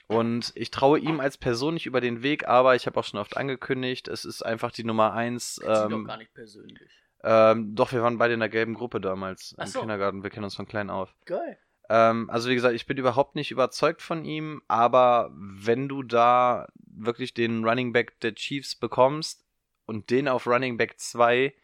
[0.06, 3.20] Und ich traue ihm als Person nicht über den Weg, aber ich habe auch schon
[3.20, 5.58] oft angekündigt, es ist einfach die Nummer eins.
[5.58, 6.90] Ich zieh doch Ähm, gar nicht persönlich.
[7.22, 9.80] ähm, doch, wir waren beide in der gelben Gruppe damals Ach im so.
[9.80, 10.22] Kindergarten.
[10.22, 11.14] Wir kennen uns von klein auf.
[11.26, 11.58] Geil.
[11.88, 16.68] Ähm, also wie gesagt, ich bin überhaupt nicht überzeugt von ihm, aber wenn du da
[16.76, 19.44] wirklich den Running Back der Chiefs bekommst
[19.86, 21.54] und den auf Running Back 2,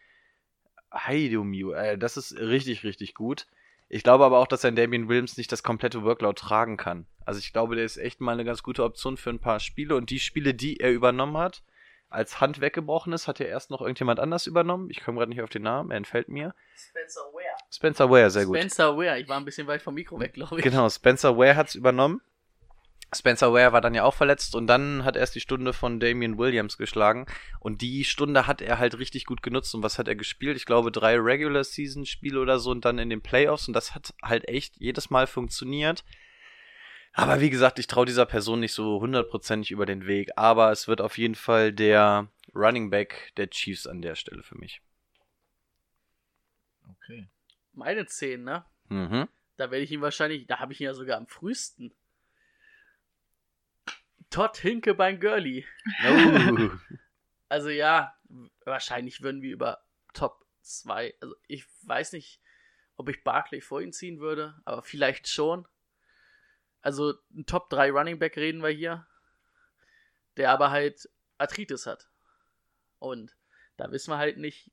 [0.92, 3.46] Heidumiu, äh, das ist richtig, richtig gut.
[3.88, 7.06] Ich glaube aber auch, dass ein Damian Williams nicht das komplette Workload tragen kann.
[7.24, 9.96] Also ich glaube, der ist echt mal eine ganz gute Option für ein paar Spiele
[9.96, 11.62] und die Spiele, die er übernommen hat,
[12.10, 14.90] als Hand weggebrochen ist, hat ja erst noch irgendjemand anders übernommen.
[14.90, 16.54] Ich komme gerade nicht auf den Namen, er entfällt mir.
[16.76, 17.56] Spencer Ware.
[17.70, 18.56] Spencer Ware, sehr gut.
[18.56, 19.20] Spencer Ware.
[19.20, 20.64] Ich war ein bisschen weit vom Mikro weg, glaube ich.
[20.64, 22.20] Genau, Spencer Ware hat's übernommen.
[23.12, 26.38] Spencer Ware war dann ja auch verletzt und dann hat erst die Stunde von Damian
[26.38, 27.26] Williams geschlagen
[27.58, 30.56] und die Stunde hat er halt richtig gut genutzt und was hat er gespielt?
[30.56, 33.94] Ich glaube drei Regular Season Spiele oder so und dann in den Playoffs und das
[33.96, 36.04] hat halt echt jedes Mal funktioniert.
[37.12, 40.86] Aber wie gesagt, ich traue dieser Person nicht so hundertprozentig über den Weg, aber es
[40.88, 44.80] wird auf jeden Fall der Running Back der Chiefs an der Stelle für mich.
[46.88, 47.28] Okay.
[47.72, 48.64] Meine 10, ne?
[48.88, 49.28] Mhm.
[49.56, 51.92] Da werde ich ihn wahrscheinlich, da habe ich ihn ja sogar am frühesten.
[54.30, 55.66] Todd Hinkebein Gurley.
[56.06, 56.70] Oh.
[57.50, 58.14] Also ja,
[58.64, 59.84] wahrscheinlich würden wir über
[60.14, 62.40] Top 2, also ich weiß nicht,
[62.94, 65.66] ob ich Barkley vor ihn ziehen würde, aber vielleicht schon.
[66.82, 69.06] Also ein Top 3 Running Back reden wir hier,
[70.36, 71.08] der aber halt
[71.38, 72.08] Arthritis hat.
[72.98, 73.36] Und
[73.76, 74.70] da wissen wir halt nicht,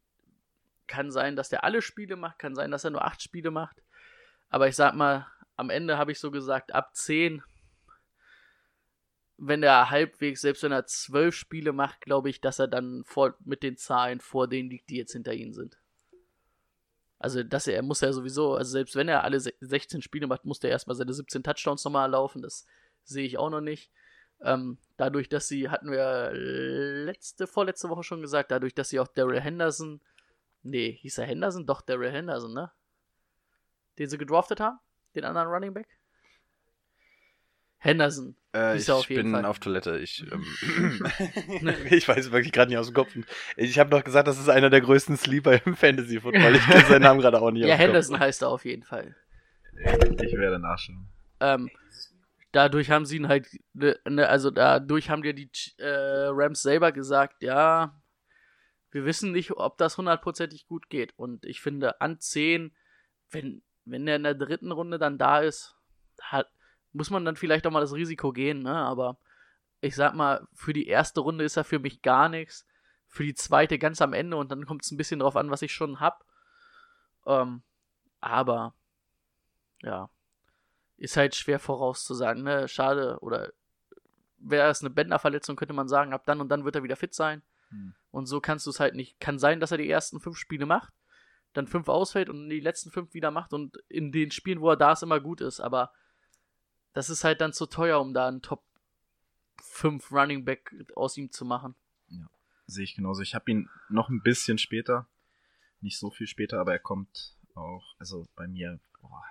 [0.88, 3.82] kann sein, dass der alle Spiele macht, kann sein, dass er nur 8 Spiele macht.
[4.50, 7.44] Aber ich sag mal, am Ende habe ich so gesagt, ab 10,
[9.38, 13.36] wenn er halbwegs, selbst wenn er 12 Spiele macht, glaube ich, dass er dann vor,
[13.44, 15.78] mit den Zahlen vor denen liegt, die jetzt hinter ihm sind.
[17.20, 20.64] Also, dass er, muss ja sowieso, also selbst wenn er alle 16 Spiele macht, muss
[20.64, 22.42] er erstmal seine 17 Touchdowns nochmal laufen.
[22.42, 22.66] Das
[23.04, 23.92] sehe ich auch noch nicht.
[24.42, 29.08] Ähm, dadurch, dass sie, hatten wir letzte, vorletzte Woche schon gesagt, dadurch, dass sie auch
[29.08, 30.00] Daryl Henderson,
[30.62, 31.66] nee, hieß er Henderson?
[31.66, 32.72] Doch, Daryl Henderson, ne?
[33.98, 34.80] Den sie gedraftet haben?
[35.16, 35.88] Den anderen Running Back?
[37.80, 38.36] Henderson.
[38.58, 39.46] Äh, ich auf bin Fall.
[39.46, 40.00] auf Toilette.
[40.00, 40.46] Ich, ähm,
[41.92, 43.16] ich weiß wirklich gerade nicht aus dem Kopf.
[43.56, 46.56] Ich habe noch gesagt, das ist einer der größten Sleeper im Fantasy Football.
[46.56, 47.66] Ich kenne seinen Namen gerade auch nicht.
[47.66, 49.16] Ja, aus dem Henderson heißt er auf jeden Fall.
[50.24, 51.08] Ich werde nachschauen.
[51.40, 51.70] Ähm,
[52.52, 56.92] dadurch haben sie ihn halt, ne, ne, also dadurch haben dir die äh, Rams selber
[56.92, 58.02] gesagt, ja,
[58.90, 61.14] wir wissen nicht, ob das hundertprozentig gut geht.
[61.18, 62.76] Und ich finde, an 10,
[63.30, 65.76] wenn, wenn er in der dritten Runde dann da ist,
[66.20, 66.48] hat,
[66.94, 68.76] muss man dann vielleicht auch mal das Risiko gehen, ne?
[68.76, 69.18] Aber
[69.82, 72.66] ich sag mal, für die erste Runde ist er für mich gar nichts.
[73.08, 75.62] Für die zweite ganz am Ende und dann kommt es ein bisschen drauf an, was
[75.62, 76.26] ich schon hab.
[77.26, 77.62] Ähm,
[78.20, 78.74] aber
[79.82, 80.10] ja,
[80.98, 82.68] ist halt schwer vorauszusagen, ne?
[82.68, 83.52] Schade, oder
[84.40, 87.14] wäre es eine Bänderverletzung, könnte man sagen, ab dann und dann wird er wieder fit
[87.14, 87.42] sein.
[87.70, 87.94] Hm.
[88.12, 89.20] Und so kannst du es halt nicht.
[89.20, 90.94] Kann sein, dass er die ersten fünf Spiele macht,
[91.54, 94.78] dann fünf ausfällt und die letzten fünf wieder macht und in den Spielen, wo er
[94.78, 95.60] da ist, immer gut ist.
[95.60, 95.92] Aber
[96.98, 98.64] das ist halt dann zu teuer, um da einen Top
[99.62, 101.76] 5 Running Back aus ihm zu machen.
[102.66, 103.22] Sehe ich genauso.
[103.22, 105.08] Ich habe ihn noch ein bisschen später.
[105.80, 109.24] Nicht so viel später, aber er kommt auch, also bei mir, boah,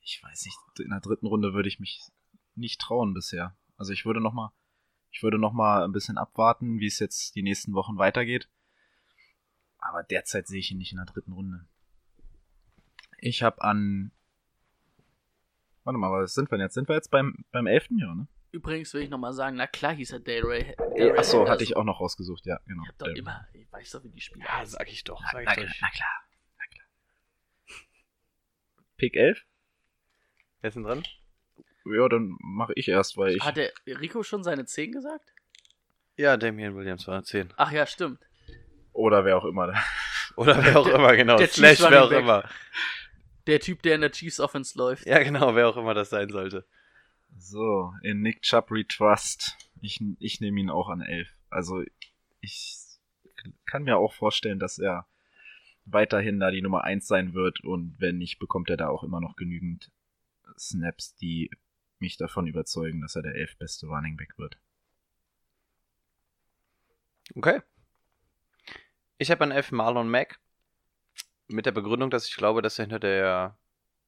[0.00, 2.00] ich weiß nicht, in der dritten Runde würde ich mich
[2.56, 3.56] nicht trauen bisher.
[3.76, 4.50] Also ich würde noch mal,
[5.12, 8.48] ich würde noch mal ein bisschen abwarten, wie es jetzt die nächsten Wochen weitergeht.
[9.78, 11.68] Aber derzeit sehe ich ihn nicht in der dritten Runde.
[13.18, 14.10] Ich habe an,
[15.86, 16.74] warte mal, was sind wir denn jetzt?
[16.74, 18.26] Sind wir jetzt beim beim elften Jahr, ne?
[18.50, 20.74] Übrigens will ich nochmal sagen, na klar hieß er Delray.
[21.16, 22.82] Achso, hatte ich auch noch rausgesucht, ja, genau.
[22.82, 25.20] Ich hab doch immer, ich weiß doch, wie die Spiele Ja, sag ich doch.
[25.20, 25.76] Na, Sag na, ich doch.
[25.80, 26.08] na klar,
[26.58, 26.86] na klar.
[28.96, 29.44] Pick 11?
[30.60, 31.02] Wer ist denn dran?
[31.84, 33.44] Ja, dann mache ich erst, weil ich.
[33.44, 35.32] Hat der Rico schon seine 10 gesagt?
[36.16, 37.52] Ja, Damian Williams war 10.
[37.56, 38.20] Ach ja, stimmt.
[38.92, 39.74] Oder wer auch immer.
[40.36, 41.36] Oder wer auch immer, genau.
[41.36, 42.48] der Slash, wer auch Running immer.
[43.46, 45.06] Der Typ, der in der Chiefs Offense läuft.
[45.06, 46.66] Ja, genau, wer auch immer das sein sollte.
[47.38, 49.56] So, in Nick Chubb Retrust.
[49.80, 51.28] Ich, ich nehme ihn auch an 11.
[51.50, 51.82] Also,
[52.40, 52.78] ich
[53.66, 55.06] kann mir auch vorstellen, dass er
[55.84, 59.20] weiterhin da die Nummer 1 sein wird und wenn nicht, bekommt er da auch immer
[59.20, 59.90] noch genügend
[60.58, 61.50] Snaps, die
[61.98, 64.58] mich davon überzeugen, dass er der 11 beste Running Back wird.
[67.34, 67.62] Okay.
[69.18, 70.38] Ich habe an 11 Marlon Mack.
[71.48, 73.58] Mit der Begründung, dass ich glaube, dass er hinter der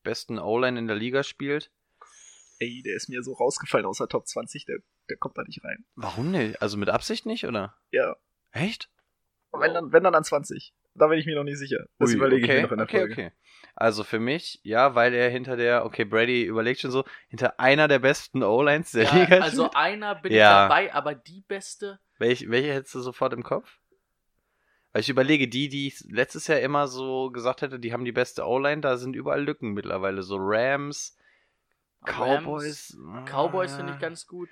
[0.02, 1.70] besten O-Line in der Liga spielt.
[2.58, 4.78] Ey, der ist mir so rausgefallen aus der Top 20, der,
[5.08, 5.84] der kommt da nicht rein.
[5.94, 6.60] Warum nicht?
[6.60, 7.76] Also mit Absicht nicht, oder?
[7.92, 8.16] Ja,
[8.50, 8.90] Echt?
[9.52, 10.74] wenn dann, wenn dann an 20.
[10.94, 11.86] Da bin ich mir noch nicht sicher.
[11.98, 13.12] Das Ui, überlege okay, ich mir noch in der okay, Folge.
[13.12, 13.32] Okay.
[13.76, 17.86] Also für mich, ja, weil er hinter der, okay, Brady überlegt schon so, hinter einer
[17.86, 19.76] der besten O-Lines der Ja, Liga also spielt.
[19.76, 20.38] einer bin Ja.
[20.38, 22.00] ich dabei, aber die beste.
[22.18, 23.78] Welche, welche hättest du sofort im Kopf?
[24.98, 28.10] Weil ich überlege, die, die ich letztes Jahr immer so gesagt hätte, die haben die
[28.10, 30.24] beste O-Line, da sind überall Lücken mittlerweile.
[30.24, 31.16] So Rams,
[32.04, 32.98] Cowboys.
[33.00, 34.48] Rams, Cowboys finde ich ganz gut.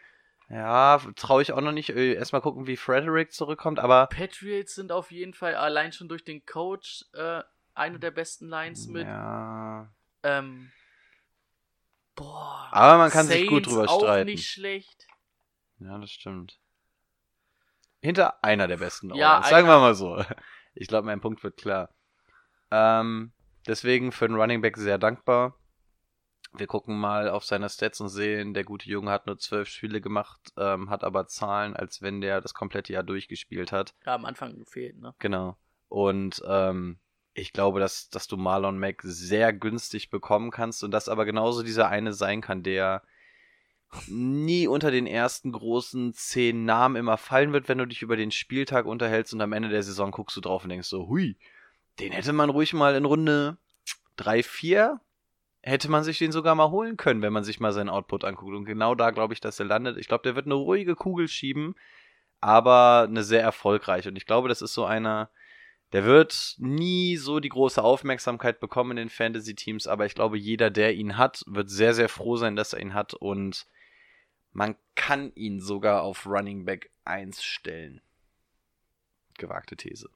[0.48, 1.90] Ja, traue ich auch noch nicht.
[1.90, 4.06] Äh, Erstmal gucken, wie Frederick zurückkommt, aber.
[4.06, 7.42] Patriots sind auf jeden Fall allein schon durch den Coach äh,
[7.74, 9.08] eine der besten Lines mit.
[9.08, 9.90] Ja.
[10.22, 10.70] Ähm,
[12.14, 12.68] boah.
[12.70, 14.26] Aber man kann sich gut Saints drüber auch streiten.
[14.26, 15.08] nicht schlecht.
[15.80, 16.60] Ja, das stimmt.
[18.00, 20.22] Hinter einer der besten Ja, O-Lines, sagen wir mal so.
[20.78, 21.88] Ich glaube, mein Punkt wird klar.
[22.70, 23.32] Ähm,
[23.66, 25.56] deswegen für den Running Back sehr dankbar.
[26.52, 30.02] Wir gucken mal auf seine Stats und sehen, der gute Junge hat nur zwölf Spiele
[30.02, 33.94] gemacht, ähm, hat aber Zahlen, als wenn der das komplette Jahr durchgespielt hat.
[34.04, 35.14] Ja, am Anfang gefehlt, ne?
[35.18, 35.56] Genau.
[35.88, 36.98] Und ähm,
[37.32, 41.62] ich glaube, dass, dass du Marlon Mack sehr günstig bekommen kannst und das aber genauso
[41.62, 43.02] dieser eine sein kann, der
[44.08, 48.30] nie unter den ersten großen zehn Namen immer fallen wird, wenn du dich über den
[48.30, 51.36] Spieltag unterhältst und am Ende der Saison guckst du drauf und denkst so, hui,
[51.98, 53.56] den hätte man ruhig mal in Runde
[54.16, 55.00] 3, 4,
[55.62, 58.54] hätte man sich den sogar mal holen können, wenn man sich mal seinen Output anguckt.
[58.54, 59.96] Und genau da glaube ich, dass er landet.
[59.96, 61.74] Ich glaube, der wird eine ruhige Kugel schieben,
[62.40, 64.10] aber eine sehr erfolgreiche.
[64.10, 65.30] Und ich glaube, das ist so einer,
[65.92, 70.68] Der wird nie so die große Aufmerksamkeit bekommen in den Fantasy-Teams, aber ich glaube, jeder,
[70.70, 73.66] der ihn hat, wird sehr, sehr froh sein, dass er ihn hat und
[74.56, 78.00] man kann ihn sogar auf Running Back 1 stellen.
[79.34, 80.08] Gewagte These.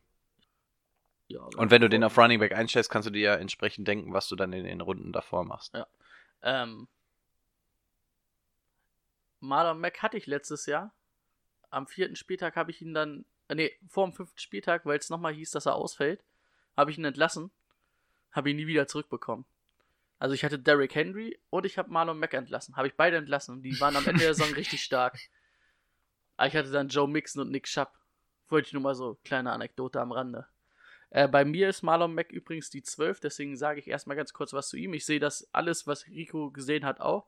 [1.28, 4.14] Ja, Und wenn du den auf Running Back einstellst, kannst du dir ja entsprechend denken,
[4.14, 5.74] was du dann in den Runden davor machst.
[5.74, 5.86] Ja.
[6.42, 6.88] Ähm,
[9.40, 10.94] Marlon Mack hatte ich letztes Jahr.
[11.68, 15.10] Am vierten Spieltag habe ich ihn dann, äh, nee, vor dem fünften Spieltag, weil es
[15.10, 16.24] nochmal hieß, dass er ausfällt,
[16.78, 17.50] habe ich ihn entlassen.
[18.32, 19.44] Habe ihn nie wieder zurückbekommen.
[20.20, 22.76] Also ich hatte Derrick Henry und ich habe Marlon Mack entlassen.
[22.76, 23.54] Habe ich beide entlassen.
[23.54, 25.18] Und die waren am Ende der Saison richtig stark.
[26.36, 27.98] Aber ich hatte dann Joe Mixon und Nick Schapp.
[28.50, 30.46] Wollte ich nur mal so, kleine Anekdote am Rande.
[31.08, 34.52] Äh, bei mir ist Marlon Mack übrigens die 12, deswegen sage ich erstmal ganz kurz
[34.52, 34.92] was zu ihm.
[34.92, 37.26] Ich sehe das alles, was Rico gesehen hat, auch.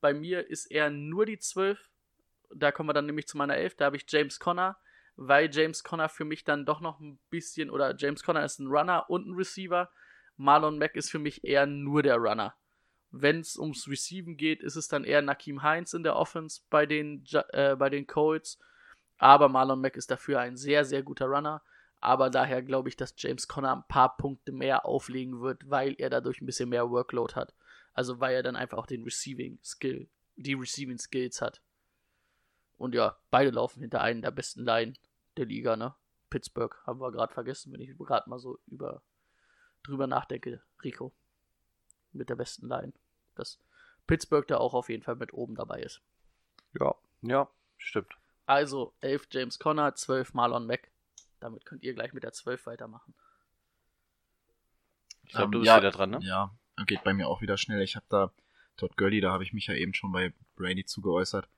[0.00, 1.90] Bei mir ist er nur die 12.
[2.54, 3.76] Da kommen wir dann nämlich zu meiner 11.
[3.76, 4.78] Da habe ich James Conner,
[5.16, 8.66] weil James Conner für mich dann doch noch ein bisschen, oder James Conner ist ein
[8.66, 9.90] Runner und ein Receiver.
[10.40, 12.54] Marlon Mack ist für mich eher nur der Runner.
[13.10, 16.86] Wenn es ums Receiven geht, ist es dann eher Nakim Heinz in der Offense bei
[16.86, 18.58] den, äh, bei den Colts.
[19.18, 21.62] Aber Marlon Mack ist dafür ein sehr, sehr guter Runner.
[22.00, 26.08] Aber daher glaube ich, dass James Conner ein paar Punkte mehr auflegen wird, weil er
[26.08, 27.52] dadurch ein bisschen mehr Workload hat.
[27.92, 31.60] Also weil er dann einfach auch den Receiving Skill, die Receiving Skills hat.
[32.78, 34.94] Und ja, beide laufen hinter einen der besten Line
[35.36, 35.94] der Liga, ne?
[36.30, 39.02] Pittsburgh haben wir gerade vergessen, wenn ich gerade mal so über
[39.82, 41.12] drüber nachdenke, Rico.
[42.12, 42.92] Mit der besten Line.
[43.34, 43.58] Dass
[44.06, 46.02] Pittsburgh da auch auf jeden Fall mit oben dabei ist.
[46.78, 48.12] Ja, ja, stimmt.
[48.46, 50.90] Also 11 James Conner, 12 Marlon Mack.
[51.38, 53.14] Damit könnt ihr gleich mit der 12 weitermachen.
[55.22, 56.18] Ich glaube, Ähm, du bist ja, wieder dran, ne?
[56.22, 56.50] Ja,
[56.86, 57.82] geht bei mir auch wieder schnell.
[57.82, 58.32] Ich habe da
[58.76, 61.48] Todd Gurley, da habe ich mich ja eben schon bei Brady zugeäußert.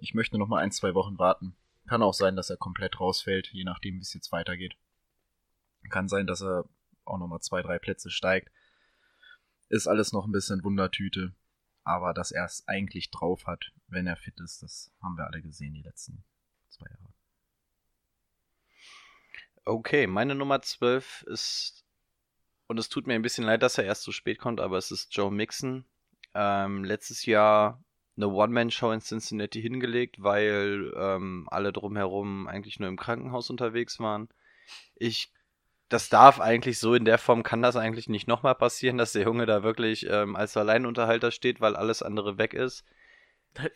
[0.00, 1.56] Ich möchte noch mal ein, zwei Wochen warten.
[1.88, 4.76] Kann auch sein, dass er komplett rausfällt, je nachdem, wie es jetzt weitergeht.
[5.90, 6.64] Kann sein, dass er
[7.08, 8.50] auch noch mal zwei, drei Plätze steigt.
[9.68, 11.34] Ist alles noch ein bisschen Wundertüte.
[11.84, 15.40] Aber dass er es eigentlich drauf hat, wenn er fit ist, das haben wir alle
[15.40, 16.22] gesehen die letzten
[16.68, 17.14] zwei Jahre.
[19.64, 21.84] Okay, meine Nummer 12 ist,
[22.66, 24.90] und es tut mir ein bisschen leid, dass er erst so spät kommt, aber es
[24.90, 25.84] ist Joe Mixon.
[26.34, 27.82] Ähm, letztes Jahr
[28.18, 34.28] eine One-Man-Show in Cincinnati hingelegt, weil ähm, alle drumherum eigentlich nur im Krankenhaus unterwegs waren.
[34.96, 35.32] Ich,
[35.88, 39.22] das darf eigentlich so in der Form, kann das eigentlich nicht nochmal passieren, dass der
[39.22, 42.84] Junge da wirklich ähm, als Alleinunterhalter steht, weil alles andere weg ist.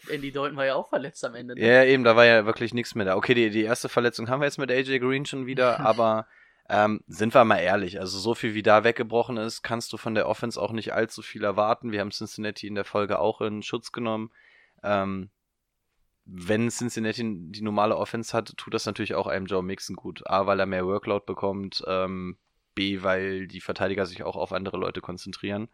[0.09, 1.55] Andy Dalton war ja auch verletzt am Ende.
[1.55, 1.60] ne?
[1.60, 3.16] Ja, eben, da war ja wirklich nichts mehr da.
[3.16, 6.26] Okay, die, die erste Verletzung haben wir jetzt mit AJ Green schon wieder, aber
[6.68, 10.14] ähm, sind wir mal ehrlich, also so viel wie da weggebrochen ist, kannst du von
[10.14, 11.93] der Offense auch nicht allzu viel erwarten.
[11.93, 14.30] Wir haben Cincinnati in der Folge auch in Schutz genommen.
[14.82, 15.30] Ähm,
[16.24, 20.23] wenn Cincinnati die normale Offense hat, tut das natürlich auch einem Joe Mixon gut.
[20.27, 22.36] A, weil er mehr Workload bekommt, ähm,
[22.74, 25.69] B, weil die Verteidiger sich auch auf andere Leute konzentrieren.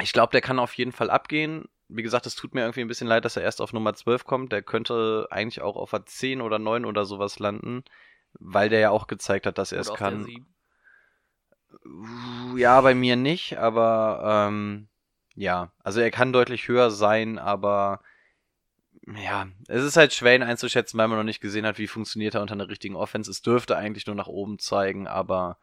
[0.00, 1.68] Ich glaube, der kann auf jeden Fall abgehen.
[1.88, 4.24] Wie gesagt, es tut mir irgendwie ein bisschen leid, dass er erst auf Nummer 12
[4.24, 4.52] kommt.
[4.52, 7.84] Der könnte eigentlich auch auf der 10 oder 9 oder sowas landen,
[8.38, 10.24] weil der ja auch gezeigt hat, dass er es kann.
[10.24, 10.46] sieben.
[12.56, 14.88] Ja, bei mir nicht, aber ähm,
[15.34, 18.00] ja, also er kann deutlich höher sein, aber
[19.16, 22.34] ja, es ist halt schwer ihn einzuschätzen, weil man noch nicht gesehen hat, wie funktioniert
[22.34, 23.30] er unter einer richtigen Offense.
[23.30, 25.58] Es dürfte eigentlich nur nach oben zeigen, aber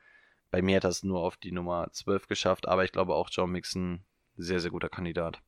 [0.52, 3.30] bei mir hat er es nur auf die Nummer 12 geschafft, aber ich glaube auch
[3.30, 4.04] Joe Mixon,
[4.38, 5.42] sehr, sehr guter Kandidat.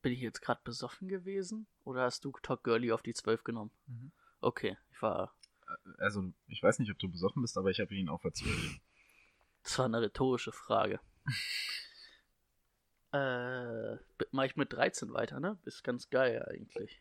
[0.00, 1.66] Bin ich jetzt gerade besoffen gewesen?
[1.84, 3.72] Oder hast du Todd Gurley auf die 12 genommen?
[3.86, 4.12] Mhm.
[4.40, 5.34] Okay, ich war.
[5.98, 8.78] Also, ich weiß nicht, ob du besoffen bist, aber ich habe ihn auf der 12.
[9.64, 11.00] Das war eine rhetorische Frage.
[13.12, 13.96] äh,
[14.30, 15.58] mach ich mit 13 weiter, ne?
[15.64, 17.00] Ist ganz geil eigentlich.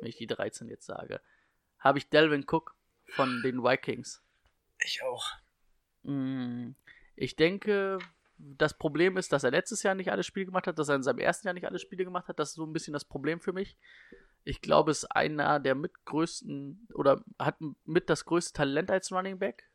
[0.00, 1.20] Wenn ich die 13 jetzt sage.
[1.78, 2.74] Habe ich Delvin Cook
[3.08, 4.22] von den Vikings.
[4.84, 5.26] Ich auch.
[6.02, 6.70] Mm,
[7.14, 7.98] Ich denke,
[8.38, 11.02] das Problem ist, dass er letztes Jahr nicht alle Spiele gemacht hat, dass er in
[11.02, 12.38] seinem ersten Jahr nicht alle Spiele gemacht hat.
[12.38, 13.76] Das ist so ein bisschen das Problem für mich.
[14.44, 19.38] Ich glaube, es ist einer der mitgrößten oder hat mit das größte Talent als Running
[19.38, 19.68] Back.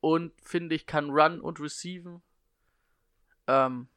[0.00, 2.22] Und finde ich, kann run und receiven.
[3.46, 3.88] Ähm,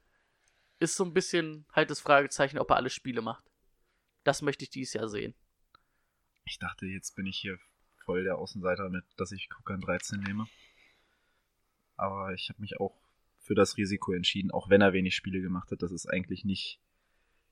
[0.83, 3.45] ist so ein bisschen halt das Fragezeichen, ob er alle Spiele macht.
[4.23, 5.33] Das möchte ich dieses Jahr sehen.
[6.45, 7.57] Ich dachte, jetzt bin ich hier
[8.05, 10.47] voll der Außenseiter mit, dass ich Cook an 13 nehme.
[11.95, 12.95] Aber ich habe mich auch
[13.39, 15.81] für das Risiko entschieden, auch wenn er wenig Spiele gemacht hat.
[15.81, 16.79] Das ist eigentlich nicht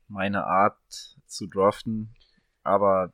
[0.07, 0.79] meine Art
[1.25, 2.15] zu draften.
[2.63, 3.13] Aber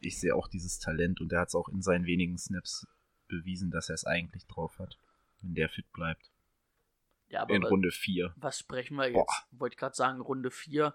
[0.00, 2.86] ich sehe auch dieses Talent und er hat es auch in seinen wenigen Snaps
[3.28, 4.98] bewiesen, dass er es eigentlich drauf hat,
[5.40, 6.30] wenn der fit bleibt.
[7.28, 8.32] Ja, aber In wa- Runde 4.
[8.36, 9.14] was sprechen wir jetzt?
[9.14, 9.26] Boah.
[9.52, 10.94] Wollte ich gerade sagen, Runde 4.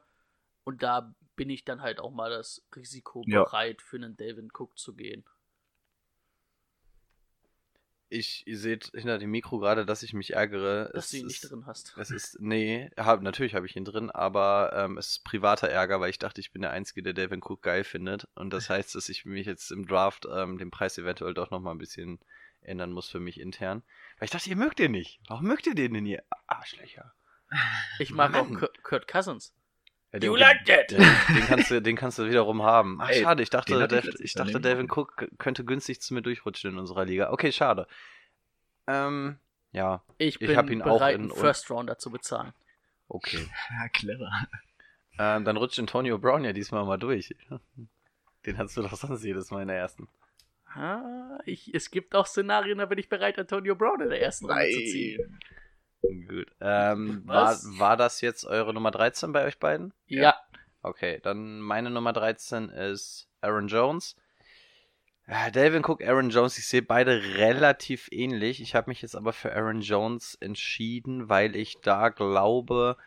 [0.64, 3.44] Und da bin ich dann halt auch mal das Risiko Ja.
[3.44, 5.26] bereit, für einen Delvin Cook zu gehen.
[8.14, 10.90] Ich, ihr seht hinter dem Mikro gerade, dass ich mich ärgere.
[10.94, 11.96] dass Es du ihn ist, nicht drin hast.
[11.98, 16.02] Es ist, nee, hab, natürlich habe ich ihn drin, aber ähm, es ist privater Ärger,
[16.02, 18.28] weil ich dachte, ich bin der Einzige, der Devin Cook geil findet.
[18.36, 21.74] Und das heißt, dass ich mich jetzt im Draft ähm, den Preis eventuell doch nochmal
[21.74, 22.20] ein bisschen
[22.64, 23.84] ändern muss für mich intern.
[24.20, 25.20] Weil ich dachte, ihr mögt den nicht.
[25.28, 27.14] Warum mögt ihr den denn ihr Arschlöcher?
[28.00, 28.60] Ich mag auch Mann.
[28.60, 29.54] Kurt, Kurt Cousins.
[30.14, 30.92] Ja, You den, like that?
[30.92, 33.00] Den, den, kannst du, den kannst du wiederum haben.
[33.02, 34.98] Ach, Ey, schade, ich dachte, hatte ich ich dachte Devin auch.
[34.98, 37.32] Cook könnte günstig zu mir durchrutschen in unserer Liga.
[37.32, 37.88] Okay, schade.
[38.88, 39.38] Ähm,
[39.72, 42.54] ja, Ich Ich bin hab ihn auch bereit, in- einen First Rounder zu bezahlen.
[43.08, 43.48] okay.
[43.72, 44.30] Ja, clever.
[45.18, 47.36] Ähm, dann rutscht Antonio Brown ja diesmal mal durch.
[48.46, 50.08] Den hast du doch sonst jedes Mal in der ersten.
[50.74, 54.46] Ah, ich, es gibt auch Szenarien, da bin ich bereit, Antonio Brown in der ersten
[54.46, 55.40] Runde zu ziehen.
[56.02, 56.48] Gut.
[56.60, 59.94] Ähm, war, war das jetzt eure Nummer 13 bei euch beiden?
[60.08, 60.36] Ja.
[60.82, 64.16] Okay, dann meine Nummer 13 ist Aaron Jones.
[65.28, 68.62] Ja, Delvin Cook, Aaron Jones, ich sehe beide relativ ähnlich.
[68.62, 72.98] Ich habe mich jetzt aber für Aaron Jones entschieden, weil ich da glaube,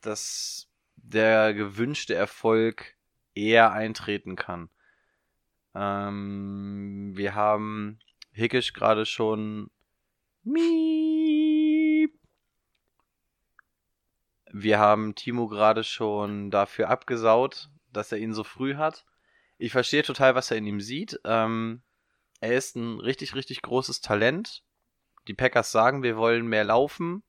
[0.00, 2.94] dass der gewünschte Erfolg
[3.34, 4.70] eher eintreten kann.
[5.76, 7.98] Ähm, wir haben
[8.32, 9.70] Hickisch gerade schon.
[10.42, 12.12] Miep.
[14.52, 19.04] Wir haben Timo gerade schon dafür abgesaut, dass er ihn so früh hat.
[19.58, 21.20] Ich verstehe total, was er in ihm sieht.
[21.24, 21.82] Ähm,
[22.40, 24.62] er ist ein richtig, richtig großes Talent.
[25.28, 27.22] Die Packers sagen, wir wollen mehr laufen.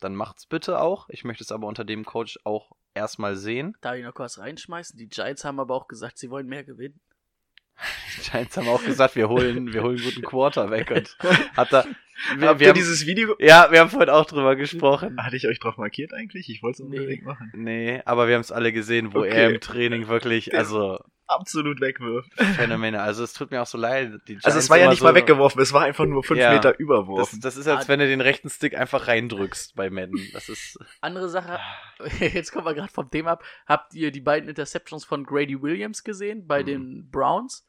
[0.00, 1.08] Dann macht's bitte auch.
[1.10, 3.76] Ich möchte es aber unter dem Coach auch erstmal sehen.
[3.80, 4.98] Darf ich noch kurz reinschmeißen?
[4.98, 7.00] Die Giants haben aber auch gesagt, sie wollen mehr gewinnen.
[8.16, 11.16] Die Giants haben auch gesagt, wir holen, wir holen einen guten Quarterback und
[11.56, 11.84] hat da.
[12.38, 13.34] Wir, Habt wir haben, dieses Video?
[13.40, 15.16] ja, wir haben vorhin auch drüber gesprochen.
[15.20, 16.48] Hatte ich euch drauf markiert eigentlich?
[16.48, 16.98] Ich wollte es Nee.
[16.98, 17.50] unbedingt machen.
[17.54, 19.30] Nee, aber wir haben es alle gesehen, wo Okay.
[19.30, 22.30] er im Training wirklich, also Absolut wegwirft.
[22.56, 23.00] Phänomene.
[23.00, 24.20] Also es tut mir auch so leid.
[24.28, 26.52] Die Also es war ja nicht so, mal weggeworfen, es war einfach nur fünf Ja.
[26.52, 27.40] Meter Das, überworfen.
[27.40, 30.20] das ist, als wenn du den rechten Stick einfach reindrückst bei Madden.
[30.34, 30.78] Das ist.
[31.00, 31.58] Andere Sache,
[32.20, 33.44] jetzt kommen wir gerade vom Thema ab.
[33.66, 36.66] Habt ihr die beiden Interceptions von Grady Williams gesehen bei Mhm.
[36.66, 37.66] den Browns?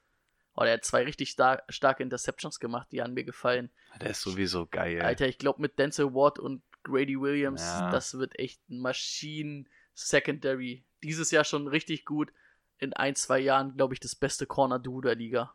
[0.57, 3.69] Oh, der hat zwei richtig star starke Interceptions gemacht, die an mir gefallen.
[4.01, 5.01] Der ist sowieso geil.
[5.01, 7.91] Alter, ich glaube mit Denzel Ward und Grady Williams, Ja.
[7.91, 10.83] das wird echt ein Maschinen-Secondary.
[11.03, 12.31] Dieses Jahr schon richtig gut.
[12.77, 15.53] In ein, zwei Jahren, glaube ich, das beste Corner-Duo der Liga.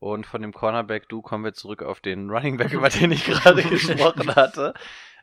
[0.00, 3.24] Und von dem Cornerback, du kommen wir zurück auf den Running Back, über den ich
[3.24, 4.74] gerade gesprochen hatte.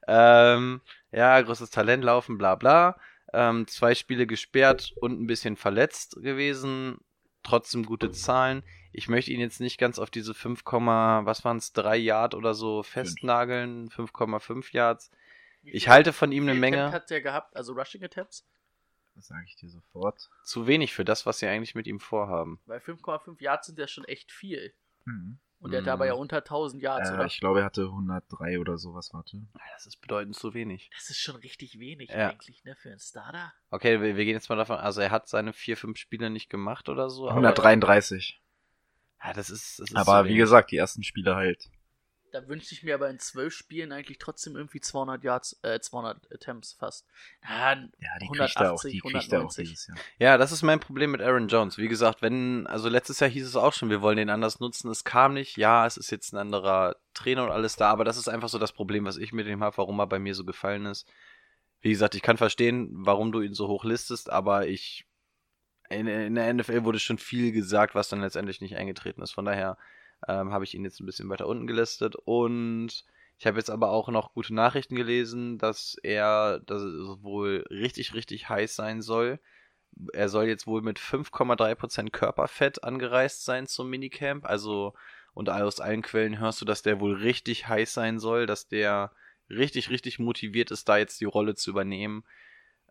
[0.07, 0.81] Ähm,
[1.11, 2.97] ja, großes Talent laufen, bla bla.
[3.33, 6.99] Ähm, zwei Spiele gesperrt und ein bisschen verletzt gewesen.
[7.43, 8.63] Trotzdem gute Zahlen.
[8.91, 12.53] Ich möchte ihn jetzt nicht ganz auf diese 5, was waren es, 3 Yard oder
[12.53, 13.89] so festnageln.
[13.89, 15.11] 5,5 Yards.
[15.63, 16.91] Ich halte von ihm eine Menge.
[16.91, 17.55] Hat der gehabt?
[17.55, 18.47] Also Rushing Attempts?
[19.15, 20.29] Das sage ich dir sofort.
[20.43, 22.59] Zu wenig für das, was sie eigentlich mit ihm vorhaben.
[22.65, 24.73] Weil 5,5 Yards sind ja schon echt viel.
[25.05, 25.39] Mhm.
[25.59, 25.91] Und der hat Mhm.
[25.91, 27.25] aber ja unter 1000 Yards, Äh, oder?
[27.25, 29.41] ich glaube, er hatte 103 oder sowas, warte.
[29.73, 30.89] Das ist bedeutend zu wenig.
[30.95, 32.29] Das ist schon richtig wenig Ja.
[32.29, 33.53] eigentlich, ne, für einen Starter.
[33.69, 36.49] Okay, wir, wir gehen jetzt mal davon, also er hat seine vier, fünf Spiele nicht
[36.49, 37.29] gemacht oder so.
[37.29, 38.41] aber- 133.
[39.23, 39.79] Ja, das ist.
[39.79, 41.69] Das ist Aber wie gesagt, die ersten Spiele halt.
[42.35, 46.33] Da wünschte ich mir aber in 12 Spielen eigentlich trotzdem irgendwie 200 Yards, äh, 200
[46.33, 47.07] Attempts fast.
[47.41, 47.79] Ja, Ja,
[48.19, 49.69] die kriegt er auch, 180, die kriegt er auch 190.
[49.69, 49.97] dieses Jahr.
[50.19, 51.77] Ja, das ist mein Problem mit Aaron Jones.
[51.77, 54.91] Wie gesagt, wenn, also letztes Jahr hieß es auch schon, wir wollen den anders nutzen.
[54.91, 55.55] Es kam nicht.
[55.55, 58.59] Ja, es ist jetzt ein anderer Trainer und alles da, aber das ist einfach so
[58.59, 61.09] das Problem, was ich mit ihm habe, warum er bei mir so gefallen ist.
[61.79, 65.05] Wie gesagt, ich kann verstehen, warum du ihn so hoch listest, aber ich.
[65.87, 69.31] In, in der NFL wurde schon viel gesagt, was dann letztendlich nicht eingetreten ist.
[69.31, 69.77] Von daher
[70.27, 72.15] ähm, habe ich ihn jetzt ein bisschen weiter unten gelistet.
[72.15, 73.05] Und
[73.37, 78.13] ich habe jetzt aber auch noch gute Nachrichten gelesen, dass er dass es wohl richtig,
[78.13, 79.39] richtig heiß sein soll.
[80.13, 84.45] Er soll jetzt wohl mit 5,3% Körperfett angereist sein zum Minicamp.
[84.45, 84.93] Also,
[85.33, 89.11] und aus allen Quellen hörst du, dass der wohl richtig heiß sein soll, dass der
[89.49, 92.23] richtig, richtig motiviert ist, da jetzt die Rolle zu übernehmen.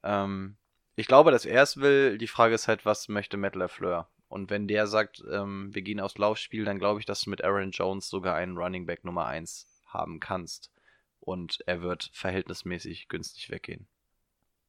[0.02, 0.56] Ähm,
[0.96, 2.18] ich glaube, dass er es will.
[2.18, 4.08] Die Frage ist halt, was möchte Matt LaFleur?
[4.34, 7.44] Und wenn der sagt, ähm, wir gehen aufs Laufspiel, dann glaube ich, dass du mit
[7.44, 10.72] Aaron Jones sogar einen Running Back Nummer 1 haben kannst.
[11.20, 13.86] Und er wird verhältnismäßig günstig weggehen.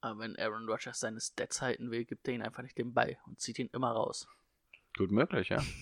[0.02, 3.18] Aber wenn Aaron Rodgers seine Stats halten will, gibt er ihn einfach nicht den Ball
[3.26, 4.28] und zieht ihn immer raus.
[4.96, 5.64] Gut möglich, ja.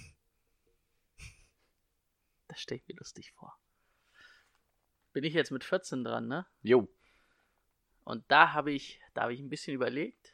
[2.48, 3.60] Das stelle ich mir lustig vor.
[5.12, 6.46] Bin ich jetzt mit 14 dran, ne?
[6.62, 6.88] Jo.
[8.06, 10.33] Und da habe ich, da habe ich ein bisschen überlegt.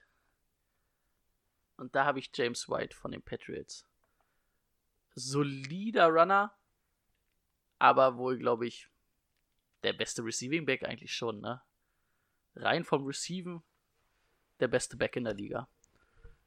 [1.80, 3.86] Und da habe ich James White von den Patriots.
[5.16, 6.54] Solider Runner,
[7.80, 8.90] aber wohl, glaube ich,
[9.84, 11.62] der beste Receiving Back eigentlich schon, ne?
[12.56, 13.64] Rein vom Receiven
[14.60, 15.70] der beste Back in der Liga.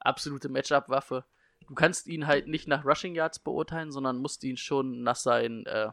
[0.00, 1.24] Absolute Matchup-Waffe.
[1.66, 5.64] Du kannst ihn halt nicht nach Rushing Yards beurteilen, sondern musst ihn schon nach seinen
[5.66, 5.92] äh,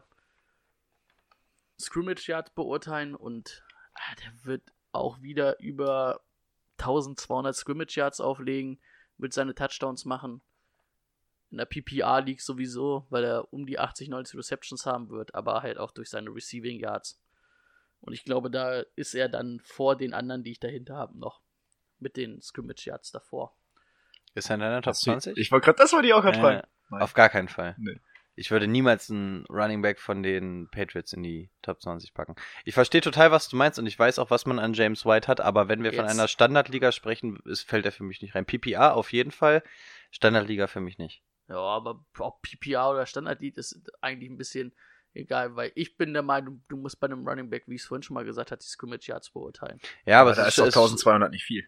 [1.78, 3.64] Scrimmage Yards beurteilen und
[3.94, 6.20] ah, der wird auch wieder über
[6.78, 8.78] 1200 Scrimmage Yards auflegen,
[9.20, 10.40] wird seine Touchdowns machen.
[11.50, 15.62] In der PPR League sowieso, weil er um die 80, 90 Receptions haben wird, aber
[15.62, 17.20] halt auch durch seine Receiving Yards.
[18.02, 21.40] Und ich glaube, da ist er dann vor den anderen, die ich dahinter habe, noch.
[21.98, 23.54] Mit den Scrimmage Yards davor.
[24.34, 25.36] Ist er in deiner Top 20?
[25.36, 26.68] Ich wollte gerade, das wollte ich auch gerade Äh, fragen.
[26.90, 27.02] Nein.
[27.02, 27.74] auf gar keinen Fall.
[27.78, 27.98] Nee.
[28.36, 32.36] Ich würde niemals einen Running Back von den Patriots in die Top 20 packen.
[32.64, 35.28] Ich verstehe total, was du meinst und ich weiß auch, was man an James White
[35.28, 36.12] hat, aber wenn wir von Jetzt.
[36.14, 38.46] einer Standardliga sprechen, ist, fällt er für mich nicht rein.
[38.46, 39.62] PPA auf jeden Fall,
[40.10, 41.22] Standardliga für mich nicht.
[41.48, 44.72] Ja, aber ob PPR oder Standard-Lead ist eigentlich ein bisschen
[45.12, 47.88] egal, weil ich bin der Meinung, du musst bei einem Running Back, wie ich es
[47.88, 49.80] vorhin schon mal gesagt habe, die Scrimmage Yards beurteilen.
[50.06, 51.66] Ja, aber, Aber da es ist doch es- 1200 nicht viel.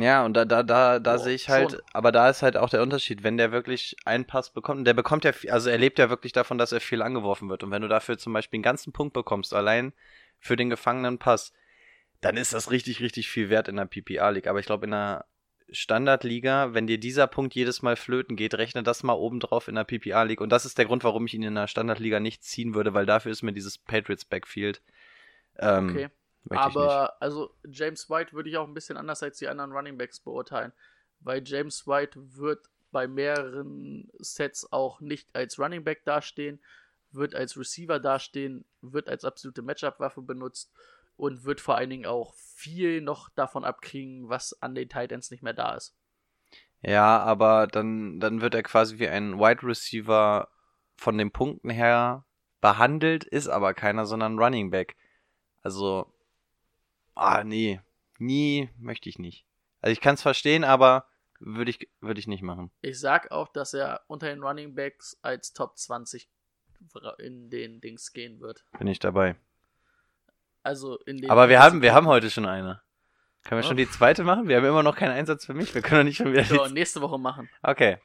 [0.00, 1.80] Ja, und da, da, da, da Boah, sehe ich halt, schon.
[1.92, 5.24] aber da ist halt auch der Unterschied, wenn der wirklich einen Pass bekommt, der bekommt
[5.24, 7.62] ja, viel- also er lebt ja wirklich davon, dass er viel angeworfen wird.
[7.62, 9.92] Und wenn du dafür zum Beispiel einen ganzen Punkt bekommst, allein
[10.38, 11.52] für den gefangenen Pass,
[12.20, 14.46] dann ist das richtig, richtig viel wert in der PPA-League.
[14.46, 15.24] Aber ich glaube, in der
[15.70, 19.74] Standardliga, wenn dir dieser Punkt jedes Mal flöten geht, rechne das mal oben drauf in
[19.74, 20.40] der PPA-League.
[20.40, 23.06] Und das ist der Grund, warum ich ihn in der Standardliga nicht ziehen würde, weil
[23.06, 24.82] dafür ist mir dieses Patriots Backfield.
[25.58, 26.08] Ähm, Okay.
[26.50, 30.20] Aber also James White würde ich auch ein bisschen anders als die anderen Running Backs
[30.20, 30.72] beurteilen,
[31.20, 36.60] weil James White wird bei mehreren Sets auch nicht als Running Back dastehen,
[37.10, 40.72] wird als Receiver dastehen, wird als absolute Matchup-Waffe benutzt
[41.16, 45.42] und wird vor allen Dingen auch viel noch davon abkriegen, was an den Titans nicht
[45.42, 45.94] mehr da ist.
[46.82, 50.48] Ja, aber dann, dann wird er quasi wie ein Wide Receiver
[50.96, 52.24] von den Punkten her
[52.60, 54.96] behandelt, ist aber keiner, sondern Running Back.
[55.62, 56.11] Also,
[57.14, 57.80] ah, nee,
[58.18, 59.44] nie möchte ich nicht.
[59.80, 61.06] Also ich kann es verstehen, aber
[61.40, 62.70] würde ich, würde ich nicht machen.
[62.82, 66.28] Ich sag auch, dass er unter den Running Backs als Top 20
[67.18, 68.64] in den Dings gehen wird.
[68.78, 69.36] Bin ich dabei.
[70.62, 72.80] Also in den Aber wir haben, wir haben heute schon eine.
[73.44, 73.68] Können wir Oh.
[73.68, 74.46] schon die zweite machen?
[74.48, 75.74] Wir haben immer noch keinen Einsatz für mich.
[75.74, 76.44] Wir können doch nicht schon wieder.
[76.44, 77.48] so, nächste Woche machen.
[77.62, 77.98] Okay.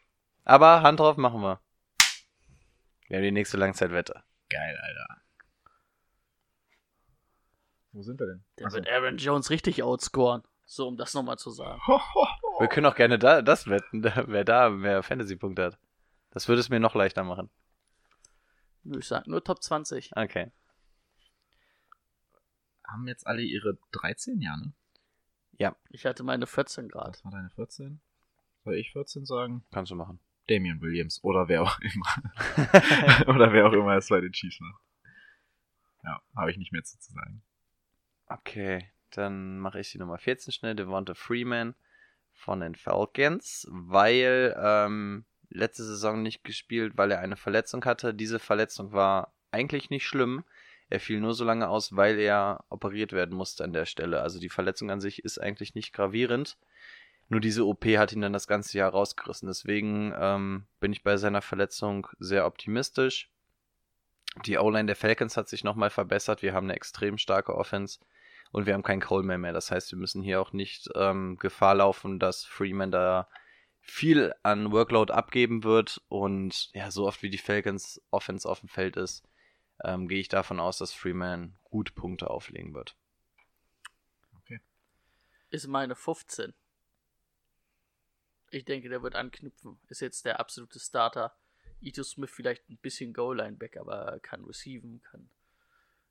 [0.44, 1.60] Aber Hand drauf machen wir.
[3.08, 4.24] Wir haben die nächste Langzeitwette.
[4.50, 5.22] Geil, Alter.
[7.98, 8.44] Wo sind wir denn?
[8.60, 8.78] Der Achso.
[8.78, 10.44] wird Aaron Jones richtig outscoren.
[10.66, 11.82] So, um das nochmal zu sagen.
[12.60, 15.80] Wir können auch gerne da, das wetten, wer da mehr Fantasy-Punkte hat.
[16.30, 17.50] Das würde es mir noch leichter machen.
[18.84, 20.12] Nö, Ich sag nur Top 20.
[20.16, 20.52] Okay.
[22.84, 25.76] Haben jetzt alle ihre 13 Jahre, ne?
[25.90, 27.16] Ich hatte meine 14 Grad.
[27.16, 28.00] Was war deine 14?
[28.64, 29.66] Soll ich 14 sagen?
[29.72, 30.20] Kannst du machen.
[30.48, 33.26] Damian Williams oder wer auch immer.
[33.36, 34.84] oder wer auch immer es bei den Chiefs macht.
[36.04, 37.42] Ja, habe ich nicht mehr zu sagen.
[38.30, 40.76] Okay, dann mache ich die Nummer 14 schnell.
[40.76, 41.76] Devonta Freeman
[42.34, 48.14] von den Falcons, weil ähm, letzte Saison nicht gespielt, weil er eine Verletzung hatte.
[48.14, 50.44] Diese Verletzung war eigentlich nicht schlimm.
[50.90, 54.22] Er fiel nur so lange aus, weil er operiert werden musste an der Stelle.
[54.22, 56.58] Also die Verletzung an sich ist eigentlich nicht gravierend.
[57.30, 59.48] Nur diese OP hat ihn dann das ganze Jahr rausgerissen.
[59.48, 63.30] Deswegen ähm, bin ich bei seiner Verletzung sehr optimistisch.
[64.46, 66.42] Die O-Line der Falcons hat sich nochmal verbessert.
[66.42, 68.00] Wir haben eine extrem starke Offense
[68.52, 69.54] und wir haben keinen Coleman mehr.
[69.54, 73.28] Das heißt, wir müssen hier auch nicht ähm, Gefahr laufen, dass Freeman da
[73.82, 76.02] viel an Workload abgeben wird.
[76.10, 79.28] Und ja, so oft wie die Falcons Offense auf dem Feld ist,
[79.84, 82.96] ähm, gehe ich davon aus, dass Freeman gut Punkte auflegen wird.
[85.50, 86.54] Ist meine 15.
[88.50, 89.80] Ich denke, der wird anknüpfen.
[89.88, 91.38] Ist jetzt der absolute Starter.
[91.80, 95.30] Ito Smith vielleicht ein bisschen Goal-Line-Back, aber kann receiven, kann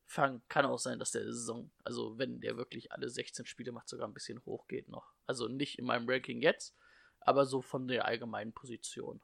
[0.07, 0.43] fangen.
[0.49, 4.09] Kann auch sein, dass der Saison, also wenn der wirklich alle 16 Spiele macht, sogar
[4.09, 5.13] ein bisschen hochgeht noch.
[5.27, 6.75] Also nicht in meinem Ranking jetzt,
[7.21, 9.21] aber so von der allgemeinen Position.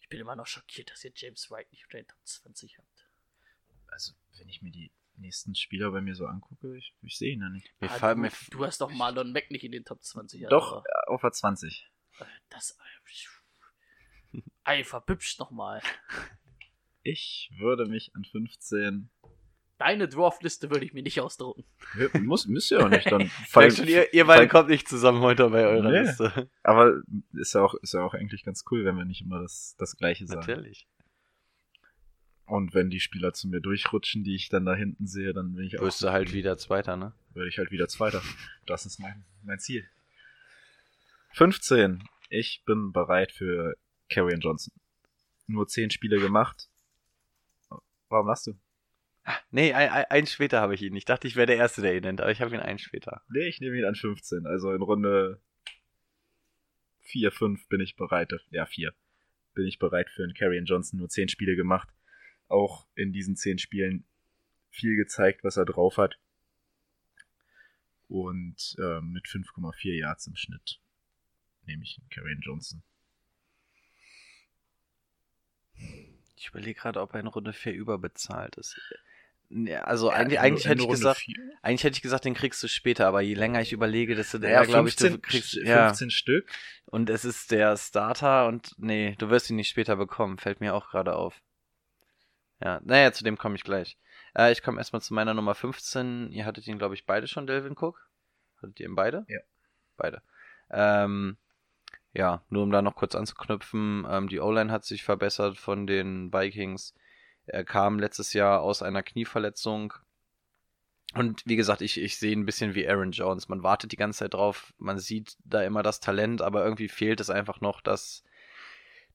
[0.00, 3.08] Ich bin immer noch schockiert, dass ihr James White nicht unter den Top 20 habt.
[3.88, 7.40] Also, wenn ich mir die nächsten Spieler bei mir so angucke, ich, ich sehe ihn
[7.42, 7.72] ja nicht.
[7.80, 10.46] Mir Ah, du, mir du hast doch Marlon Mack nicht in den Top 20.
[10.48, 11.88] Doch, aber- äh, auf der 20.
[12.48, 12.76] Das.
[14.64, 15.82] Ei, verbübscht nochmal.
[17.02, 19.10] Ich würde mich an 15.
[19.78, 21.64] Deine Dwarf-Liste würde ich mir nicht ausdrucken.
[22.22, 23.10] Muss, müsst ihr auch nicht.
[23.10, 26.00] Dann Merkst schon, ihr, ihr beide fall- kommt nicht zusammen heute bei eurer Nee.
[26.00, 26.50] Liste.
[26.62, 27.00] Aber
[27.32, 29.96] ist ja, auch, ist ja auch eigentlich ganz cool, wenn wir nicht immer das, das
[29.96, 30.40] Gleiche sagen.
[30.40, 30.86] Natürlich.
[32.44, 35.64] Und wenn die Spieler zu mir durchrutschen, die ich dann da hinten sehe, dann bin
[35.64, 37.14] ich auch, Wirst du halt wieder Zweiter, ne?
[37.32, 38.20] werde ich halt wieder Zweiter.
[38.66, 39.88] Das ist mein, mein Ziel.
[41.32, 42.02] 15.
[42.28, 43.74] Ich bin bereit für
[44.10, 44.72] Carrion Johnson.
[45.46, 46.68] Nur 10 Spiele gemacht.
[48.10, 48.54] Warum lachst du?
[49.50, 50.96] Nee, ein, ein, ein später habe ich ihn.
[50.96, 53.22] Ich dachte, ich wäre der Erste, der ihn nennt, aber ich habe ihn einen später.
[53.28, 54.46] Nee, ich nehme ihn an 15.
[54.46, 55.40] Also in Runde
[57.02, 58.32] 4, 5 bin ich bereit.
[58.50, 58.92] Ja, 4.
[59.54, 60.98] Bin ich bereit für einen Carrion Johnson.
[60.98, 61.88] Nur 10 Spiele gemacht.
[62.48, 64.04] auch in diesen zehn Spielen
[64.70, 66.18] viel gezeigt, was er drauf hat.
[68.08, 70.80] Und äh, mit 5,4 Yards im Schnitt
[71.66, 72.82] nehme ich Karen Johnson.
[76.40, 78.80] Ich überlege gerade, ob er in Runde 4 überbezahlt ist.
[79.82, 81.34] Also Ja, eigentlich, eigentlich hätte ich Runde gesagt, vier?
[81.60, 84.60] eigentlich hätte ich gesagt, den kriegst du später, aber je länger ich überlege, desto Naja,
[84.60, 86.50] eher glaube ich, 15, du kriegst ja 15 Stück.
[86.86, 90.74] und es ist der Starter und nee, du wirst ihn nicht später bekommen, fällt mir
[90.74, 91.42] auch gerade auf.
[92.62, 93.98] Ja, naja, zu dem komme ich gleich.
[94.34, 96.30] Äh, ich komme erstmal zu meiner Nummer 15.
[96.32, 98.08] Ihr hattet ihn, glaube ich, beide schon, Delvin Cook.
[98.62, 99.26] Hattet ihr ihn beide?
[99.28, 99.40] Ja.
[99.96, 100.22] Beide.
[100.70, 101.36] Ähm,
[102.12, 106.32] ja, nur um da noch kurz anzuknüpfen, ähm, die O-Line hat sich verbessert von den
[106.32, 106.94] Vikings.
[107.46, 109.94] Er kam letztes Jahr aus einer Knieverletzung.
[111.14, 113.48] Und wie gesagt, ich, ich sehe ein bisschen wie Aaron Jones.
[113.48, 117.20] Man wartet die ganze Zeit drauf, man sieht da immer das Talent, aber irgendwie fehlt
[117.20, 118.22] es einfach noch, dass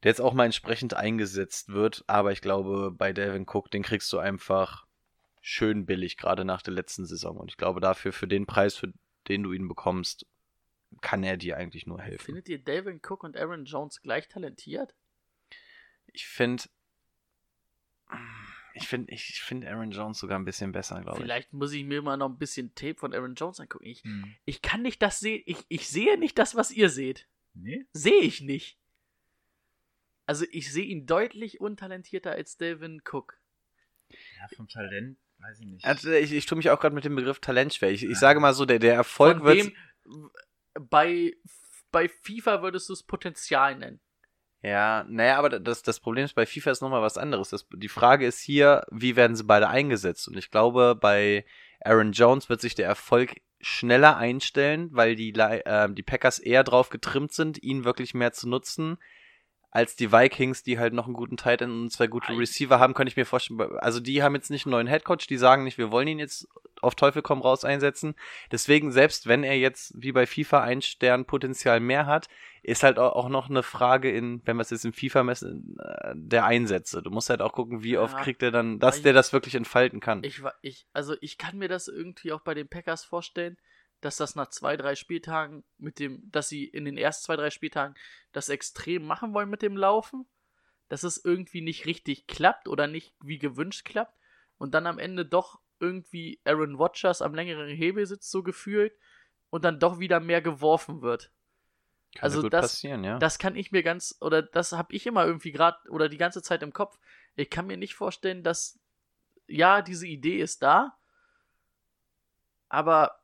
[0.03, 2.03] der jetzt auch mal entsprechend eingesetzt wird.
[2.07, 4.85] Aber ich glaube, bei Delvin Cook, den kriegst du einfach
[5.41, 7.37] schön billig, gerade nach der letzten Saison.
[7.37, 8.91] Und ich glaube, dafür, für den Preis, für
[9.27, 10.25] den du ihn bekommst,
[11.01, 12.25] kann er dir eigentlich nur helfen.
[12.25, 14.93] Findet ihr Dalvin Cook und Aaron Jones gleich talentiert?
[16.13, 16.63] Ich finde,
[18.73, 21.23] ich finde, ich finde Aaron Jones sogar ein bisschen besser, glaube ich.
[21.23, 23.85] Vielleicht muss ich mir mal noch ein bisschen Tape von Aaron Jones angucken.
[23.85, 24.35] Ich, Hm.
[24.45, 25.43] ich kann nicht das sehen.
[25.45, 27.27] Ich, ich sehe nicht das, was ihr seht.
[27.53, 27.85] Nee?
[27.93, 28.77] Sehe ich nicht.
[30.25, 33.37] Also ich sehe ihn deutlich untalentierter als Dalvin Cook.
[34.09, 35.85] Ja, vom Talent, weiß ich nicht.
[35.85, 37.91] Also ich, ich tue mich auch gerade mit dem Begriff Talent schwer.
[37.91, 39.57] Ich, ich sage mal so, der, der Erfolg Von wird.
[39.57, 40.29] wem
[40.79, 41.33] bei,
[41.91, 43.99] bei FIFA würdest du es Potenzial nennen.
[44.61, 47.49] Ja, naja, aber das, das Problem ist, bei FIFA ist nochmal was anderes.
[47.49, 50.27] Das, die Frage ist hier, wie werden sie beide eingesetzt?
[50.27, 51.45] Und ich glaube, bei
[51.81, 56.89] Aaron Jones wird sich der Erfolg schneller einstellen, weil die, äh, die Packers eher drauf
[56.89, 58.97] getrimmt sind, ihn wirklich mehr zu nutzen,
[59.75, 62.37] als die Vikings, die halt noch einen guten Tight End und zwei gute Ei.
[62.37, 63.59] Receiver haben, könnte ich mir vorstellen.
[63.79, 66.47] Also die haben jetzt nicht einen neuen Headcoach, die sagen nicht, wir wollen ihn jetzt
[66.81, 68.15] auf Teufel komm raus einsetzen.
[68.51, 72.27] Deswegen, selbst wenn er jetzt wie bei FIFA ein Stern Potenzial mehr hat,
[72.63, 75.77] ist halt au- auch noch eine Frage in, wenn wir es jetzt im FIFA messen,
[75.79, 77.01] äh, der Einsätze.
[77.01, 78.01] Du musst halt auch gucken, wie Ja.
[78.01, 80.23] oft kriegt er dann, dass der das wirklich entfalten kann.
[80.23, 83.57] Ich, ich, also ich kann mir das irgendwie auch bei den Packers vorstellen,
[84.01, 87.49] dass das nach zwei, drei Spieltagen mit dem, dass sie in den ersten zwei, drei
[87.49, 87.95] Spieltagen
[88.31, 90.25] das extrem machen wollen mit dem Laufen,
[90.89, 94.17] dass es irgendwie nicht richtig klappt oder nicht wie gewünscht klappt
[94.57, 98.93] und dann am Ende doch irgendwie Aaron Rodgers am längeren Hebel sitzt, so gefühlt,
[99.49, 101.31] und dann doch wieder mehr geworfen wird.
[102.15, 103.19] kann also gut das- passieren, ja.
[103.19, 106.41] Das kann ich mir ganz, oder das habe ich immer irgendwie gerade, oder die ganze
[106.41, 106.97] Zeit im Kopf.
[107.35, 108.79] Ich kann mir nicht vorstellen, dass,
[109.47, 110.97] ja, diese Idee ist da,
[112.69, 113.19] aber,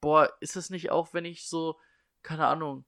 [0.00, 1.78] boah, ist es nicht auch, wenn ich so,
[2.22, 2.84] keine Ahnung,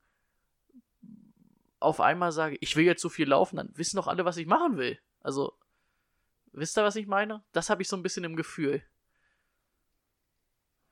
[1.79, 4.47] auf einmal sage, ich will jetzt so viel laufen, dann wissen doch alle, was ich
[4.47, 4.99] machen will.
[5.21, 5.57] Also,
[6.53, 7.43] wisst ihr, was ich meine?
[7.53, 8.83] Das habe ich so ein bisschen im Gefühl.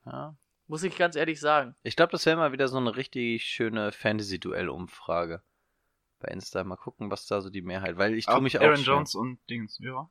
[0.06, 0.36] ja.
[0.70, 1.74] Muss ich ganz ehrlich sagen.
[1.82, 5.42] Ich glaube, das wäre mal wieder so eine richtig schöne Fantasy-Duell-Umfrage.
[6.20, 8.82] Bei Insta mal gucken, was da so die Mehrheit, weil ich tue mich auch Aaron.
[8.82, 10.10] Jones und Dings, ja.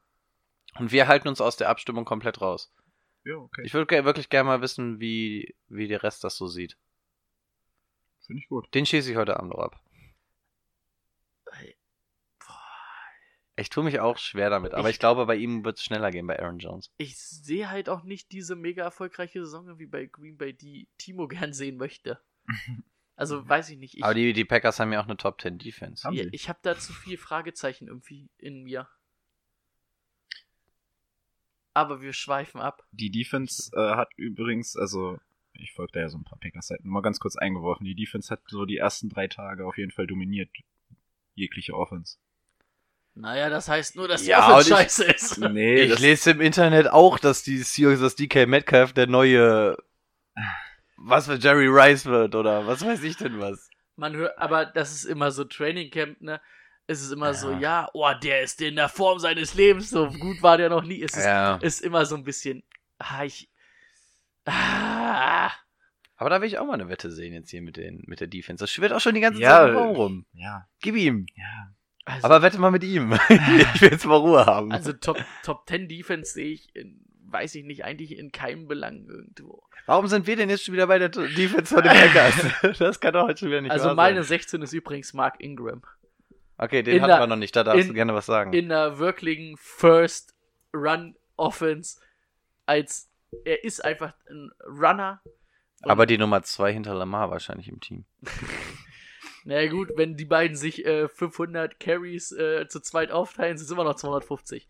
[0.79, 2.73] Und wir halten uns aus der Abstimmung komplett raus.
[3.27, 3.61] Ja, okay.
[3.65, 6.77] Ich würde wirklich gerne mal wissen, wie, wie der Rest das so sieht.
[8.25, 8.73] Finde ich gut.
[8.73, 9.81] Den schieße ich heute Abend noch ab.
[13.59, 16.11] Ich tue mich auch schwer damit, aber ich, Ich- glaube, bei ihm wird es schneller
[16.11, 16.91] gehen, bei Aaron Jones.
[16.97, 21.27] ich sehe halt auch nicht diese mega erfolgreiche Saison wie bei Green Bay, die Timo
[21.49, 22.21] gern sehen möchte.
[23.15, 23.97] Also weiß ich nicht.
[23.97, 26.07] Ich, aber die, die Packers haben ja auch eine Top 10 Defense.
[26.13, 28.87] Ja, ich habe da zu viel Fragezeichen irgendwie in mir.
[31.77, 32.83] Aber wir schweifen ab.
[32.91, 35.19] Die Defense äh, hat übrigens, also
[35.53, 37.85] ich folge da ja so ein paar Packers-Seiten, nur mal ganz kurz eingeworfen.
[37.85, 40.49] Die Defense hat so die ersten drei Tage auf jeden Fall dominiert.
[41.35, 42.17] Jegliche Offense.
[43.13, 45.37] Naja, das heißt nur, dass die Ja, Offense ich- scheiße ist.
[45.51, 49.77] Nee, Ich lese im Internet auch, dass die Seahawks, dass DK Metcalf der neue,
[50.97, 53.69] was für Jerry Rice wird oder was weiß ich denn was.
[53.95, 56.39] Man hört, aber das ist immer so Training Camp, ne?
[56.87, 60.41] Es ist immer so, ja, oh, der ist in der Form seines Lebens, so gut
[60.41, 61.01] war der noch nie.
[61.03, 61.57] Es ist, Ja.
[61.57, 62.63] ist immer so ein bisschen,
[62.97, 63.49] ah, ich,
[64.45, 65.51] ah,
[66.15, 68.27] Aber da will ich auch mal eine Wette sehen jetzt hier mit, den, mit der
[68.27, 68.63] Defense.
[68.63, 70.25] Das schwirrt auch schon die ganze Ja, Zeit rum.
[70.33, 71.25] ja, Gib ihm.
[71.35, 71.73] ja.
[72.05, 73.13] also, Aber wette mal mit ihm.
[73.29, 74.71] ich will jetzt mal Ruhe haben.
[74.71, 79.05] also Top, Top 10 Defense sehe ich, in, weiß ich nicht, eigentlich in keinem Belang
[79.07, 79.61] irgendwo.
[79.85, 82.77] Warum sind wir denn jetzt schon wieder bei der Defense von den Packers?
[82.79, 84.39] das kann doch heute schon wieder nicht Also wahr meine sein.
[84.39, 85.81] 16 ist übrigens Mark Ingram.
[86.57, 87.55] Okay, den hatten wir noch nicht.
[87.55, 88.53] Da darfst in- du gerne was sagen.
[88.53, 90.35] in einer wirklichen First
[90.73, 91.99] Run Offense
[92.67, 93.09] als
[93.43, 95.21] er ist einfach ein Runner.
[95.81, 98.05] Aber die Nummer zwei hinter Lamar wahrscheinlich im Team.
[99.45, 103.71] na gut, wenn die beiden sich äh, 500 Carries äh, zu zweit aufteilen, sind es
[103.71, 104.67] immer noch 250.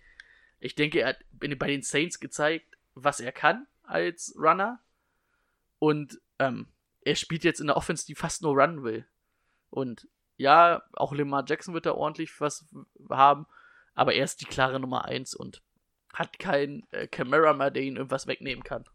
[0.59, 4.80] Ich denke, er hat bei den Saints gezeigt, was er kann als Runner.
[5.80, 6.68] Und ähm,
[7.01, 9.05] er spielt jetzt in der Offense, die fast nur runnen will.
[9.69, 10.07] Und
[10.38, 12.65] ja, auch Lamar Jackson wird da ordentlich was
[13.09, 13.47] haben,
[13.95, 15.61] aber er ist die klare Nummer 1 und
[16.14, 18.85] hat keinen äh, Camera mehr, der ihn irgendwas wegnehmen kann.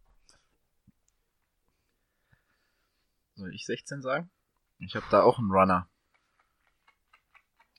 [3.35, 4.31] Soll ich 16 sagen?
[4.78, 5.89] Ich habe da auch einen Runner.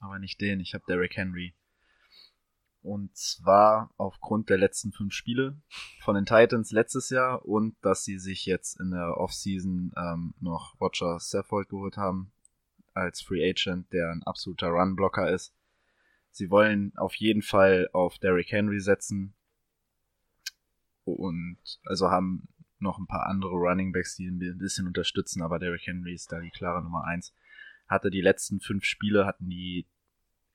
[0.00, 1.54] Aber nicht den, ich habe Derrick Henry.
[2.82, 5.58] Und zwar aufgrund der letzten fünf Spiele
[6.02, 10.78] von den Titans letztes Jahr und dass sie sich jetzt in der Offseason ähm, noch
[10.80, 12.33] Roger Saffold geholt haben
[12.94, 15.54] als Free Agent, der ein absoluter Run-Blocker ist.
[16.30, 19.34] Sie wollen auf jeden Fall auf Derrick Henry setzen
[21.04, 22.48] und also haben
[22.78, 26.32] noch ein paar andere Running Backs, die ihn ein bisschen unterstützen, aber Derrick Henry ist
[26.32, 27.34] da die klare Nummer eins.
[27.86, 29.86] Hatte die letzten fünf Spiele, hatten die,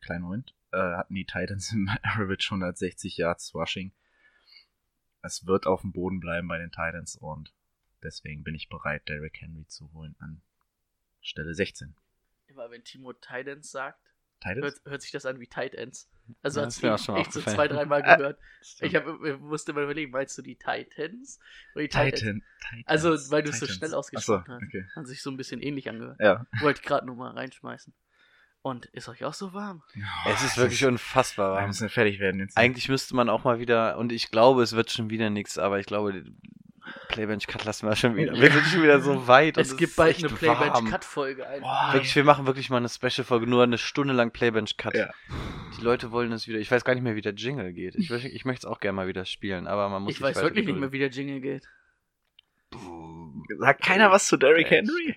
[0.02, 3.92] kleinen Moment, äh, hatten die Titans im Average 160 Yards Rushing.
[5.22, 7.54] Es wird auf dem Boden bleiben bei den Titans und
[8.04, 10.42] deswegen bin ich bereit, Derrick Henry zu holen an
[11.22, 11.96] Stelle 16.
[12.60, 14.00] Immer wenn Timo Titans sagt,
[14.44, 16.10] hört, hört sich das an wie Tight Ends.
[16.44, 18.38] Also Ja, ist auch ich schon echt so zwei, dreimal gehört.
[18.82, 21.40] ich hab, ich musste mal überlegen, meinst du die Titans
[21.74, 22.20] oder die Titans?
[22.20, 22.88] Titan, Titans.
[22.88, 24.64] Also, weil du es so schnell ausgesprochen Achso, hast.
[24.68, 24.86] okay.
[24.96, 26.20] Hat sich so ein bisschen ähnlich angehört.
[26.20, 26.46] Ja.
[26.60, 27.94] Wollte ich gerade nur mal reinschmeißen.
[28.62, 29.82] Und ist euch auch so warm?
[30.28, 31.68] Es ist wirklich unfassbar Wir warm.
[31.68, 32.58] müssen fertig werden jetzt.
[32.58, 35.80] Eigentlich müsste man auch mal wieder, und ich glaube, es wird schon wieder nichts, aber
[35.80, 36.26] ich glaube,
[37.08, 38.34] Playbench Cut lassen wir schon wieder.
[38.40, 39.58] Wir sind schon wieder so weit.
[39.58, 40.58] und Es gibt bald eine echt warm.
[40.60, 41.62] Playbench-Cut-Folge ein.
[41.62, 44.96] Boah, Wirklich, wir machen wirklich mal eine Special-Folge, nur eine Stunde lang Playbench Cut.
[44.96, 45.10] Ja.
[45.78, 46.60] Die Leute wollen es wieder.
[46.60, 47.96] Ich weiß gar nicht mehr, wie der Jingle geht.
[47.96, 50.42] Ich, möchte- ich möchte es auch gerne mal wieder spielen, aber man muss ich weiß
[50.42, 51.68] wirklich nicht mehr, wie der Jingle geht.
[53.58, 55.16] Sagt keiner was zu Derrick Henry?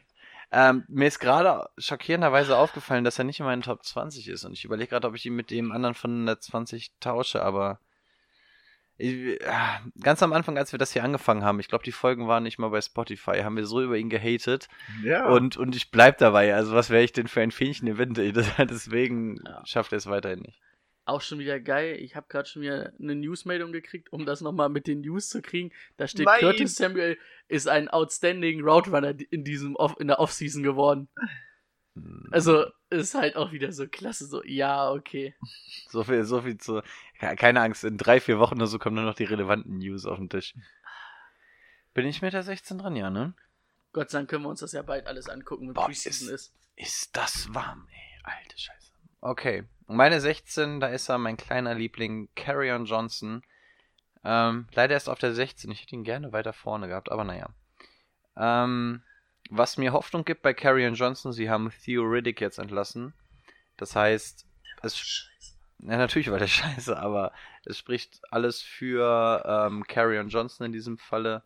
[0.51, 4.45] Ähm, mir ist gerade schockierenderweise aufgefallen, dass er nicht in meinen Top 20 ist.
[4.45, 7.79] Und ich überlege gerade, ob ich ihn mit dem anderen von der 20 tausche, aber
[10.01, 12.59] ganz am Anfang, als wir das hier angefangen haben, ich glaube, die Folgen waren nicht
[12.59, 14.69] mal bei Spotify, haben wir so über ihn gehatet.
[15.03, 15.29] Ja.
[15.29, 16.55] Und, und ich bleib dabei.
[16.55, 18.19] Also, was wäre ich denn für ein Fähnchen im Wind?
[18.59, 19.63] Deswegen Ja.
[19.67, 20.61] schafft er es weiterhin nicht.
[21.05, 21.97] Auch schon wieder geil.
[21.99, 25.43] Ich habe gerade schon wieder eine Newsmeldung gekriegt, um das nochmal mit den News zu
[25.43, 25.73] kriegen.
[25.97, 26.39] Da steht, Nein.
[26.39, 31.09] Curtis Samuel ist ein outstanding Route Runner in diesem Off in der Offseason geworden.
[31.97, 32.29] Hm.
[32.31, 34.27] Also ist halt auch wieder so klasse.
[34.27, 35.35] So, ja, okay.
[35.89, 36.83] So viel, so viel zu.
[37.23, 40.07] Ja, keine Angst, in drei, vier Wochen oder so kommen nur noch die relevanten News
[40.07, 40.55] auf den Tisch.
[41.95, 43.35] Bin ich mit der 16 dran, ja, ne?
[43.93, 46.53] Gott sei Dank können wir uns das ja bald alles angucken, wenn Boah, Preseason ist.
[46.75, 48.21] Ist das warm, ey.
[48.25, 48.93] Alte Scheiße.
[49.21, 49.65] Okay.
[49.87, 53.43] Meine 16, da ist er, mein kleiner Liebling, Carrion Johnson.
[54.25, 55.71] Ähm, leider erst auf der 16.
[55.71, 57.51] Ich hätte ihn gerne weiter vorne gehabt, aber naja.
[58.37, 59.03] Ähm,
[59.51, 63.13] was mir Hoffnung gibt bei Carrion Johnson, sie haben Theo Riddick jetzt entlassen.
[63.77, 64.47] Das heißt,
[64.83, 65.29] es.
[65.83, 67.33] Ja, natürlich war der scheiße, aber
[67.65, 71.43] es spricht alles für ähm, Carrion Johnson in diesem Falle.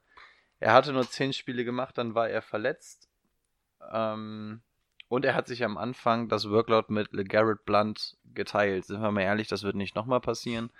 [0.60, 3.08] Er hatte nur 10 Spiele gemacht, dann war er verletzt.
[3.92, 4.62] Ähm,
[5.08, 8.86] und er hat sich am Anfang das Workload mit LeGarrette Blunt geteilt.
[8.86, 10.70] Sind wir mal ehrlich, das wird nicht nochmal passieren.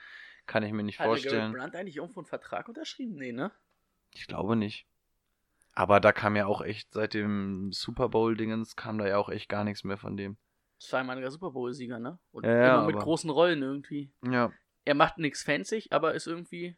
[0.46, 1.52] Kann ich mir nicht Hat der Garrett vorstellen.
[1.52, 3.16] Brandt eigentlich irgendwo einen Vertrag unterschrieben?
[3.16, 3.52] Nee, ne?
[4.12, 4.86] Ich glaube nicht.
[5.72, 9.48] Aber da kam ja auch echt, seit dem Super Bowl-Dingens kam da ja auch echt
[9.48, 10.38] gar nichts mehr von dem.
[10.78, 12.18] Zweimaliger Super Bowl-Sieger, ne?
[12.32, 14.12] Und Ja, ja, immer mit aber- großen Rollen irgendwie.
[14.26, 14.52] Ja.
[14.84, 16.76] Er macht nichts fancy, aber ist irgendwie.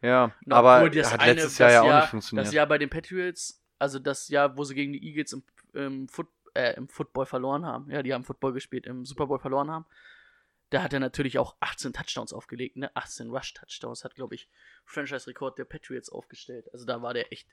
[0.00, 2.46] Ja, Na, aber das hat eine- letztes Jahr ja auch Jahr- nicht funktioniert.
[2.46, 5.42] Das Jahr bei den Patriots, also das Jahr, wo sie gegen die Eagles im,
[5.74, 7.90] im, Foot, äh, im Football verloren haben.
[7.90, 9.86] Ja, die haben Football gespielt, im Super Bowl verloren haben.
[10.70, 12.90] Da hat er natürlich auch 18 Touchdowns aufgelegt, ne?
[12.96, 14.48] 18 Rush-Touchdowns hat, glaube ich,
[14.86, 16.68] Franchise-Rekord der Patriots aufgestellt.
[16.72, 17.46] Also da war der echt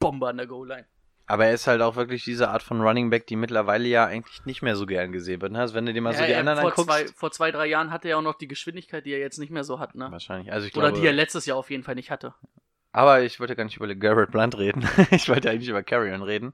[0.00, 0.86] Bomber an der Goal-Line.
[1.32, 4.44] Aber er ist halt auch wirklich diese Art von Running Back, die mittlerweile ja eigentlich
[4.44, 5.52] nicht mehr so gern gesehen wird.
[5.52, 5.60] Ne?
[5.60, 6.86] Also wenn du dir mal so Ja, die er- anderen vor, anguckst.
[6.90, 9.48] zwei, vor zwei, drei Jahren hatte er auch noch die Geschwindigkeit, die er jetzt nicht
[9.50, 10.10] mehr so hat, ne?
[10.10, 10.52] Wahrscheinlich.
[10.52, 12.34] Also ich Oder glaube, die er letztes Jahr auf jeden Fall nicht hatte.
[12.92, 14.86] Aber ich wollte gar nicht über Garrett Blunt reden.
[15.10, 16.52] ich wollte eigentlich über Carrion reden.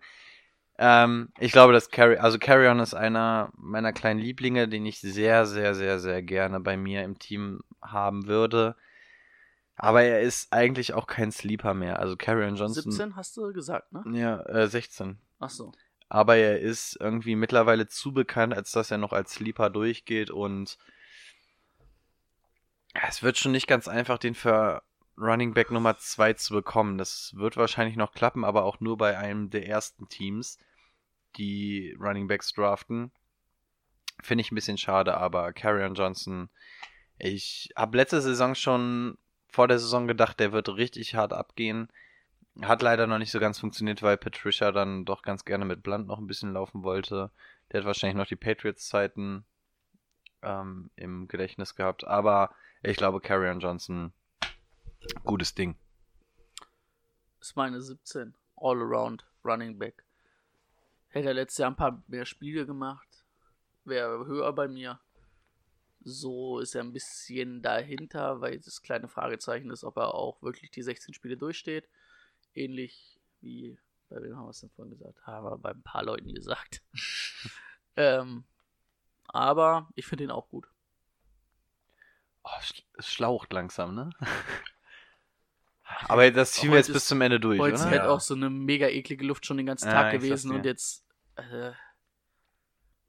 [0.79, 5.45] Ähm, ich glaube, dass Carry, also Carrion ist einer meiner kleinen Lieblinge, den ich sehr,
[5.45, 8.77] sehr, sehr, sehr gerne bei mir im Team haben würde.
[9.79, 12.01] Aber er ist eigentlich auch kein Sleeper mehr.
[12.01, 12.91] Also Carrion Johnson.
[12.91, 14.03] 17 hast du gesagt, ne?
[14.13, 15.19] Ja, äh, 16.
[15.39, 15.73] Ach so.
[16.09, 20.79] Aber er ist irgendwie mittlerweile zu bekannt, als dass er noch als Sleeper durchgeht und
[23.07, 24.83] es wird schon nicht ganz einfach, den für
[25.17, 26.99] Running Back Nummer 2 zu bekommen.
[26.99, 30.59] Das wird wahrscheinlich noch klappen, aber auch nur bei einem der ersten Teams,
[31.37, 33.13] die Running Backs draften.
[34.21, 36.49] Finde ich ein bisschen schade, aber Carrion Johnson,
[37.19, 39.19] ich habe letzte Saison schon
[39.49, 41.89] vor der Saison gedacht, der wird richtig hart abgehen.
[42.63, 46.07] Hat leider noch nicht so ganz funktioniert, weil Patricia dann doch ganz gerne mit Blunt
[46.07, 47.31] noch ein bisschen laufen wollte.
[47.71, 49.45] Der hat wahrscheinlich noch die Patriots-Zeiten
[50.43, 52.07] ähm, im Gedächtnis gehabt.
[52.07, 52.51] Aber
[52.83, 54.13] ich glaube, Carrion Johnson,
[55.25, 55.77] gutes Ding.
[57.41, 58.35] ist meine 17.
[58.57, 60.05] All around Running Back.
[61.09, 63.25] Hätte er letztes Jahr ein paar mehr Spiele gemacht,
[63.85, 65.01] wäre höher bei mir.
[66.01, 70.71] So ist er ein bisschen dahinter, weil das kleine Fragezeichen ist, ob er auch wirklich
[70.71, 71.89] die 16 Spiele durchsteht.
[72.55, 75.21] Ähnlich wie, bei wem haben wir es denn vorhin gesagt?
[75.27, 76.83] Haben wir bei ein paar Leuten gesagt.
[77.97, 78.45] ähm,
[79.27, 80.69] aber ich finde ihn auch gut.
[82.45, 82.51] Oh,
[82.97, 84.11] es schlaucht langsam, ne?
[86.07, 87.91] Aber das ziehen wir jetzt bis ist- zum Ende durch, Heute ist oder?
[87.91, 88.09] halt Ja.
[88.11, 91.05] auch so eine mega eklige Luft schon den ganzen Ja, Tag ich gewesen und jetzt
[91.37, 91.73] äh,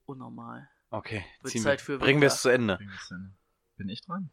[0.06, 0.70] unnormal.
[0.92, 1.86] Okay, Wird ziehen Zeit wir.
[1.86, 2.80] für Bringen wir es zu Ende.
[3.78, 4.30] Bin ich dran?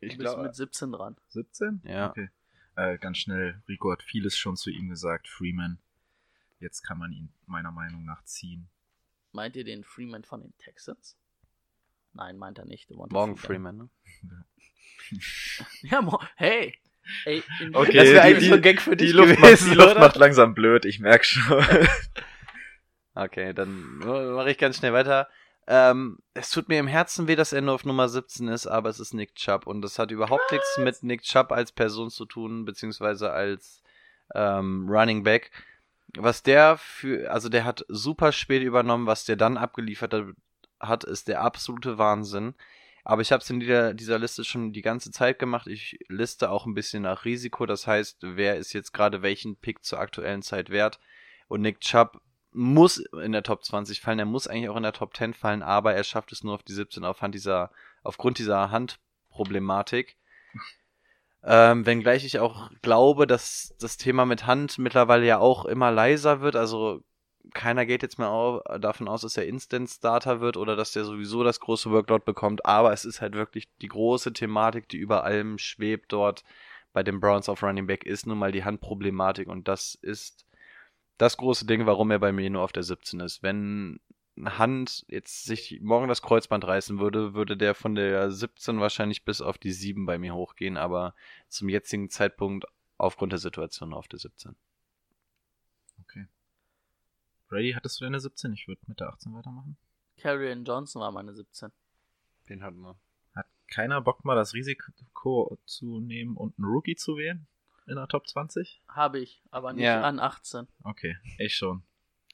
[0.00, 1.16] Du Ich bist mit 17 dran.
[1.28, 1.80] 17?
[1.84, 2.10] Ja.
[2.10, 2.28] Okay.
[2.76, 5.28] Äh, ganz schnell, Rico hat vieles schon zu ihm gesagt.
[5.28, 5.78] Freeman.
[6.60, 8.68] Jetzt kann man ihn meiner Meinung nach ziehen.
[9.32, 11.16] Meint ihr den Freeman von den Texans?
[12.12, 12.90] Nein, meint er nicht.
[12.90, 13.88] Morgen Freeman, ne?
[15.82, 16.74] Ja, mo hey.
[17.24, 19.28] Ey, in Okay, Das wäre die- eigentlich die- so ein Gag für Die dich Luft,
[19.30, 20.00] macht, gewesen, die Luft oder?
[20.00, 21.64] macht langsam blöd, ich merk schon.
[23.14, 25.30] Okay, dann mache ich ganz schnell weiter.
[25.68, 28.88] Ähm, es tut mir im Herzen weh, dass er nur auf Nummer 17 ist, aber
[28.88, 32.24] es ist Nick Chubb und das hat überhaupt nichts mit Nick Chubb als Person zu
[32.24, 33.82] tun, beziehungsweise als
[34.34, 35.50] ähm, Running Back.
[36.16, 40.24] Was der für, also der hat super spät übernommen, was der dann abgeliefert hat,
[40.78, 42.54] hat ist der absolute Wahnsinn.
[43.02, 45.68] Aber ich habe es in dieser, dieser Liste schon die ganze Zeit gemacht.
[45.68, 47.64] Ich liste auch ein bisschen nach Risiko.
[47.64, 50.98] Das heißt, wer ist jetzt gerade welchen Pick zur aktuellen Zeit wert?
[51.46, 52.20] Und Nick Chubb
[52.56, 54.18] muss in der Top 20 fallen.
[54.18, 56.62] Er muss eigentlich auch in der Top 10 fallen, aber er schafft es nur auf
[56.62, 57.70] die 17 aufhand dieser,
[58.02, 60.16] aufgrund dieser Handproblematik.
[61.44, 66.40] Ähm, wenngleich ich auch glaube, dass das Thema mit Hand mittlerweile ja auch immer leiser
[66.40, 66.56] wird.
[66.56, 67.04] Also
[67.52, 71.04] keiner geht jetzt mehr au davon aus, dass er Instant Starter wird oder dass der
[71.04, 72.64] sowieso das große Workload bekommt.
[72.66, 76.42] Aber es ist halt wirklich die große Thematik, die über allem schwebt dort
[76.92, 79.48] bei den Browns auf Running Back, ist nun mal die Handproblematik.
[79.48, 80.45] Und das ist
[81.18, 83.42] das große Ding, warum er bei mir nur auf der 17 ist.
[83.42, 84.00] Wenn
[84.44, 89.40] Hand jetzt sich morgen das Kreuzband reißen würde, würde der von der 17 wahrscheinlich bis
[89.40, 91.14] auf die 7 bei mir hochgehen, aber
[91.48, 92.66] zum jetzigen Zeitpunkt
[92.98, 94.54] aufgrund der Situation auf der 17.
[96.02, 96.26] Okay.
[97.48, 98.52] Brady, hattest du deine 17?
[98.52, 99.76] Ich würde mit der 18 weitermachen.
[100.18, 101.70] Carrion Johnson war meine 17.
[102.48, 102.98] Den hatten wir.
[103.34, 107.46] Hat keiner Bock mal das Risiko zu nehmen und einen Rookie zu wählen?
[107.86, 108.82] In der Top 20?
[108.88, 110.02] Habe ich, aber nicht Ja.
[110.02, 110.66] an 18.
[110.84, 111.84] Okay, ich schon.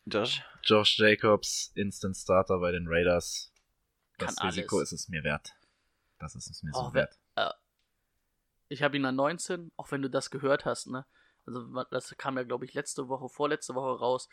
[0.07, 0.43] Josh?
[0.65, 3.53] Josh Jacobs, Instant Starter bei den Raiders.
[4.19, 4.93] Das Kann Risiko alles.
[4.93, 5.53] ist es mir wert.
[6.19, 7.55] Das ist es mir so Oh, wer- wert.
[8.69, 11.05] Ich habe ihn an 19, auch wenn du das gehört hast, ne?
[11.45, 14.29] Also das kam ja, glaube ich, letzte Woche, vorletzte Woche raus,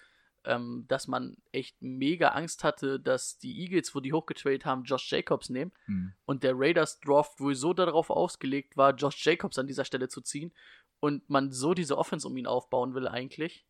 [0.46, 5.12] ähm, dass man echt mega Angst hatte, dass die Eagles, wo die hochgetradet haben, Josh
[5.12, 6.14] Jacobs nehmen Hm.
[6.26, 10.22] und der Raiders Draft wohl so darauf ausgelegt war, Josh Jacobs an dieser Stelle zu
[10.22, 10.54] ziehen
[11.00, 13.66] und man so diese Offense um ihn aufbauen will eigentlich.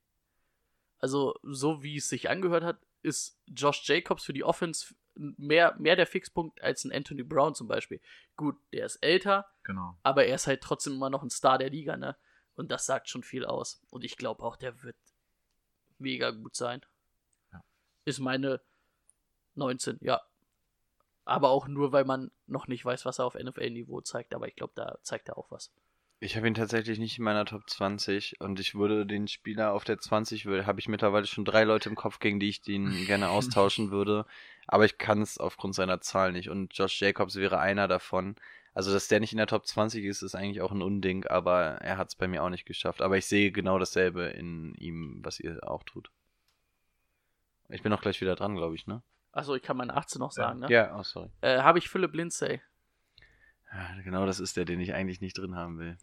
[0.99, 5.95] Also so wie es sich angehört hat, ist Josh Jacobs für die Offense mehr, mehr
[5.95, 8.01] der Fixpunkt als ein Anthony Brown zum Beispiel.
[8.35, 9.97] Gut, der ist älter, Genau.
[10.03, 12.17] aber er ist halt trotzdem immer noch ein Star der Liga, ne?
[12.55, 13.81] Und das sagt schon viel aus.
[13.89, 14.97] Und ich glaube auch, der wird
[15.97, 16.81] mega gut sein.
[17.53, 17.63] Ja.
[18.03, 18.61] Ist meine
[19.55, 20.21] 19, ja.
[21.23, 24.33] Aber auch nur, weil man noch nicht weiß, was er auf NFL-Niveau zeigt.
[24.33, 25.71] Aber ich glaube, da zeigt er auch was.
[26.21, 29.85] Ich habe ihn tatsächlich nicht in meiner Top 20 und ich würde den Spieler auf
[29.85, 32.91] der 20, würde- habe ich mittlerweile schon drei Leute im Kopf, gegen die ich den
[33.07, 34.25] gerne austauschen würde.
[34.67, 38.35] Aber ich kann es aufgrund seiner Zahl nicht und Josh Jacobs wäre einer davon.
[38.73, 41.61] Also, dass der nicht in der Top 20 ist, ist eigentlich auch ein Unding, aber
[41.81, 43.01] er hat es bei mir auch nicht geschafft.
[43.01, 46.11] Aber ich sehe genau dasselbe in ihm, was ihr auch tut.
[47.69, 49.01] Ich bin auch gleich wieder dran, glaube ich, ne?
[49.31, 50.71] Achso, ich kann meine 18 noch sagen, ne?
[50.71, 51.29] Ja, oh, sorry.
[51.41, 52.61] Äh, Habe ich Philip Lindsay.
[53.71, 55.97] Ja, genau das ist der, den ich eigentlich nicht drin haben will.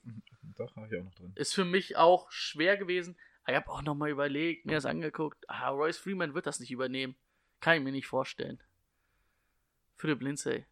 [0.56, 1.32] Doch, habe ich auch noch drin.
[1.34, 3.16] Ist für mich auch schwer gewesen.
[3.48, 5.44] Ich habe auch nochmal überlegt, mir das angeguckt.
[5.48, 7.16] Ah, Royce Freeman wird das nicht übernehmen.
[7.60, 8.60] Kann ich mir nicht vorstellen.
[9.96, 10.66] Philip Lindsay.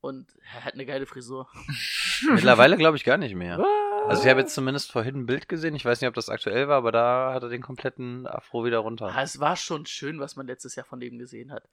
[0.00, 1.48] Und er hat eine geile Frisur.
[2.30, 3.64] Mittlerweile glaube ich gar nicht mehr.
[4.08, 6.66] Also ich habe jetzt zumindest vorhin ein Bild gesehen, ich weiß nicht, ob das aktuell
[6.66, 9.06] war, aber da hat er den kompletten Afro wieder runter.
[9.14, 11.68] Ah, es war schon schön, was man letztes Jahr von dem gesehen hat.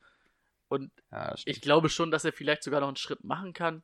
[0.68, 3.82] Und Ja, ich glaube schon, dass er vielleicht sogar noch einen Schritt machen kann.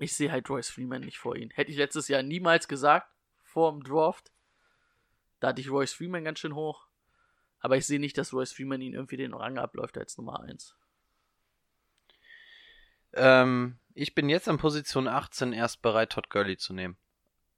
[0.00, 1.50] Ich sehe halt Royce Freeman nicht vor ihm.
[1.50, 3.08] Hätte ich letztes Jahr niemals gesagt,
[3.44, 4.32] vor dem Draft.
[5.40, 6.86] Da hatte ich Royce Freeman ganz schön hoch.
[7.60, 10.74] Aber ich sehe nicht, dass Royce Freeman ihn irgendwie den Rang abläuft als Nummer 1.
[13.12, 16.96] ähm, ich bin jetzt an Position 18 erst bereit, Todd Gurley zu nehmen.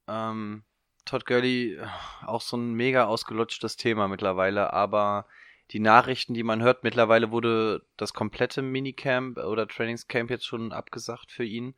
[0.07, 0.65] Ähm,
[1.05, 1.79] Todd Gurley,
[2.25, 5.27] auch so ein mega ausgelutschtes Thema mittlerweile, aber
[5.71, 11.31] die Nachrichten, die man hört, mittlerweile wurde das komplette Minicamp oder Trainingscamp jetzt schon abgesagt
[11.31, 11.75] für ihn.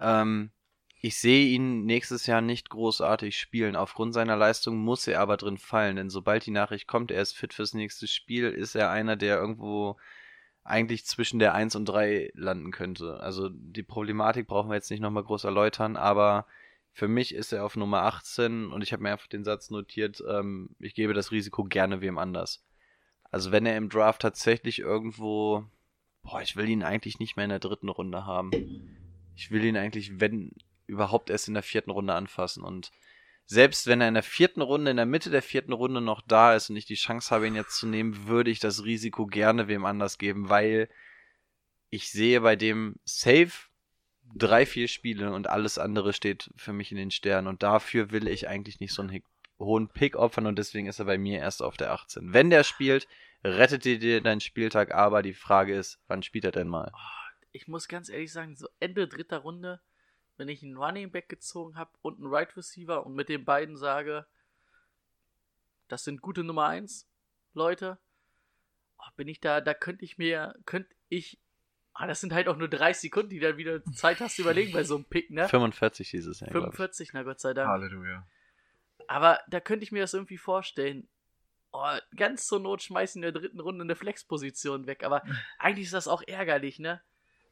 [0.00, 0.50] Ähm,
[1.00, 3.76] ich sehe ihn nächstes Jahr nicht großartig spielen.
[3.76, 7.36] Aufgrund seiner Leistung muss er aber drin fallen, denn sobald die Nachricht kommt, er ist
[7.36, 9.96] fit fürs nächste Spiel, ist er einer, der irgendwo
[10.64, 13.20] eigentlich zwischen der 1 und 3 landen könnte.
[13.20, 16.46] Also die Problematik brauchen wir jetzt nicht nochmal groß erläutern, aber
[16.92, 20.22] für mich ist er auf Nummer 18 und ich habe mir einfach den Satz notiert,
[20.28, 22.64] ähm, ich gebe das Risiko gerne wem anders.
[23.30, 25.64] Also wenn er im Draft tatsächlich irgendwo,
[26.22, 28.50] boah, ich will ihn eigentlich nicht mehr in der dritten Runde haben.
[29.38, 30.50] Ich will ihn eigentlich, wenn
[30.88, 32.64] überhaupt erst in der vierten Runde anfassen.
[32.64, 32.90] Und
[33.46, 36.56] selbst wenn er in der vierten Runde, in der Mitte der vierten Runde noch da
[36.56, 39.68] ist und ich die Chance habe, ihn jetzt zu nehmen, würde ich das Risiko gerne
[39.68, 40.88] wem anders geben, weil
[41.88, 43.52] ich sehe bei dem Safe
[44.34, 47.46] drei, vier Spiele und alles andere steht für mich in den Sternen.
[47.46, 49.22] Und dafür will ich eigentlich nicht so einen
[49.60, 52.32] hohen Pick opfern und deswegen ist er bei mir erst auf der 18.
[52.32, 53.06] Wenn der spielt,
[53.44, 56.90] rettet dir deinen Spieltag, aber die Frage ist, wann spielt er denn mal?
[57.52, 59.80] Ich muss ganz ehrlich sagen, so Ende dritter Runde
[60.38, 63.76] wenn ich einen Running Back gezogen habe und einen Right Receiver und mit den beiden
[63.76, 64.26] sage,
[65.88, 67.08] das sind gute Nummer 1
[67.54, 67.98] Leute,
[68.98, 71.40] oh, bin ich da, da könnte ich mir, könnte ich,
[71.92, 74.72] ah, das sind halt auch nur 30 Sekunden, die dann wieder Zeit hast zu überlegen
[74.72, 75.48] bei so einem Pick, ne?
[75.48, 76.50] 45 dieses Jahr.
[76.50, 77.68] 45, na Gott sei Dank.
[77.68, 78.26] Halleluja.
[79.08, 81.08] Aber da könnte ich mir das irgendwie vorstellen.
[81.70, 85.04] Oh, ganz zur Not schmeißen in der dritten Runde eine Flexposition weg.
[85.04, 85.22] Aber
[85.58, 87.02] eigentlich ist das auch ärgerlich, ne?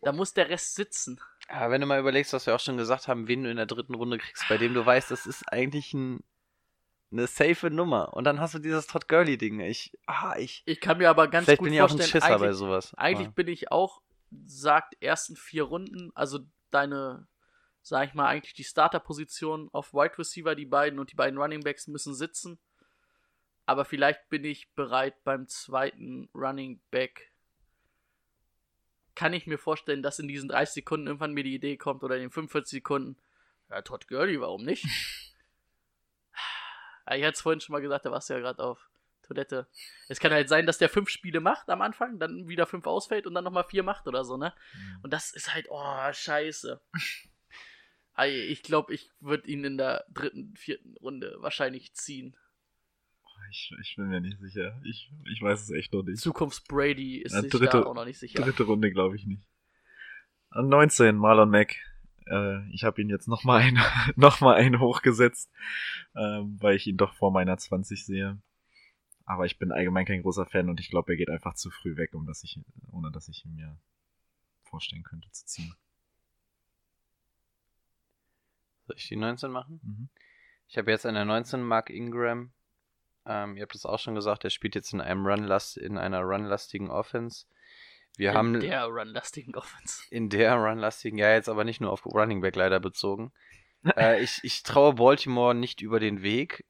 [0.07, 1.21] Da muss der Rest sitzen.
[1.49, 3.67] Aber wenn du mal überlegst, was wir auch schon gesagt haben, wen du in der
[3.67, 6.23] dritten Runde kriegst, bei dem du weißt, das ist eigentlich ein,
[7.11, 8.15] eine safe Nummer.
[8.15, 9.59] Und dann hast du dieses Todd Gurley-Ding.
[9.59, 10.63] Ich, ah, ich.
[10.65, 12.53] Ich kann mir aber ganz vielleicht gut bin ich auch ein vorstellen, Schisser eigentlich, bei
[12.53, 12.95] sowas.
[12.95, 14.01] eigentlich Aber- bin ich auch,
[14.47, 16.39] sagt, ersten vier Runden, also
[16.71, 17.27] deine,
[17.83, 21.65] sag ich mal, eigentlich die Starter-Position auf Wide Receiver, die beiden und die beiden Running
[21.65, 22.61] Backs müssen sitzen.
[23.65, 27.33] Aber vielleicht bin ich bereit beim zweiten Running Back.
[29.17, 32.15] Kann ich mir vorstellen, dass in diesen 30 Sekunden irgendwann mir die Idee kommt oder
[32.15, 33.17] in den 45 Sekunden,
[33.69, 34.87] ja, Todd Gurley, warum nicht?
[37.09, 38.91] Ich hatte es vorhin schon mal gesagt, da warst du ja gerade auf
[39.23, 39.69] Toilette.
[40.09, 43.29] Es kann halt sein, dass der fünf Spiele macht am Anfang, dann wieder fünf ausfällt
[43.29, 44.53] und dann nochmal vier macht oder so, ne?
[45.03, 46.81] Und das ist halt, oh, scheiße.
[48.15, 52.37] Ei, Ich glaube, ich würde ihn in der dritten, vierten Runde wahrscheinlich ziehen.
[53.51, 54.81] Ich, ich bin mir nicht sicher.
[54.85, 56.21] Ich, ich weiß es echt noch nicht.
[56.21, 58.43] Zukunfts-Brady ist Ja, sich dritte- da auch noch nicht sicher.
[58.43, 59.43] Dritte Runde glaube ich nicht.
[60.51, 61.77] An 19, Marlon Mack.
[62.27, 63.79] Äh, ich habe ihn jetzt nochmal ein,
[64.17, 65.51] noch mal einen hochgesetzt,
[66.17, 68.41] ähm, weil ich ihn doch vor meiner 20 sehe.
[69.25, 71.97] Aber ich bin allgemein kein großer Fan und ich glaube, er geht einfach zu früh
[71.97, 72.61] weg, um dass ich,
[72.91, 73.79] ohne dass ich ihn mir
[74.65, 75.75] vorstellen könnte zu ziehen.
[78.87, 79.81] Soll ich die 19 machen?
[79.83, 80.09] Mhm.
[80.69, 82.53] Ich habe jetzt eine 19 Mark Ingram.
[83.27, 86.21] Ähm, ihr habt es auch schon gesagt, er spielt jetzt in einem Runlast in einer
[86.21, 87.47] runlastigen Offense.
[88.17, 90.03] Wir in haben der runlastigen Offense.
[90.11, 93.33] in der runlastigen, ja jetzt aber nicht nur auf Running Back leider bezogen.
[93.97, 96.65] äh, ich, ich traue Baltimore nicht über den Weg,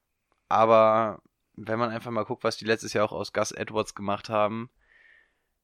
[0.49, 1.23] aber
[1.55, 4.71] wenn man einfach mal guckt, was die letztes Jahr auch aus Gus Edwards gemacht haben,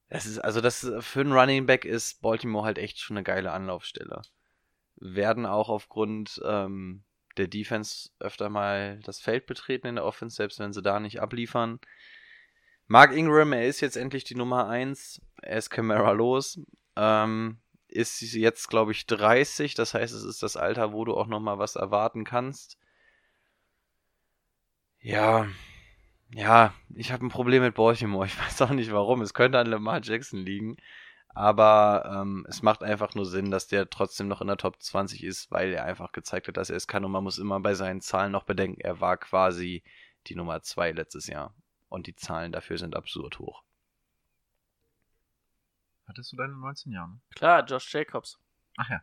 [0.09, 3.53] das ist, also das für einen Running Back ist Baltimore halt echt schon eine geile
[3.53, 4.23] Anlaufstelle.
[4.97, 7.03] Werden auch aufgrund ähm,
[7.37, 11.21] der Defense öfter mal das Feld betreten in der Offense, selbst wenn sie da nicht
[11.21, 11.81] abliefern.
[12.87, 15.23] Mark Ingram, er ist jetzt endlich die Nummer 1.
[15.43, 16.61] Er ist Camara los.
[16.97, 19.75] Ähm, ist jetzt, glaube ich, 30.
[19.75, 22.79] Das heißt, es ist das Alter, wo du auch noch mal was erwarten kannst.
[25.01, 25.49] Ja,
[26.35, 28.27] ja, ich habe ein Problem mit Baltimore.
[28.27, 29.21] Ich weiß auch nicht warum.
[29.23, 30.77] Es könnte an Lamar Jackson liegen.
[31.35, 35.25] Aber ähm, es macht einfach nur Sinn, dass der trotzdem noch in der Top 20
[35.25, 37.05] ist, weil er einfach gezeigt hat, dass er es kann.
[37.05, 39.83] Und man muss immer bei seinen Zahlen noch bedenken, er war quasi
[40.27, 41.55] die Nummer 2 letztes Jahr.
[41.89, 43.63] Und die Zahlen dafür sind absurd hoch.
[46.07, 47.19] Hattest du deine 19 Jahre?
[47.35, 48.39] Klar, Josh Jacobs.
[48.77, 49.03] Ach ja.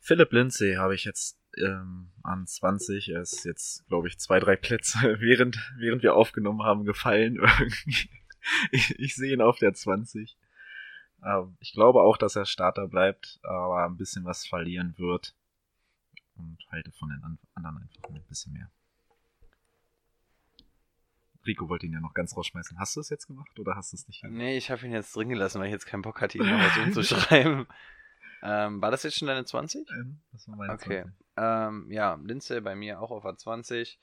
[0.00, 3.08] Philip Lindsay habe ich jetzt ähm, an 20.
[3.08, 7.36] Er ist jetzt, glaube ich, zwei, drei Plätze, während, während wir aufgenommen haben, gefallen.
[7.58, 8.10] Irgendwie.
[8.70, 10.36] Ich, ich sehe ihn auf der 20.
[11.24, 15.34] Ähm, ich glaube auch, dass er Starter bleibt, aber ein bisschen was verlieren wird.
[16.36, 18.70] Und halte von den an anderen einfach ein bisschen mehr.
[21.46, 22.78] Rico wollte ihn ja noch ganz rausschmeißen.
[22.78, 24.36] Hast du es jetzt gemacht oder hast du es nicht gemacht?
[24.36, 26.58] Nee, ich habe ihn jetzt drin gelassen, weil ich jetzt keinen Bock hatte, ihm noch
[26.58, 27.66] was umzuschreiben.
[28.42, 29.88] ähm, war das jetzt schon deine 20?
[29.90, 31.02] Ähm, Das war meine Okay.
[31.02, 31.12] 20.
[31.36, 33.96] Ähm, ja, Lindsay bei mir auch auf A20.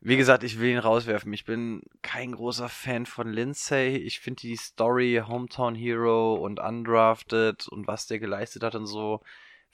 [0.00, 1.32] Wie gesagt, ich will ihn rauswerfen.
[1.32, 3.96] Ich bin kein großer Fan von Lindsay.
[3.96, 9.20] Ich finde die Story Hometown Hero und Undrafted und was der geleistet hat und so,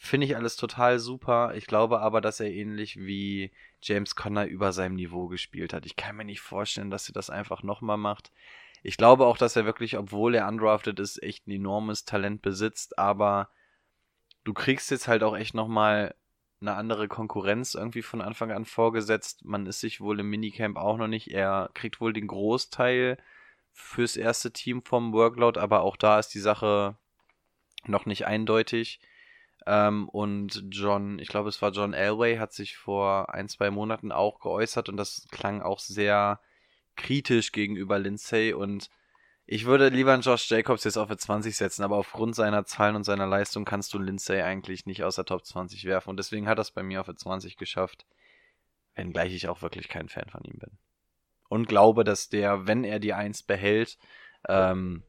[0.04, 1.54] Finde ich alles total super.
[1.54, 5.86] Ich glaube aber, dass er ähnlich wie James Conner über seinem Niveau gespielt hat.
[5.86, 8.32] Ich kann mir nicht vorstellen, dass er das einfach nochmal macht.
[8.82, 12.98] Ich glaube auch, dass er wirklich, obwohl er undrafted ist, echt ein enormes Talent besitzt,
[12.98, 13.48] aber
[14.42, 16.16] du kriegst jetzt halt auch echt nochmal
[16.62, 19.44] eine andere Konkurrenz irgendwie von Anfang an vorgesetzt.
[19.44, 21.30] Man ist sich wohl im Minicamp auch noch nicht.
[21.30, 23.18] Er kriegt wohl den Großteil
[23.72, 26.96] fürs erste Team vom Workload, aber auch da ist die Sache
[27.86, 29.00] noch nicht eindeutig.
[29.66, 34.12] Ähm, und John, ich glaube, es war John Elway, hat sich vor ein, zwei Monaten
[34.12, 36.40] auch geäußert und das klang auch sehr
[36.96, 38.90] kritisch gegenüber Lindsay und
[39.52, 42.96] ich würde lieber einen Josh Jacobs jetzt auf der 20 setzen, aber aufgrund seiner Zahlen
[42.96, 46.48] und seiner Leistung kannst du Lindsay eigentlich nicht aus der Top 20 werfen und deswegen
[46.48, 48.06] hat er es bei mir auf der 20 geschafft,
[48.94, 50.78] wenngleich ich auch wirklich kein Fan von ihm bin.
[51.50, 53.98] Und glaube, dass der, wenn er die 1 behält,
[54.48, 55.02] ähm,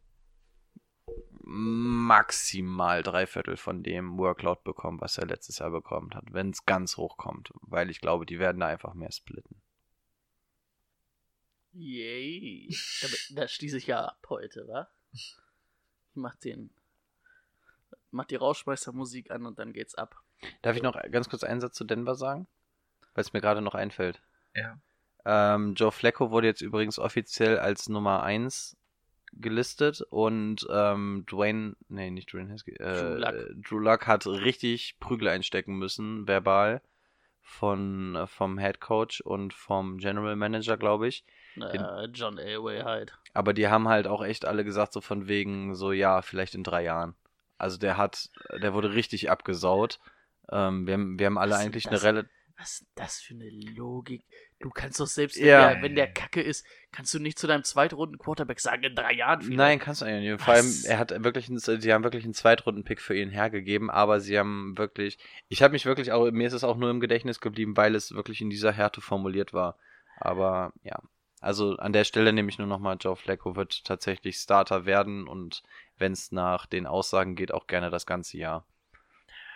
[1.45, 6.65] maximal drei Viertel von dem Workload bekommt, was er letztes Jahr bekommen hat, wenn es
[6.65, 9.62] ganz hoch kommt, weil ich glaube, die werden da einfach mehr splitten.
[11.73, 12.69] Yay.
[13.01, 13.07] Da,
[13.41, 14.87] da schließe ich ja ab heute, wa?
[15.11, 15.35] Ich
[16.13, 16.69] mach den.
[18.11, 20.21] Mach die Rauschmeistermusik an und dann geht's ab.
[20.61, 22.47] Darf ich noch ganz kurz einen Satz zu Denver sagen?
[23.13, 24.21] Weil es mir gerade noch einfällt.
[24.55, 24.77] Ja.
[25.25, 28.77] Ähm, Joe Flacco wurde jetzt übrigens offiziell als Nummer 1
[29.33, 33.63] gelistet und ähm, Dwayne, nee, nicht Dwayne Haskell, äh, Drew Luck.
[33.63, 36.81] Drew Luck hat richtig Prügel einstecken müssen, verbal,
[37.41, 41.25] von, vom Head Coach und vom General Manager, glaube ich.
[41.55, 43.13] Naja, John Elway halt.
[43.33, 46.63] Aber die haben halt auch echt alle gesagt, so von wegen, so ja, vielleicht in
[46.63, 47.15] drei Jahren.
[47.57, 48.29] Also der hat,
[48.61, 49.99] der wurde richtig abgesaut.
[50.51, 52.31] Ähm, wir, haben, wir haben alle Was eigentlich eine relativ.
[52.57, 54.25] Was ist das für eine Logik?
[54.59, 55.69] Du kannst doch selbst, Ja.
[55.69, 58.95] wenn, der, wenn der Kacke ist, kannst du nicht zu deinem zweitrunden Quarterback sagen, in
[58.95, 59.57] drei Jahren vielleicht.
[59.57, 60.41] Nein, kannst du eigentlich nicht.
[60.41, 64.19] Vor allem, er hat wirklich, einen, sie haben wirklich einen Zweitrunden-Pick für ihn hergegeben, aber
[64.19, 65.17] sie haben wirklich,
[65.49, 68.13] ich habe mich wirklich auch, mir ist es auch nur im Gedächtnis geblieben, weil es
[68.13, 69.77] wirklich in dieser Härte formuliert war.
[70.17, 70.99] Aber ja,
[71.43, 75.63] also an der Stelle nehme ich nur nochmal, Joe Flacco wird tatsächlich Starter werden und
[75.97, 78.65] wenn es nach den Aussagen geht, auch gerne das ganze Jahr.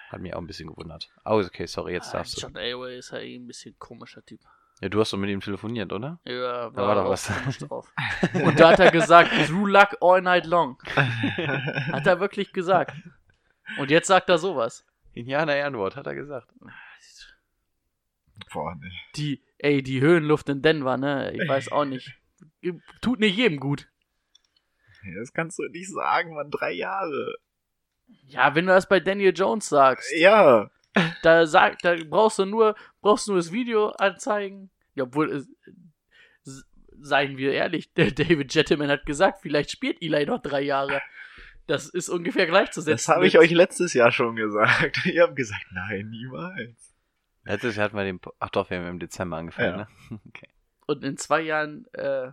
[0.09, 1.09] Hat mich auch ein bisschen gewundert.
[1.26, 2.41] Oh, okay, sorry, jetzt Ah, darfst du.
[2.41, 4.39] John Elway ist ja eh ein bisschen komischer Typ.
[4.80, 6.19] Ja, du hast doch mit ihm telefoniert, oder?
[6.23, 7.27] Ja, war doch auch was.
[7.27, 7.91] komisch drauf.
[8.34, 10.77] Und da hat er gesagt, Drew Luck all night long.
[10.95, 12.93] Hat er wirklich gesagt.
[13.80, 14.85] Und jetzt sagt er sowas.
[15.14, 16.47] Indianer Ehrenwort, hat er gesagt.
[18.51, 18.91] Boah, nee.
[19.15, 21.34] Die, ey, die Höhenluft in Denver, ne?
[21.34, 22.14] Ich weiß auch nicht.
[23.01, 23.88] Tut nicht jedem gut.
[25.19, 27.35] Das kannst du nicht sagen, man, drei Jahre.
[28.26, 30.69] Ja, wenn du das bei Daniel Jones sagst, Ja.
[31.23, 34.69] da sag, da brauchst du nur, brauchst du nur das Video anzeigen.
[34.95, 35.31] Ja, obwohl,
[36.43, 36.65] s-
[36.99, 41.01] seien wir ehrlich, der David Gentleman hat gesagt, vielleicht spielt Eli noch drei Jahre.
[41.68, 42.93] Das ist ungefähr gleichzusetzen.
[42.95, 45.05] Das habe ich euch letztes Jahr schon gesagt.
[45.05, 46.95] Ihr habt gesagt, nein, niemals.
[47.48, 49.78] Letztes Jahr hatten wir den, ach doch, wir haben im Dezember angefangen, Ja.
[49.78, 50.19] ne?
[50.28, 50.49] Okay.
[50.86, 52.32] Und in zwei Jahren äh,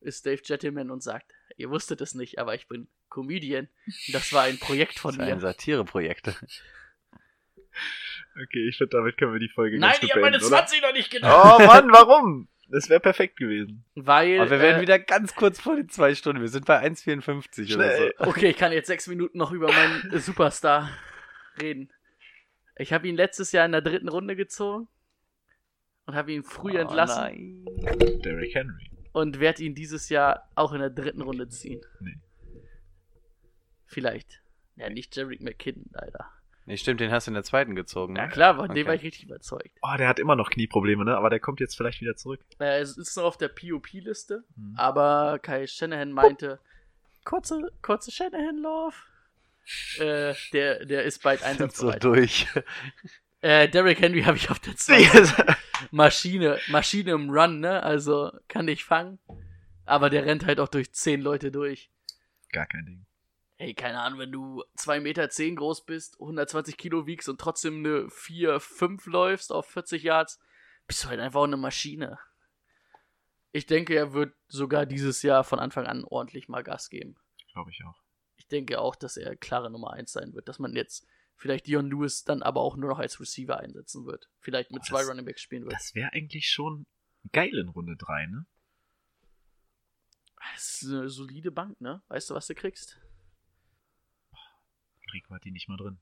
[0.00, 3.68] ist Dave Gentleman und sagt, ihr wusstet es nicht, aber ich bin Comedian.
[4.12, 5.40] Das war ein Projekt von Das ist ein mir.
[5.40, 6.28] Satireprojekt.
[8.42, 10.52] Okay, ich finde, damit können wir die Folge Nein, ganz gut ich habe meine beenden,
[10.54, 10.66] oder?
[10.66, 11.34] 20 noch nicht genommen.
[11.60, 12.48] Oh Mann, warum?
[12.68, 13.84] Das wäre perfekt gewesen.
[13.94, 14.40] Weil.
[14.40, 16.40] Aber wir werden äh, wieder ganz kurz vor den zwei Stunden.
[16.42, 18.14] Wir sind bei 1,54 oder Schnell.
[18.18, 18.24] so.
[18.26, 20.90] Okay, ich kann jetzt sechs Minuten noch über meinen Superstar
[21.60, 21.90] reden.
[22.78, 24.88] Ich habe ihn letztes Jahr in der dritten Runde gezogen
[26.06, 28.20] und habe ihn früh Oh, entlassen nein.
[28.24, 28.90] Derrick Henry.
[29.12, 31.80] und werde ihn dieses Jahr auch in der dritten Runde ziehen.
[32.00, 32.18] Nee.
[33.86, 34.42] Vielleicht.
[34.76, 36.30] Ja, nicht Jarek McKinnon, leider.
[36.66, 38.14] Nee, stimmt, den hast du in der zweiten gezogen.
[38.14, 38.28] Ja Ne?
[38.28, 38.86] klar, von dem Okay.
[38.86, 39.70] war ich richtig überzeugt.
[39.82, 41.16] Oh, der hat immer noch Knieprobleme, ne?
[41.16, 42.40] Aber der kommt jetzt vielleicht wieder zurück.
[42.60, 44.74] Äh, es ist noch auf der POP-Liste, Hm.
[44.76, 46.60] aber Kai Shanahan meinte,
[47.24, 48.94] kurze, kurze Shanahan-Love.
[49.98, 52.04] Äh, der, der ist bald so einsatzbereit.
[52.04, 52.46] durch.
[53.40, 55.46] Äh, Derrick Henry habe ich auf der 2.
[55.90, 57.82] Maschine, Maschine im Run, ne?
[57.82, 59.18] Also kann nicht fangen.
[59.84, 61.90] Aber der rennt halt auch durch 10 Leute durch.
[62.52, 63.06] Gar kein Ding.
[63.56, 67.78] Hey, keine Ahnung, wenn du 2 Meter 10 groß bist, 120 Kilo wiegst und trotzdem
[67.78, 70.38] eine 4, 5 läufst auf 40 Yards,
[70.86, 72.18] bist du halt einfach eine Maschine.
[73.50, 77.16] Ich denke, er wird sogar dieses Jahr von Anfang an ordentlich mal Gas geben.
[77.52, 77.96] Glaube ich auch.
[78.48, 81.06] Ich denke auch, dass er klare Nummer 1 sein wird, dass man jetzt
[81.36, 84.30] vielleicht Dion Lewis dann aber auch nur noch als Receiver einsetzen wird.
[84.40, 85.74] Vielleicht mit Oh, zwei das- Running Backs spielen wird.
[85.74, 86.86] Das wäre eigentlich schon
[87.32, 88.46] geil in Runde 3, ne?
[90.54, 92.00] Das ist eine solide Bank, ne?
[92.08, 92.98] Weißt du, was du kriegst?
[95.12, 95.98] Rico hat die nicht mal drin.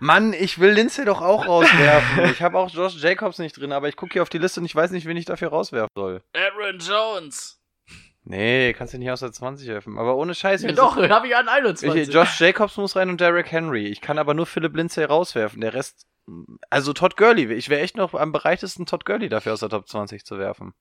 [0.00, 2.24] Mann, ich will Lindsay doch auch rauswerfen.
[2.30, 4.66] ich habe auch Josh Jacobs nicht drin, aber ich gucke hier auf die Liste und
[4.66, 6.22] ich weiß nicht, wen ich dafür rauswerfen soll.
[6.34, 7.56] Aaron Jones!
[8.22, 9.98] Nee, kannst du nicht aus der 20 helfen.
[9.98, 10.62] Aber ohne Scheiß.
[10.62, 12.12] Ja, doch, habe ich an Ich, 21.
[12.14, 13.86] Josh Jacobs muss rein und Derrick Henry.
[13.86, 15.60] Ich kann aber nur Philip Lindsay rauswerfen.
[15.60, 16.06] Der Rest.
[16.68, 17.52] Also Todd Gurley.
[17.54, 20.74] Ich wäre echt noch am bereitesten, Todd Gurley dafür aus der Top 20 zu werfen.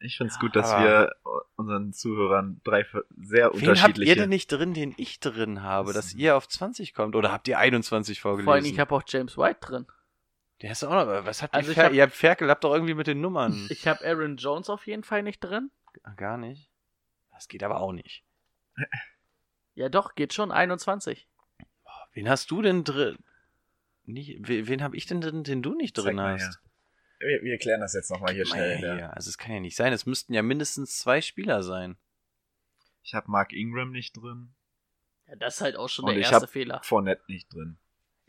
[0.00, 1.10] Ich find's gut, dass wir
[1.56, 2.86] unseren Zuhörern drei
[3.16, 4.10] sehr Wen habt unterschiedliche.
[4.12, 7.16] ihr denn nicht drin, den ich drin habe, dass ihr auf 20 kommt?
[7.16, 8.44] Oder habt ihr 21 vorgelesen?
[8.44, 9.86] Vor allem, ich habe auch James White drin.
[10.62, 11.26] Der ist auch noch.
[11.26, 11.58] Was habt ihr?
[11.58, 13.66] Also ich Fer hab- ihr habt Ferkel, habt doch irgendwie mit den Nummern.
[13.70, 15.70] Ich habe Aaron Jones auf jeden Fall nicht drin.
[16.16, 16.67] Gar nicht.
[17.38, 18.24] Das geht aber auch nicht.
[19.74, 20.50] Ja, doch, geht schon.
[20.50, 21.28] 21.
[22.12, 23.16] Wen hast du denn drin?
[24.06, 26.58] Nicht, wen wen hab ich denn drin, den du nicht drin mal hast?
[27.20, 28.78] Wir, wir klären das jetzt nochmal hier mal schnell.
[28.78, 29.10] her, Ja.
[29.10, 29.92] Also es kann ja nicht sein.
[29.92, 31.96] Es müssten ja mindestens zwei Spieler sein.
[33.04, 34.52] Ich habe Mark Ingram nicht drin.
[35.28, 36.80] Ja, das ist halt auch schon Und der ich erste hab Fehler.
[36.82, 37.78] Fournette nicht drin.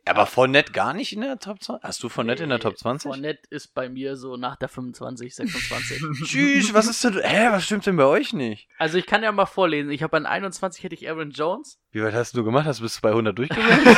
[0.09, 1.83] Aber Fournette gar nicht in der Top 20?
[1.83, 3.09] Hast du Fournette in der Top 20?
[3.11, 6.01] Fournette ist bei mir so nach der 25, 26.
[6.25, 7.21] Tschüss, was ist denn?
[7.21, 8.67] Hä, was stimmt denn bei euch nicht?
[8.77, 9.91] also ich kann ja mal vorlesen.
[9.91, 11.79] Ich habe an 21 hätte ich Aaron Jones.
[11.91, 12.65] Wie weit hast du gemacht?
[12.65, 13.95] Hast du bis 200 durchgegangen?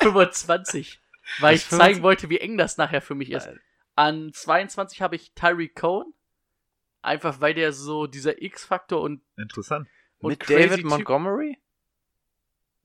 [0.00, 1.00] 25.
[1.40, 2.02] Weil ich Was, zeigen 25?
[2.02, 3.48] wollte, wie eng das nachher für mich ist.
[3.94, 6.12] An 22 habe ich Tyreek Cohen.
[7.02, 9.88] Einfach weil der so dieser X-Faktor und, Interessant.
[10.18, 11.58] und Mit David Montgomery?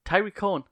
[0.03, 0.63] Tyreek Cohen.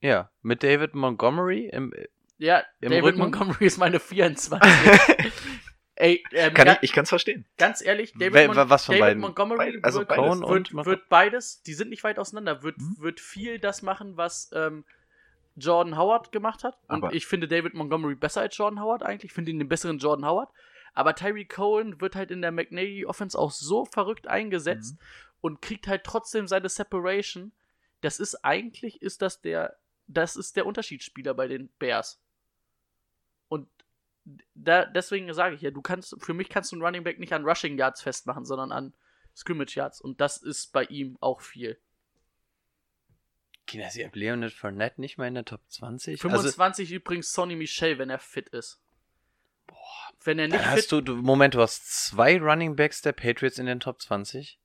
[0.00, 1.92] Ja, mit David Montgomery im,
[2.38, 3.18] Ja, Im David Rücken?
[3.18, 4.60] Montgomery ist meine 24.
[5.96, 7.46] Ey, ähm, Kann ich ich kann's verstehen.
[7.56, 9.20] ganz ehrlich, David, Wer- Mon was von David beiden?
[9.20, 10.24] Montgomery Beide- also wird, beides.
[10.24, 14.16] Cohen wird, und wird, beides, die sind nicht weit auseinander, wird, wird viel das machen,
[14.16, 14.84] was ähm,
[15.56, 16.76] Jordan Howard gemacht hat.
[16.88, 19.30] Und Aber- ich finde David Montgomery besser als Jordan Howard eigentlich.
[19.30, 20.50] Ich finde ihn den besseren Jordan Howard.
[20.94, 24.96] Aber Tyree Cohen wird halt in der McNady Offense auch so verrückt eingesetzt
[25.40, 27.52] und kriegt halt trotzdem seine Separation.
[28.00, 29.76] Das ist eigentlich, ist das der,
[30.06, 32.20] das ist der Unterschiedsspieler bei den Bears.
[33.48, 33.68] Und
[34.54, 37.32] da, deswegen sage ich ja, du kannst, für mich kannst du einen Running Back nicht
[37.32, 38.94] an Rushing Yards festmachen, sondern an
[39.36, 40.00] Scrimmage Yards.
[40.00, 41.78] Und das ist bei ihm auch viel.
[43.66, 46.20] Kinder, sie haben Leonard Fournette nicht mal in der Top 20?
[46.20, 48.80] 25 übrigens Sonny Michel, wenn er fit ist.
[49.66, 49.76] Boah,
[50.22, 53.12] wenn er also, nicht fit hast du, du, Moment, du hast zwei Running Backs der
[53.12, 54.58] Patriots in den Top 20?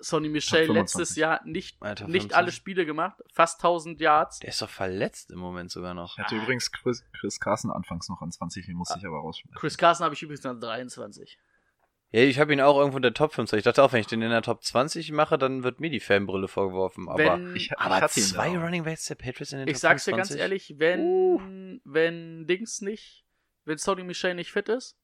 [0.00, 1.16] Sonny Michel letztes 25.
[1.16, 2.36] Jahr nicht, Alter, nicht 25.
[2.36, 4.38] alle Spiele gemacht, fast 1000 Yards.
[4.38, 6.16] Der ist doch verletzt im Moment sogar noch.
[6.16, 9.58] Ich hatte übrigens Chris, Chris Carson anfangs noch an 20, den musste ich aber rausschmeißen.
[9.58, 11.38] Chris Carson habe ich übrigens an 23.
[12.10, 13.58] Ja, ich habe ihn auch irgendwo in der Top 50.
[13.58, 16.00] Ich dachte auch, wenn ich den in der Top 20 mache, dann wird mir die
[16.00, 17.06] Fanbrille vorgeworfen.
[17.06, 18.56] Aber, Wenn, Ich, ich aber ihn zwei.
[18.56, 20.36] Running Backs der Patriots in den ich Top sag's dir 25?
[20.36, 23.26] ganz ehrlich, wenn, wenn Dings nicht,
[23.66, 24.96] wenn Sonny Michel nicht fit ist,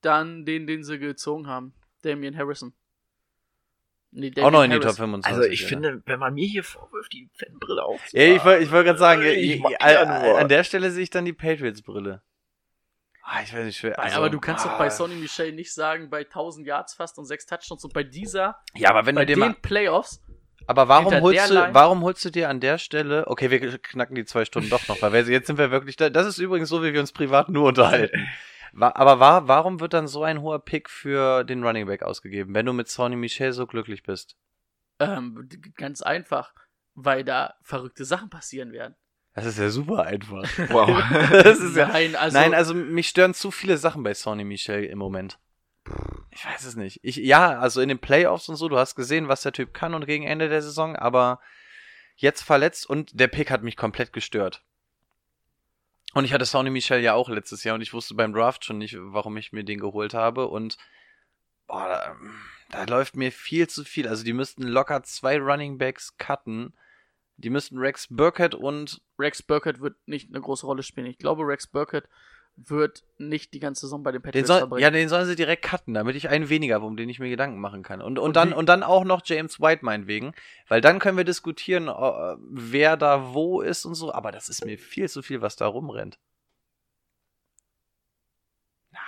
[0.00, 1.74] dann den, den sie gezogen haben.
[2.02, 2.72] Damian Harrison.
[4.16, 4.96] Nee, Auch noch in die Top Harris.
[4.98, 5.32] 25.
[5.36, 5.68] Also ich Alter.
[5.68, 8.00] finde, wenn man mir hier vorwirft, die Fanbrille auf.
[8.12, 11.02] Ja, ich wollte ich wollt gerade sagen, Ich ich, mag an, ja der Stelle sehe
[11.02, 12.22] ich dann die Patriots-Brille.
[13.24, 13.98] Ah, ich weiß nicht, schwer.
[13.98, 14.90] Also, aber du kannst doch bei ah.
[14.90, 18.90] Sonny Michel nicht sagen, bei 1000 Yards fast und 6 Touchdowns und bei dieser, Ja,
[18.90, 19.54] aber wenn bei du dir den mal.
[19.62, 20.22] Playoffs,
[20.66, 23.26] Aber warum holst du, Line- warum holst du dir an der Stelle?
[23.26, 26.10] Okay, wir knacken die zwei Stunden doch noch, weil wir, jetzt sind wir wirklich da.
[26.10, 28.28] Das ist übrigens so, wie wir uns privat nur unterhalten.
[28.78, 32.66] Aber war, warum wird dann so ein hoher Pick für den Running Back ausgegeben, wenn
[32.66, 34.36] du mit Sonny Michel so glücklich bist?
[35.00, 36.54] ähm, ganz einfach,
[36.94, 38.94] weil da verrückte Sachen passieren werden.
[39.34, 40.44] Das ist ja super einfach.
[40.70, 41.02] Wow.
[41.42, 44.84] Das ist ja, Nein, also, Nein, also mich stören zu viele Sachen bei Sonny Michel
[44.84, 45.38] im Moment.
[46.30, 47.00] Ich weiß es nicht.
[47.02, 49.94] Ich, ja, also in den Playoffs und so, du hast gesehen, was der Typ kann
[49.94, 51.40] und gegen Ende der Saison, aber
[52.16, 54.62] jetzt verletzt und der Pick hat mich komplett gestört.
[56.14, 58.78] Und ich hatte Sonny Michel ja auch letztes Jahr und ich wusste beim Draft schon
[58.78, 60.76] nicht, warum ich mir den geholt habe und
[61.66, 62.16] boah, da,
[62.70, 64.06] da läuft mir viel zu viel.
[64.06, 66.72] Also die müssten locker zwei Running Backs cutten.
[67.36, 71.08] Die müssten Rex Burkett und Rex Burkett wird nicht eine große Rolle spielen.
[71.08, 72.08] Ich glaube, Rex Burkett
[72.56, 74.82] wird nicht die ganze Saison bei den Den Patriots soll, verbringen.
[74.82, 77.28] ja, den sollen sie direkt cutten, damit ich einen weniger habe, um den ich mir
[77.28, 78.00] Gedanken machen kann.
[78.00, 80.32] Und, und, Und dann, und dann auch noch James White meinetwegen.
[80.68, 84.12] Weil dann können wir diskutieren, äh, wer da wo ist und so.
[84.14, 86.18] Aber das ist mir viel zu viel, was da rumrennt.
[88.92, 89.00] Na,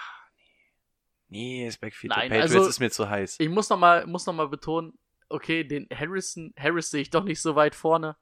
[1.28, 1.58] nee.
[1.60, 3.36] Nee, das Backfield der Nein, Patriots also- ist mir zu heiß.
[3.38, 4.98] Ich muss nochmal muss noch mal betonen,
[5.28, 8.16] okay, den Harrison, Harris sehe ich doch nicht so weit vorne.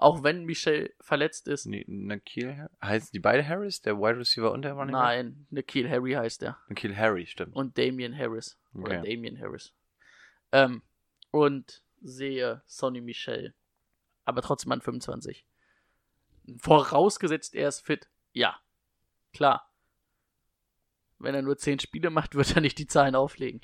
[0.00, 1.66] Auch wenn Michel verletzt ist.
[1.66, 3.82] Nee, Nikhil, heißen die beide Harris?
[3.82, 5.02] Der Wide Receiver und der Running Back?
[5.02, 6.58] Nein, Nikhil Harry heißt er.
[6.68, 7.54] Nikhil Harry, stimmt.
[7.54, 8.58] Und Damian Harris.
[8.74, 9.14] Oder Okay.
[9.14, 9.74] Damian Harris.
[10.52, 10.82] Ähm,
[11.30, 13.54] und sehe Sonny Michel.
[14.24, 15.44] Aber trotzdem an 25.
[16.58, 18.08] Vorausgesetzt, er ist fit.
[18.32, 18.58] Ja.
[19.32, 19.70] Klar.
[21.18, 23.60] Wenn er nur 10 Spiele macht, wird er nicht die Zahlen auflegen.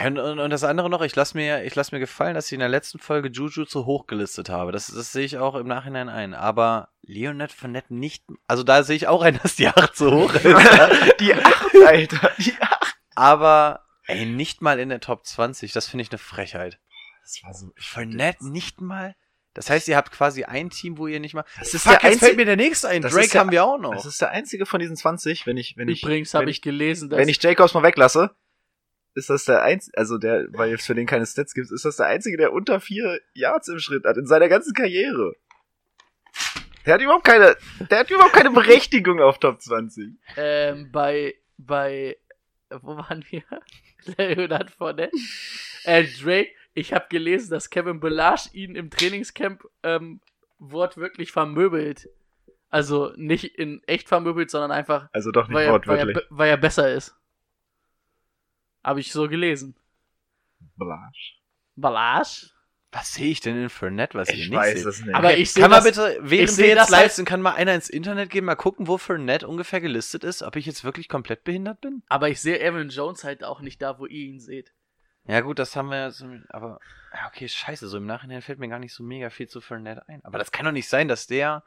[0.00, 2.52] Und, und, und das andere noch, ich lasse mir, ich lass mir gefallen, dass ich
[2.54, 4.72] in der letzten Folge Juju zu hoch gelistet habe.
[4.72, 6.32] Das, das sehe ich auch im Nachhinein ein.
[6.32, 10.32] Aber Leonard Fournette nicht, also da sehe ich auch ein, dass die 8 zu hoch
[10.34, 10.44] ist.
[11.20, 12.30] die 8, Alter.
[12.38, 12.94] Die 8.
[13.14, 16.80] aber Ey, nicht mal in der Top 20, das finde ich eine Frechheit.
[17.22, 17.70] Das war so.
[17.78, 19.14] Fournette nicht mal?
[19.54, 21.44] Das heißt, ihr habt quasi ein Team, wo ihr nicht mal.
[21.58, 23.02] Das ist Fuck, der jetzt fällt einzige- mir der nächste ein.
[23.02, 23.94] Drake der- haben wir auch noch.
[23.94, 27.10] Das ist der einzige von diesen 20, wenn ich, wenn ich, Übrigens habe ich gelesen,
[27.10, 28.34] dass wenn ich Jacobs mal weglasse,
[29.14, 31.96] ist das der einzige, also der, weil es für den keine Stats gibt, ist das
[31.96, 35.34] der einzige, der unter vier Yards im Schritt hat in seiner ganzen Karriere.
[36.86, 37.56] Der hat überhaupt keine,
[37.90, 40.14] der hat überhaupt keine Berechtigung auf Top 20.
[40.36, 42.16] ähm, bei, bei,
[42.70, 43.42] wo waren wir?
[44.18, 45.16] Leonard Fournette.
[45.84, 50.20] Äh, Drake, ich habe gelesen, dass Kevin Belage ihn im Trainingscamp ähm,
[50.58, 52.08] wortwörtlich vermöbelt.
[52.68, 56.26] Also nicht in echt vermöbelt, sondern einfach, Also doch nicht weil er, weil, er, wortwörtlich.
[56.30, 57.14] weil er besser ist.
[58.82, 59.76] Habe ich so gelesen.
[60.76, 61.40] Blasch.
[61.76, 62.50] Belage?
[62.94, 64.88] Was sehe ich denn in Fournette, was ich Ich nicht weiß sehe?
[64.88, 65.14] es nicht.
[65.14, 67.40] Aber ich sehe Kann man das, bitte, während ich wir jetzt das live sind, kann
[67.40, 70.84] mal einer ins Internet gehen, mal gucken, wo Fournette ungefähr gelistet ist, ob ich jetzt
[70.84, 72.02] wirklich komplett behindert bin?
[72.08, 74.74] aber ich sehe Evan Jones halt auch nicht da, wo ihr ihn seht.
[75.24, 76.80] Ja gut, das haben wir ja so, aber,
[77.14, 80.06] ja, okay, scheiße, so im Nachhinein fällt mir gar nicht so mega viel zu Fournette
[80.08, 80.22] ein.
[80.24, 81.64] Aber das kann doch nicht sein, dass der,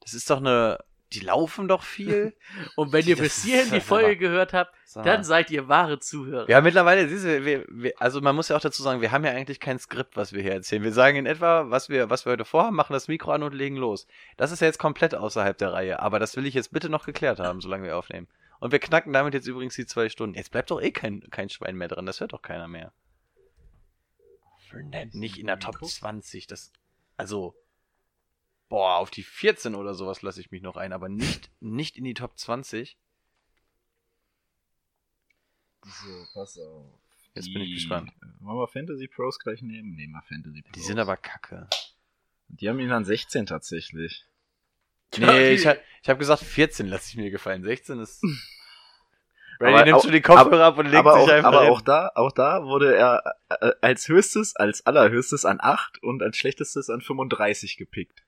[0.00, 0.78] das ist doch eine,
[1.12, 2.34] die laufen doch viel.
[2.76, 6.48] Und wenn ihr bis hierhin die aber- Folge gehört habt, dann seid ihr wahre Zuhörer.
[6.48, 9.24] Ja, mittlerweile, siehst du, wir, wir, also man muss ja auch dazu sagen, wir haben
[9.24, 10.82] ja eigentlich kein Skript, was wir hier erzählen.
[10.82, 13.54] Wir sagen in etwa, was wir, was wir heute vorhaben, machen das Mikro an und
[13.54, 14.06] legen los.
[14.36, 17.04] Das ist ja jetzt komplett außerhalb der Reihe, aber das will ich jetzt bitte noch
[17.04, 18.28] geklärt haben, solange wir aufnehmen.
[18.58, 20.34] Und wir knacken damit jetzt übrigens die zwei Stunden.
[20.36, 22.92] Jetzt bleibt doch eh kein, kein Schwein mehr dran, das hört doch keiner mehr.
[25.12, 26.72] Nicht in der Top 20, das,
[27.16, 27.54] also,
[28.68, 32.04] boah, auf die 14 oder sowas lasse ich mich noch ein, aber nicht, nicht in
[32.04, 32.98] die Top 20.
[35.84, 36.86] So, pass auf.
[37.34, 38.12] Jetzt bin ich gespannt.
[38.40, 39.94] Wollen wir Fantasy Pros gleich nehmen?
[39.94, 40.72] Nehmen wir Fantasy Pros.
[40.74, 41.68] Die sind aber kacke.
[42.48, 44.24] Die haben ihn an 16 tatsächlich.
[45.18, 47.62] Nee, die- ich, hab- ich habe gesagt 14 lasse ich mir gefallen.
[47.62, 48.22] 16 ist.
[49.58, 51.70] Brady nimmt schon die Kopfhörer ab und legt sich auch, einfach aber hin.
[51.72, 56.36] auch da, auch da wurde er äh, als höchstes, als allerhöchstes an 8 und als
[56.36, 58.25] schlechtestes an 35 gepickt.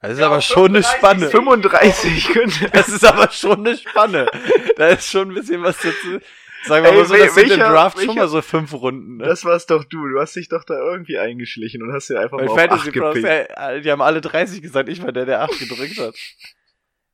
[0.00, 1.28] Das ist aber schon eine Spanne.
[1.28, 2.68] 35 könnte.
[2.72, 4.30] Das ist aber schon eine Spanne.
[4.76, 6.20] Da ist schon ein bisschen was dazu.
[6.64, 8.72] Sagen wir Ey, mal so, das sind im welcher- Draft schon welcher- mal so fünf
[8.74, 9.16] Runden.
[9.18, 9.24] Ne?
[9.26, 10.08] Das war's doch du.
[10.08, 12.88] Du hast dich doch da irgendwie eingeschlichen und hast dir einfach Bei mal auf Fantasy
[12.90, 13.50] 8 Pros, gepickt.
[13.56, 16.14] ja, die haben alle 30 gesagt, ich war der, der 8 gedrückt hat.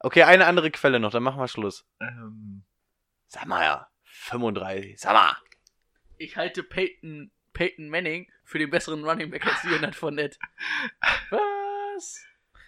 [0.01, 1.86] Okay, eine andere Quelle noch, dann machen wir Schluss.
[2.01, 2.65] Ähm,
[3.28, 5.36] Sag mal ja, 35, sag mal.
[6.19, 10.39] Ich halte Peyton, Peyton Manning für den besseren Running Back als Leonard Fournette.
[11.31, 12.23] Was?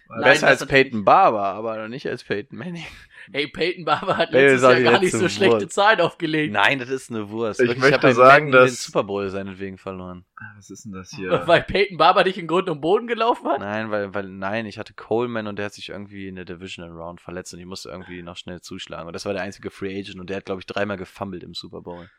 [0.09, 2.85] Nein, Besser als Peyton Barber, aber noch nicht als Peyton Manning.
[3.31, 5.71] Hey, Peyton Barber hat letztes Jahr gar nicht so schlechte Wurst.
[5.71, 6.53] Zahlen aufgelegt.
[6.53, 7.59] Nein, das ist eine Wurst.
[7.59, 10.25] Ich Wirklich, möchte hab bei sagen, Madden den dass- Super Bowl seinetwegen verloren.
[10.55, 11.29] was ist denn das hier?
[11.47, 13.59] Weil Peyton Barber dich in Grund und Boden gelaufen hat?
[13.59, 16.91] Nein, weil, weil, nein, ich hatte Coleman und der hat sich irgendwie in der Divisional
[16.91, 19.07] Round verletzt und ich musste irgendwie noch schnell zuschlagen.
[19.07, 21.53] Und das war der einzige Free Agent und der hat, glaube ich, dreimal gefummelt im
[21.53, 22.09] Super Bowl.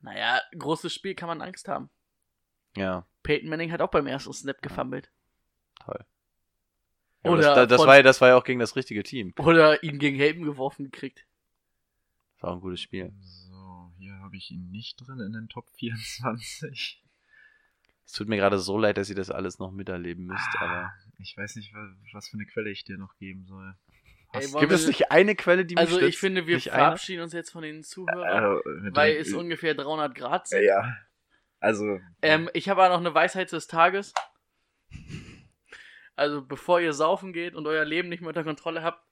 [0.00, 1.90] Naja, großes Spiel kann man Angst haben.
[2.76, 5.10] Ja, Peyton Manning hat auch beim ersten Snap gefummelt.
[5.84, 6.04] toll.
[7.24, 9.02] Ja, aber Oder das, das, von- war, ja- das war ja auch gegen das richtige
[9.02, 9.32] Team.
[9.38, 11.26] Oder ihn gegen Helden geworfen gekriegt.
[12.34, 13.12] Das war auch ein gutes Spiel.
[13.20, 17.02] So, hier habe ich ihn nicht drin in den Top 24.
[18.06, 20.92] Es tut mir gerade so leid, dass ihr das alles noch miterleben müsst, Ah, aber.
[21.18, 23.74] Ich weiß nicht, wa- was für eine Quelle ich dir noch geben soll.
[24.34, 26.18] Ey, Gibt wir- es nicht eine Quelle, die mich Also ich stützt?
[26.18, 26.82] finde, wir Nicht eine?
[26.82, 30.64] verabschieden uns jetzt von den Zuhörern, äh, weil dem- es ungefähr 300 Grad sind.
[30.64, 30.94] Ja.
[31.60, 31.98] Also.
[32.20, 34.12] Ähm, ich habe auch noch eine Weisheit des Tages.
[36.16, 39.02] Also bevor ihr saufen geht und euer Leben nicht mehr unter Kontrolle habt,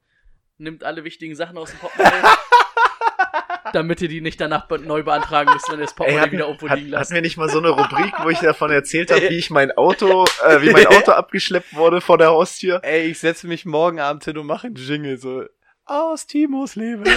[0.58, 2.22] nimmt alle wichtigen Sachen aus dem Portemonnaie.
[3.72, 6.32] damit ihr die nicht danach be neu beantragen müsst, wenn ihr das Ey, Portemonnaie hatten,
[6.32, 7.10] wieder irgendwo hat, liegen hatten lasst.
[7.12, 10.24] wir nicht mal so eine Rubrik, wo ich davon erzählt habe, wie ich mein Auto,
[10.46, 12.80] äh, wie mein Auto abgeschleppt wurde vor der Haustür?
[12.84, 15.44] Ey, ich setze mich morgen Abend hin und mache einen Jingle so.
[15.84, 17.04] Aus Timos Leben.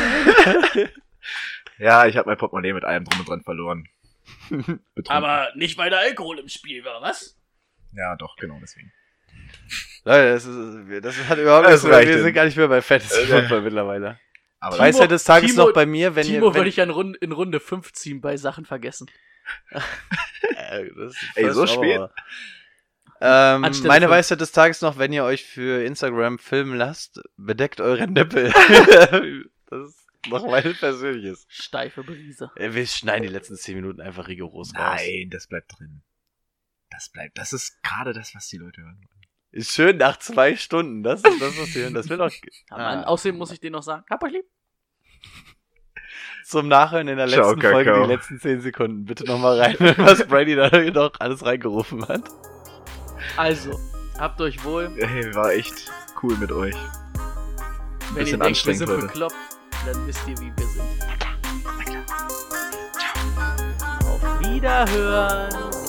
[1.78, 3.90] Ja, ich habe mein Portemonnaie mit allem drum und dran verloren.
[5.08, 7.38] Aber nicht, weil da Alkohol im Spiel war, was?
[7.94, 8.94] Ja, doch, genau deswegen.
[10.06, 12.00] Leute, das, ist, das hat überhaupt nichts mehr.
[12.00, 12.24] Wir denn.
[12.24, 14.20] sind gar nicht mehr bei Fantasy Äh, Football mittlerweile.
[14.60, 16.54] Aber Weisheit des Tages Timo- noch bei mir, wenn Timo ihr.
[16.54, 19.10] Wenn, würde ich in Runde, in Runde 5 ziehen bei Sachen vergessen.
[20.58, 20.90] Äh,
[21.36, 22.02] Ey, so spät?
[23.22, 24.10] Ähm, meine.
[24.10, 28.52] Weisheit des Tages noch, wenn ihr euch für Instagram filmen lasst, bedeckt eure Nippel.
[29.70, 31.46] das ist noch mein persönliches.
[31.50, 32.52] Steife Brise.
[32.56, 35.00] Äh, Wir schneiden die letzten 10 Minuten einfach rigoros raus.
[35.00, 36.02] Nein, das bleibt drin.
[36.92, 37.38] Das bleibt.
[37.38, 39.02] Das ist gerade das, was die Leute hören.
[39.56, 41.02] Ist schön nach zwei Stunden.
[41.02, 41.94] Das ist das, was wir hören.
[41.94, 42.30] Das will doch.
[42.30, 43.08] Ja, Mann, Ah.
[43.08, 44.46] außerdem muss ich dir noch sagen, hab euch lieb.
[46.44, 48.06] Zum Nachhören in der Ciao, letzten Folge, Kakao.
[48.06, 49.06] die letzten 10 Sekunden.
[49.06, 52.24] Bitte nochmal rein, was Brady da noch alles reingerufen hat.
[53.38, 53.80] Also,
[54.20, 54.92] habt euch wohl.
[55.00, 55.90] Hey, war echt
[56.22, 56.76] cool mit euch.
[56.76, 59.02] Ein Wenn ihr denkt, wir anstrengend sind heute.
[59.08, 59.36] bekloppt,
[59.86, 61.06] dann wisst ihr, wie wir sind.
[64.54, 65.85] Wiederhören.